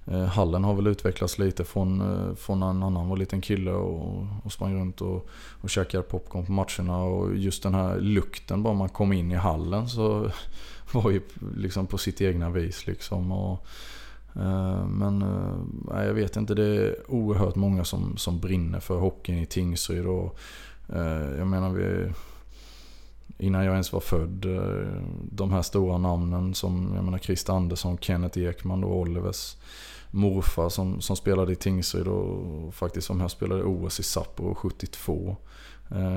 [0.05, 3.71] eh, hallen har väl utvecklats lite från, eh, från när en annan var liten kille
[3.71, 5.27] och, och sprang runt och,
[5.61, 7.03] och käkade popcorn på matcherna.
[7.03, 10.31] Och just den här lukten bara man kom in i hallen så
[10.91, 11.21] var ju
[11.55, 13.31] liksom på sitt egna vis liksom.
[13.31, 13.67] Och,
[14.35, 15.55] Eh, men eh,
[15.93, 20.05] nej, jag vet inte, det är oerhört många som, som brinner för hockeyn i Tingsryd.
[20.05, 20.37] Och,
[20.89, 22.11] eh, jag menar vi
[23.37, 24.45] innan jag ens var född.
[25.31, 29.55] De här stora namnen som jag menar Christer Andersson, Kenneth Ekman och Olivers
[30.11, 35.35] morfar som, som spelade i Tingsryd och faktiskt som här spelade OS i Sapporo 72.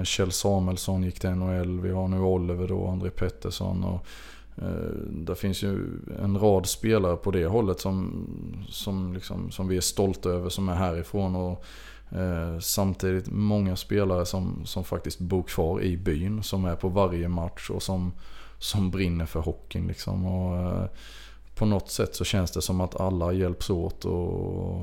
[0.05, 4.07] Kjell Samuelsson gick till NHL, vi har nu Oliver då, André Pettersson och
[4.57, 5.87] Eh, det finns ju
[6.21, 8.27] en rad spelare på det hållet som,
[8.69, 11.37] som, liksom, som vi är stolta över som är härifrån.
[11.37, 11.65] Och
[12.15, 16.43] Eh, samtidigt många spelare som, som faktiskt bor kvar i byn.
[16.43, 18.13] Som är på varje match och som,
[18.59, 19.87] som brinner för hockeyn.
[19.87, 20.27] Liksom.
[20.27, 20.87] Och, eh,
[21.55, 24.81] på något sätt så känns det som att alla hjälps åt och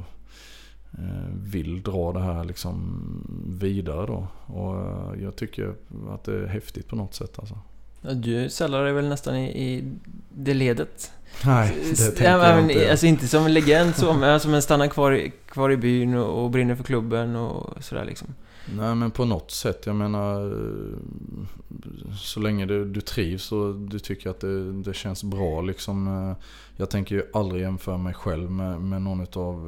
[0.92, 3.04] eh, vill dra det här liksom
[3.60, 4.28] vidare då.
[4.46, 5.76] Och eh, jag tycker
[6.10, 7.58] att det är häftigt på något sätt alltså.
[8.02, 9.94] Du sällar dig väl nästan i, i
[10.30, 11.12] det ledet?
[11.46, 12.92] Nej, det tänker ja, jag men, inte.
[12.92, 16.16] Alltså inte som en legend så, men som en stannar kvar, i- kvar i byn
[16.16, 18.28] och, och brinner för klubben och sådär liksom.
[18.78, 20.98] Nej men på något sätt, jag menar eh,
[22.18, 26.08] så länge du, du trivs och du tycker att det, det känns bra liksom.
[26.08, 26.36] eh,
[26.78, 29.68] Jag tänker ju aldrig jämföra mig själv med, med någon av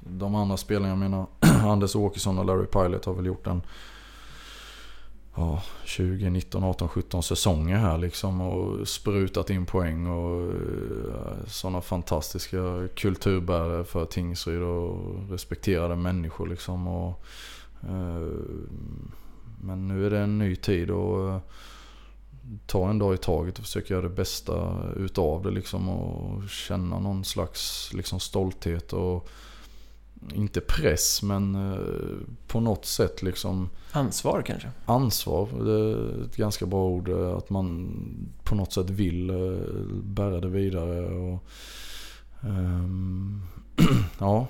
[0.00, 0.88] de andra spelarna.
[0.88, 1.26] Jag menar
[1.70, 3.62] Anders Åkesson och Larry Pilot har väl gjort en
[5.34, 11.80] ja, 20, 19, 18, 17 säsonger här liksom och sprutat in poäng och eh, sådana
[11.80, 16.88] fantastiska kulturbärare för Tingsryd och respekterade människor liksom.
[16.88, 17.24] Och,
[17.82, 18.28] eh,
[19.60, 21.40] men nu är det en ny tid och eh,
[22.66, 26.98] ta en dag i taget och försöka göra det bästa utav det liksom och känna
[26.98, 29.28] någon slags liksom stolthet och
[30.34, 31.78] inte press men eh,
[32.46, 34.70] på något sätt liksom Ansvar kanske?
[34.86, 35.48] ansvar.
[35.64, 37.08] Det är ett ganska bra ord.
[37.08, 37.94] eh, Att man
[38.44, 39.36] på något sätt vill eh,
[40.04, 41.06] bära det vidare.
[41.06, 41.44] Och,
[42.42, 43.42] ehm,
[44.18, 44.46] ja,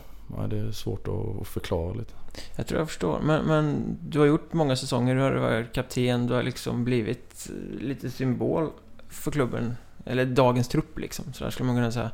[0.51, 2.12] det är svårt att- förklara lite.
[2.56, 3.20] Jag tror jag förstår.
[3.24, 7.51] Men, men du har gjort många säsonger, du har varit kapten, du har liksom blivit
[7.80, 8.70] lite symbol
[9.09, 9.74] för klubben.
[10.06, 12.10] Eller dagens trupp liksom, så där skulle man kunna säga.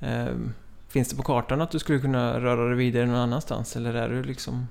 [0.00, 0.52] Ehm,
[0.94, 3.76] finns det på kartan att du skulle kunna röra dig vidare någon annanstans?
[3.76, 4.66] Eller är du liksom...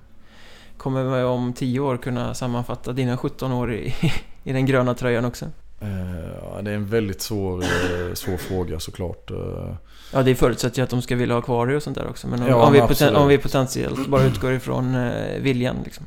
[0.78, 3.94] Kommer vi om 10 år kunna sammanfatta dina 17 år i,
[4.44, 5.46] i den gröna tröjan också?
[5.82, 9.32] Eh, det är en väldigt svår, eh, svår fråga såklart.
[9.32, 9.76] Eh,
[10.14, 12.28] Ja, det förutsätter ju att de ska vilja ha kvar dig och sånt där också.
[12.28, 15.10] Men om, Ja, om, vi, poten- om vi potentiellt bara utgår ifrån
[15.40, 16.06] viljan liksom.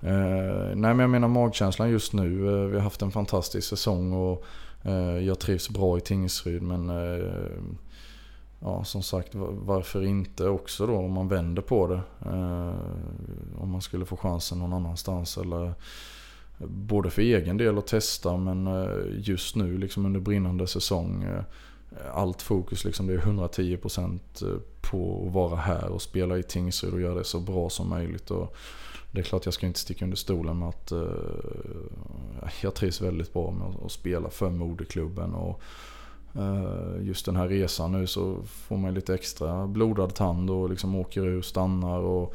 [0.00, 2.28] Nej men jag menar magkänslan just nu.
[2.68, 4.44] Vi har haft en fantastisk säsong och
[5.22, 6.62] jag trivs bra i Tingsryd.
[6.62, 6.90] Men
[8.60, 12.00] ja, som sagt varför inte också då om man vänder på det.
[12.30, 12.74] Eh,
[13.58, 15.38] om man skulle få chansen någon annanstans.
[15.38, 15.74] Eller,
[16.66, 21.22] både för egen del att testa men eh, just nu liksom under brinnande säsong.
[21.22, 21.42] Eh,
[22.12, 26.92] allt fokus liksom det är 110% eh, på att vara här och spela i Tingsryd
[26.92, 28.30] och göra det så bra som möjligt.
[28.30, 28.56] Och
[29.10, 33.32] det är klart jag ska inte sticka under stolen med att eh, jag trivs väldigt
[33.32, 35.34] bra med att, att spela för moderklubben.
[35.34, 35.64] Och, eh,
[37.00, 41.26] just den här resan nu så får man lite extra blodad tand och liksom åker
[41.26, 42.34] ur, stannar och,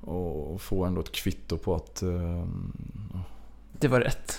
[0.00, 2.44] och får ändå ett kvitto på att eh,
[3.72, 4.38] Det var rätt.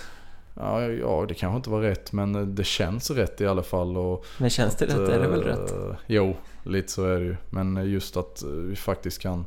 [0.54, 3.96] Ja, ja, det kanske inte var rätt men det känns rätt i alla fall.
[3.96, 5.98] Och Men känns det att, rätt är det väl eh, rätt?
[6.06, 7.36] Jo, lite så är det ju.
[7.50, 9.46] Men just att eh, vi faktiskt kan,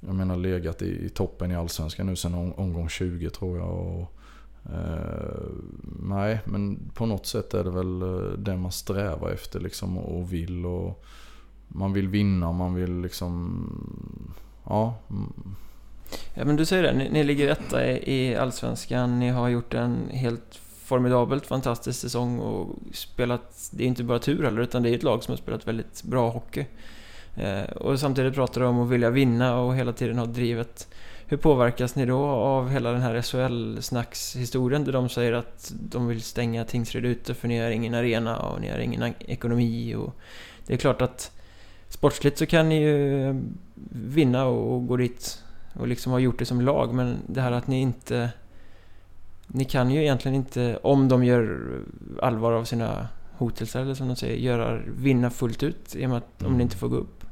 [0.00, 3.68] jag menar legat i, toppen i Allsvenskan nu sedan om, omgång 20 tror jag.
[3.68, 4.12] Och,
[4.64, 5.42] eh,
[6.02, 10.32] nej, men på något sätt är det väl eh, det man strävar efter liksom och
[10.32, 10.66] vill.
[10.66, 11.04] Och
[11.68, 13.66] man vill vinna, man vill liksom,
[14.64, 14.94] ja.
[16.34, 16.92] Ja, men du säger det.
[16.92, 19.18] Ni, ni ligger etta i, i Allsvenskan.
[19.18, 23.70] Ni har gjort en helt formidabelt fantastisk säsong och spelat...
[23.72, 26.02] Det är inte bara tur heller, utan det är ett lag som har spelat väldigt
[26.02, 26.64] bra hockey.
[27.36, 30.88] Eh, och samtidigt pratar du om att vilja vinna och hela tiden ha drivet.
[31.32, 36.22] Hur påverkas ni då av hela den här SHL-snackshistorien där de säger att de vill
[36.22, 40.14] stänga Tingsryd ute för ni har ingen arena och ni har ingen ekonomi och...
[40.66, 41.30] Det är klart att
[41.88, 43.42] sportsligt så kan ni ju
[43.90, 45.42] vinna och gå dit
[45.74, 48.30] och liksom har gjort det som lag men det här att ni inte...
[49.46, 51.70] Ni kan ju egentligen inte, om de gör
[52.22, 56.18] allvar av sina hotelser eller som de säger, göra, vinna fullt ut i och med
[56.18, 56.56] att om Mm.
[56.58, 57.24] ni inte får gå upp.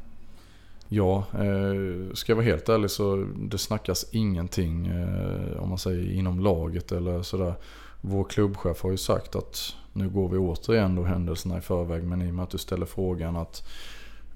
[0.93, 6.13] Ja, eh, ska jag vara helt ärlig så det snackas ingenting eh, om man säger
[6.13, 7.55] inom laget eller sådär
[8.01, 12.03] vår klubbchef har ju sagt att nu går vi återigen då händelserna i förväg.
[12.05, 13.69] Men i och med att du ställer frågan att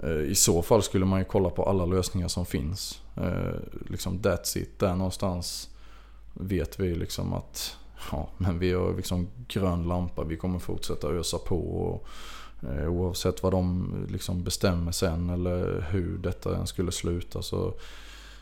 [0.03, 3.03] eh, i så fall skulle man ju kolla på alla lösningar som finns.
[3.17, 3.55] Eh,
[3.91, 4.79] liksom that's it.
[4.79, 5.71] Där någonstans
[6.35, 7.77] vet vi liksom att
[8.11, 10.25] ja, men vi har liksom grön lampa.
[10.25, 11.57] Vi kommer fortsätta ösa på.
[11.57, 12.07] Och,
[12.71, 17.75] Eh, oavsett vad de liksom bestämmer sen eller hur detta än skulle sluta så,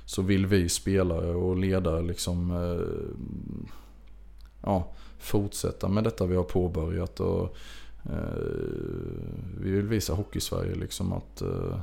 [0.04, 2.86] så vill vi spelare och ledare liksom eh,
[4.62, 4.88] ja,
[5.18, 7.20] fortsätta med detta vi har påbörjat.
[7.20, 7.56] Och,
[8.04, 8.42] eh,
[9.60, 11.78] vi vill visa Hockeysverige liksom att eh,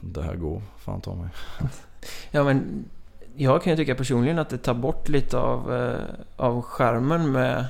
[0.00, 1.28] det här går, fan ta mig.
[2.30, 2.84] ja men
[3.36, 6.00] jag kan ju tycka personligen att det tar bort lite av, eh,
[6.36, 7.66] av skärmen med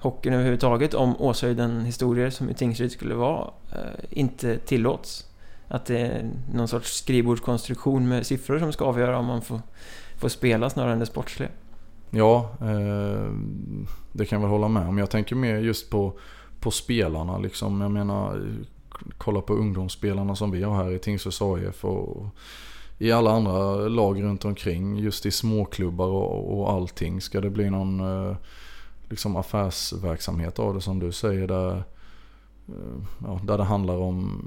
[0.00, 5.26] hockeyn överhuvudtaget om Åshöjden historier som i Tingsryd skulle vara eh, inte tillåts.
[5.68, 9.60] Att det är någon sorts skrivbordskonstruktion med siffror som ska avgöra om man får,
[10.16, 11.50] får spela snarare än det sportsliga.
[12.10, 13.30] Ja, eh,
[14.12, 14.98] det kan jag väl hålla med om.
[14.98, 16.18] Jag tänker mer just på,
[16.60, 17.38] på spelarna.
[17.38, 17.80] Liksom.
[17.80, 18.42] Jag menar,
[19.18, 22.26] kolla på ungdomsspelarna som vi har här i Tingsryds AIF och
[22.98, 24.96] i alla andra lag runt omkring.
[24.96, 27.20] Just i småklubbar och, och allting.
[27.20, 28.36] Ska det bli någon eh,
[29.10, 31.48] liksom affärsverksamhet av det som du säger.
[31.48, 31.76] Där,
[32.68, 34.42] eh, ja, där det handlar om,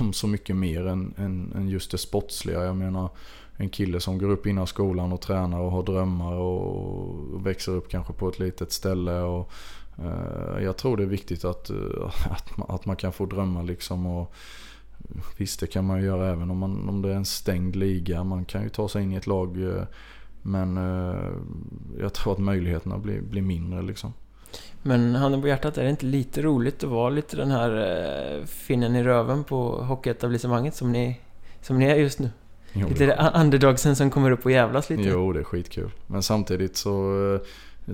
[0.00, 2.64] om så mycket mer än, än, än just det sportsliga.
[2.64, 3.08] Jag menar
[3.56, 7.88] en kille som går upp innan skolan och tränar och har drömmar och växer upp
[7.88, 9.20] kanske på ett litet ställe.
[9.20, 9.52] Och,
[9.98, 11.76] eh, jag tror det är viktigt att, eh,
[12.30, 14.06] att, man, att man kan få drömma liksom.
[14.06, 14.34] Och,
[15.36, 18.24] visst det kan man ju göra även om, man, om det är en stängd liga.
[18.24, 19.62] Man kan ju ta sig in i ett lag.
[19.62, 19.84] Eh,
[20.46, 21.30] men eh,
[22.00, 24.12] jag tror att möjligheterna blir, blir mindre liksom.
[24.82, 27.70] Men handen på hjärtat, är det inte lite roligt att vara lite den här
[28.38, 31.20] eh, finnen i röven på hockeyetablissemanget som ni,
[31.60, 32.30] som ni är just nu?
[32.72, 35.02] Jo, lite det underdogsen som kommer upp och jävlas lite.
[35.02, 35.90] Jo, det är skitkul.
[36.06, 36.90] Men samtidigt så
[37.34, 37.40] eh,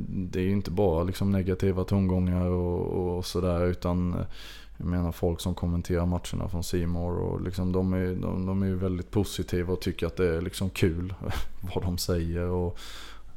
[0.09, 4.25] det är ju inte bara liksom negativa tongångar och, och sådär utan
[4.81, 8.75] jag menar folk som kommenterar matcherna från Simor och liksom de är, de, de är
[8.75, 11.15] väldigt positiva och tycker att det är liksom kul
[11.75, 12.47] vad de säger.
[12.47, 12.79] Och,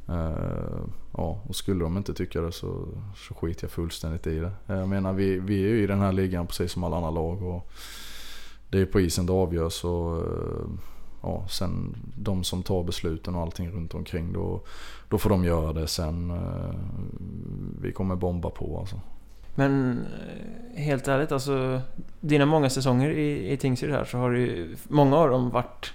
[0.09, 0.79] eh,
[1.13, 4.51] ja, och skulle de inte tycka det så, så skiter jag fullständigt i det.
[4.65, 7.43] Jag menar vi, vi är ju i den här ligan precis som alla andra lag.
[7.43, 7.71] Och
[8.69, 9.83] det är på isen det avgörs.
[9.83, 10.67] Och, eh,
[11.21, 14.61] ja, sen de som tar besluten och allting runt omkring då,
[15.09, 16.31] då får de göra det sen.
[16.31, 16.75] Eh,
[17.81, 18.99] vi kommer bomba på alltså.
[19.55, 20.05] Men
[20.75, 21.81] eh, helt ärligt, alltså
[22.19, 25.93] dina många säsonger i, i Tingsryd här så har det ju, många av dem varit,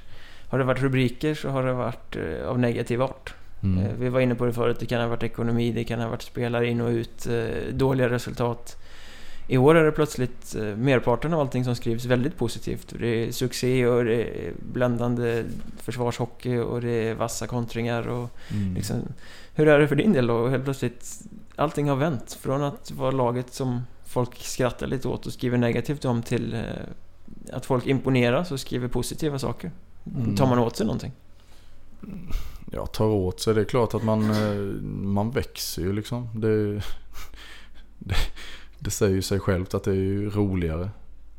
[0.49, 3.35] har det varit rubriker så har det varit eh, av negativ art.
[3.63, 3.85] Mm.
[3.85, 6.09] Eh, vi var inne på det förut, det kan ha varit ekonomi, det kan ha
[6.09, 7.27] varit spelare in och ut,
[7.73, 8.77] dåliga resultat.
[9.51, 12.95] I år är det plötsligt merparten av allting som skrivs väldigt positivt.
[12.99, 15.45] Det är succé och det är bländande
[15.77, 18.75] försvarshockey och det är vassa kontringar och mm.
[18.75, 18.97] liksom,
[19.55, 20.49] Hur är det för din del då?
[20.49, 21.23] Helt plötsligt
[21.59, 22.33] allting har vänt.
[22.33, 26.63] Från att vara laget som folk skrattar lite åt och skriver negativt om till eh,
[27.53, 29.71] att folk imponeras och skriver positiva saker.
[30.17, 30.37] Mm.
[30.37, 31.13] Tar man åt sig någonting?
[32.73, 33.55] Ja, tar åt sig.
[33.55, 36.29] Det är klart att man, eh, man växer ju liksom.
[36.41, 36.75] Det,
[37.99, 38.17] det,
[38.79, 40.91] det säger ju sig självt att det är ju roligare.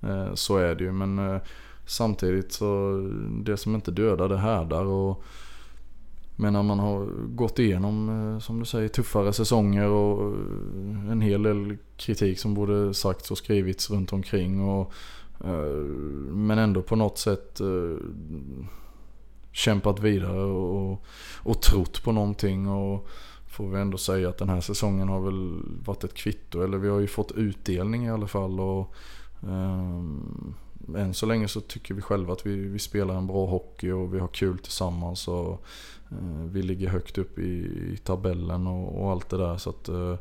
[0.03, 0.91] Eh, så är det ju.
[0.91, 1.39] Men
[1.85, 3.01] samtidigt så
[3.43, 4.85] det som inte dödar det härdar.
[4.85, 5.23] Och
[6.41, 11.21] men när man har gått igenom, eh, som du säger, tuffare säsonger och eh, en
[11.21, 14.61] hel del kritik som både sagts och skrivits runt omkring.
[14.61, 14.93] Och,
[15.43, 15.83] eh,
[16.31, 17.61] men ändå på något sätt
[19.51, 21.05] kämpat vidare och,
[21.43, 22.67] och trott på någonting.
[22.67, 23.07] Och
[23.47, 26.61] får vi ändå säga att den här säsongen har väl varit ett kvitto.
[26.61, 28.59] Eller vi har ju fått utdelning i alla fall.
[28.59, 28.93] Och,
[29.41, 30.55] um,
[30.97, 34.13] än så länge så tycker vi själva att vi, vi spelar en bra hockey och
[34.13, 35.27] vi har kul tillsammans.
[35.27, 35.65] Och,
[36.51, 39.57] vi ligger högt upp i, tabellen och, och, allt det där.
[39.57, 40.15] Så att, eh,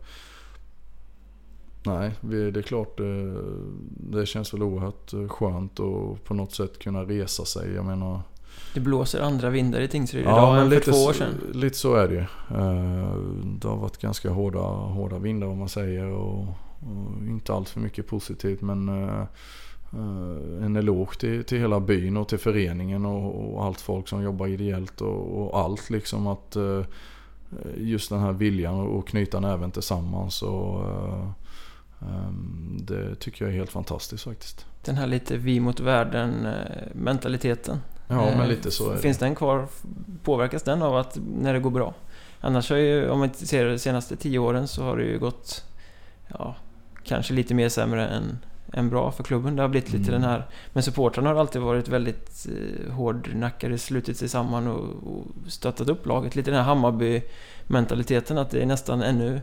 [1.83, 3.43] nej, det är klart det,
[3.91, 7.73] det känns väl oerhört eh, skönt att på något sätt kunna resa sig.
[7.73, 8.23] Jag menar,
[8.75, 11.35] det blåser andra vindar i Tingsryd ja, idag än för två år sedan.
[11.53, 12.25] Lite så är det ju.
[13.59, 16.05] Det har varit ganska hårda, hårda vindar om man säger.
[16.05, 19.25] Och, och inte allt för mycket positivt men Eh,
[19.93, 24.47] en eloge till, till hela byn och till föreningen och, och allt folk som jobbar
[24.47, 26.85] ideellt och, och allt liksom att uh,
[27.77, 31.31] just den här viljan att knyta näven tillsammans och uh,
[32.01, 34.67] um, det tycker jag är helt fantastiskt faktiskt.
[34.85, 36.49] Den här lite vi mot världen
[36.93, 37.81] mentaliteten.
[38.09, 39.01] Ja, men lite så är det.
[39.01, 39.67] Finns den kvar?
[40.23, 41.95] Påverkas den av att när det går bra?
[42.41, 45.65] Annars har ju, om man ser de senaste tio åren så har det ju gått
[46.39, 46.57] ja,
[47.05, 48.39] kanske lite mer sämre än
[48.73, 49.57] än bra för klubben.
[49.57, 50.21] Det har blivit lite Mm.
[50.23, 50.47] den här...
[50.73, 54.79] Men supportrarna har alltid varit väldigt eh, hårdnackade, slutit sig samman och,
[55.13, 56.37] och stöttat upp laget.
[56.37, 59.41] Lite den här Hammarby-mentaliteten att det är nästan ännu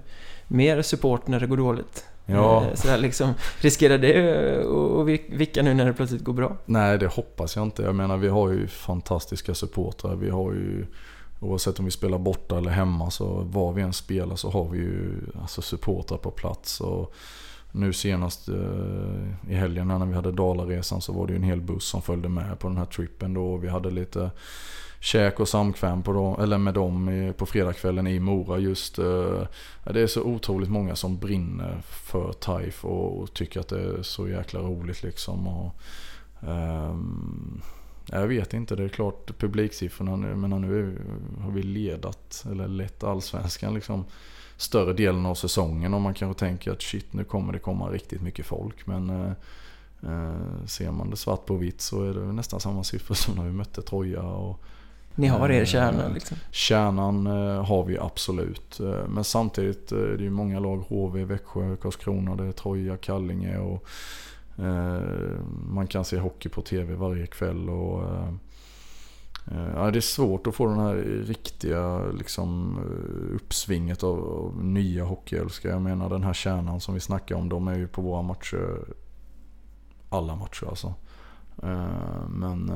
[0.47, 2.05] mer support när det går dåligt.
[2.25, 4.65] Ja, Eh, Så här liksom, riskerar det eh, att
[4.99, 6.57] att vick- vicka nu när det plötsligt går bra?
[6.65, 7.81] nej det hoppas jag inte.
[7.83, 10.15] Jag menar vi har ju fantastiska supportrar.
[10.15, 10.85] Vi har ju
[11.39, 14.77] Oavsett om vi spelar borta eller hemma så var vi än spelar så har vi
[14.77, 16.81] ju alltså supportrar på plats.
[16.81, 17.13] Och
[17.75, 21.61] nu senast eh, i helgen när vi hade Dalaresan så var det ju en hel
[21.61, 23.53] buss som följde med på den här trippen då.
[23.53, 24.31] Och vi hade lite
[24.99, 28.99] käk och samkväm på dem, eller med dem i- på fredagskvällen i Mora just.
[28.99, 29.41] eh,
[29.93, 34.01] Det är så otroligt många som brinner för TIFE och, och tycker att det är
[34.01, 35.47] så jäkla roligt liksom.
[35.47, 35.75] Och,
[36.47, 37.61] ehm,
[38.11, 40.95] jag vet inte, det är klart publiksiffrorna nu, men nu är,
[41.43, 44.05] har vi ledat, eller lett allsvenskan liksom
[44.57, 48.21] större delen av säsongen och man kanske tänker att shit nu kommer det komma riktigt
[48.21, 48.87] mycket folk.
[48.87, 49.31] Men eh,
[50.03, 53.43] eh, ser man det svart på vitt så är det nästan samma siffror som när
[53.43, 54.21] vi mötte Troja.
[54.21, 54.61] Och,
[55.15, 56.37] Ni har er Eh, kärna liksom.
[56.51, 58.79] Kärnan eh, har vi absolut.
[58.79, 60.77] Eh, Men samtidigt eh, det är det ju många lag.
[60.77, 63.85] HV, Växjö, Karlskrona, det är Troja, Kallinge och
[64.59, 65.01] eh,
[65.69, 67.69] man kan se hockey på TV varje kväll.
[67.69, 68.33] Och, eh, eh,
[69.51, 70.95] Eh, ja, det är svårt att få den här
[71.27, 75.71] riktiga liksom, eh, uppsvinget av, av nya hockeyälskare.
[75.71, 77.49] Jag menar den här kärnan som vi snackar om.
[77.49, 78.79] De är ju på våra matcher.
[80.09, 80.93] Alla matcher alltså.
[81.63, 82.71] Eh, men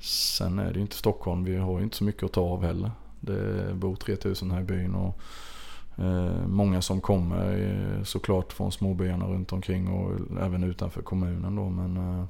[0.00, 1.44] Sen är det ju inte Stockholm.
[1.44, 2.90] Vi har ju inte så mycket att ta av heller.
[3.20, 5.20] Det bor 3000 här i byn och
[6.46, 11.68] många som kommer såklart från småbyarna runt omkring och även utanför kommunen då.
[11.68, 12.26] Men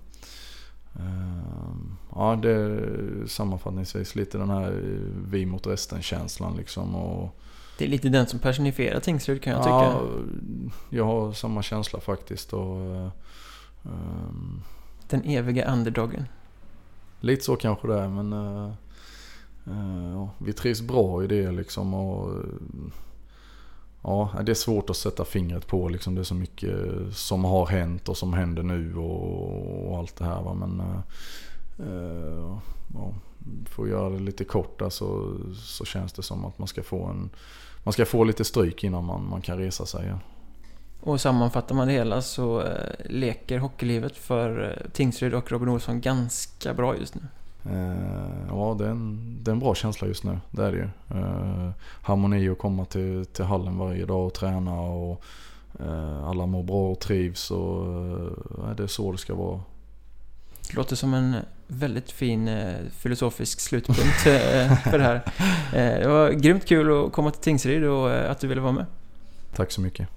[2.15, 6.95] ja, det är sammanfattningsvis lite den här eh, vi mot resten känslan liksom.
[6.95, 7.39] Och,
[7.79, 9.71] Det är lite den som personifierar Tingsryd kan jag tycka.
[9.71, 10.03] ja,
[10.91, 12.53] jag har samma känsla faktiskt.
[12.53, 12.77] Och,
[13.85, 14.63] ehm,
[15.09, 16.25] Den eviga underdogen.
[17.21, 18.73] Lite så kanske det är men eh,
[20.13, 21.95] ja, vi trivs bra i det liksom.
[21.95, 22.45] Och,
[24.03, 26.15] ja, det är svårt att sätta fingret på liksom.
[26.15, 26.77] Det är så mycket
[27.13, 30.43] som har hänt och som händer nu och, och allt det här.
[30.43, 30.55] Va?
[30.55, 31.01] Men eh,
[31.89, 32.59] eh
[32.95, 33.15] ja,
[33.71, 37.05] för att göra det lite kort så, så känns det som att man ska få
[37.05, 37.31] en
[37.85, 40.19] man ska få lite stryk innan man, man kan resa sig igen.
[41.01, 46.01] Och sammanfattar man det hela så eh, leker hockeylivet för eh, Tingsryd och Robin Olsson
[46.01, 47.21] ganska bra just nu.
[47.73, 50.39] Eh, ja, det är, en, det är en bra känsla just nu.
[50.51, 51.19] Det är det ju.
[51.21, 51.71] Eh,
[52.03, 55.23] harmoni att komma till, till hallen varje dag och träna och
[55.81, 59.61] eh, alla mår bra och trivs och eh, det är så det ska vara.
[60.69, 61.37] Det låter som en
[61.67, 65.23] väldigt fin eh, filosofisk slutpunkt eh, för det här.
[65.73, 68.73] Eh, det var grymt kul att komma till Tingsryd och eh, att du ville vara
[68.73, 68.87] med.
[69.55, 70.09] Tack så mycket.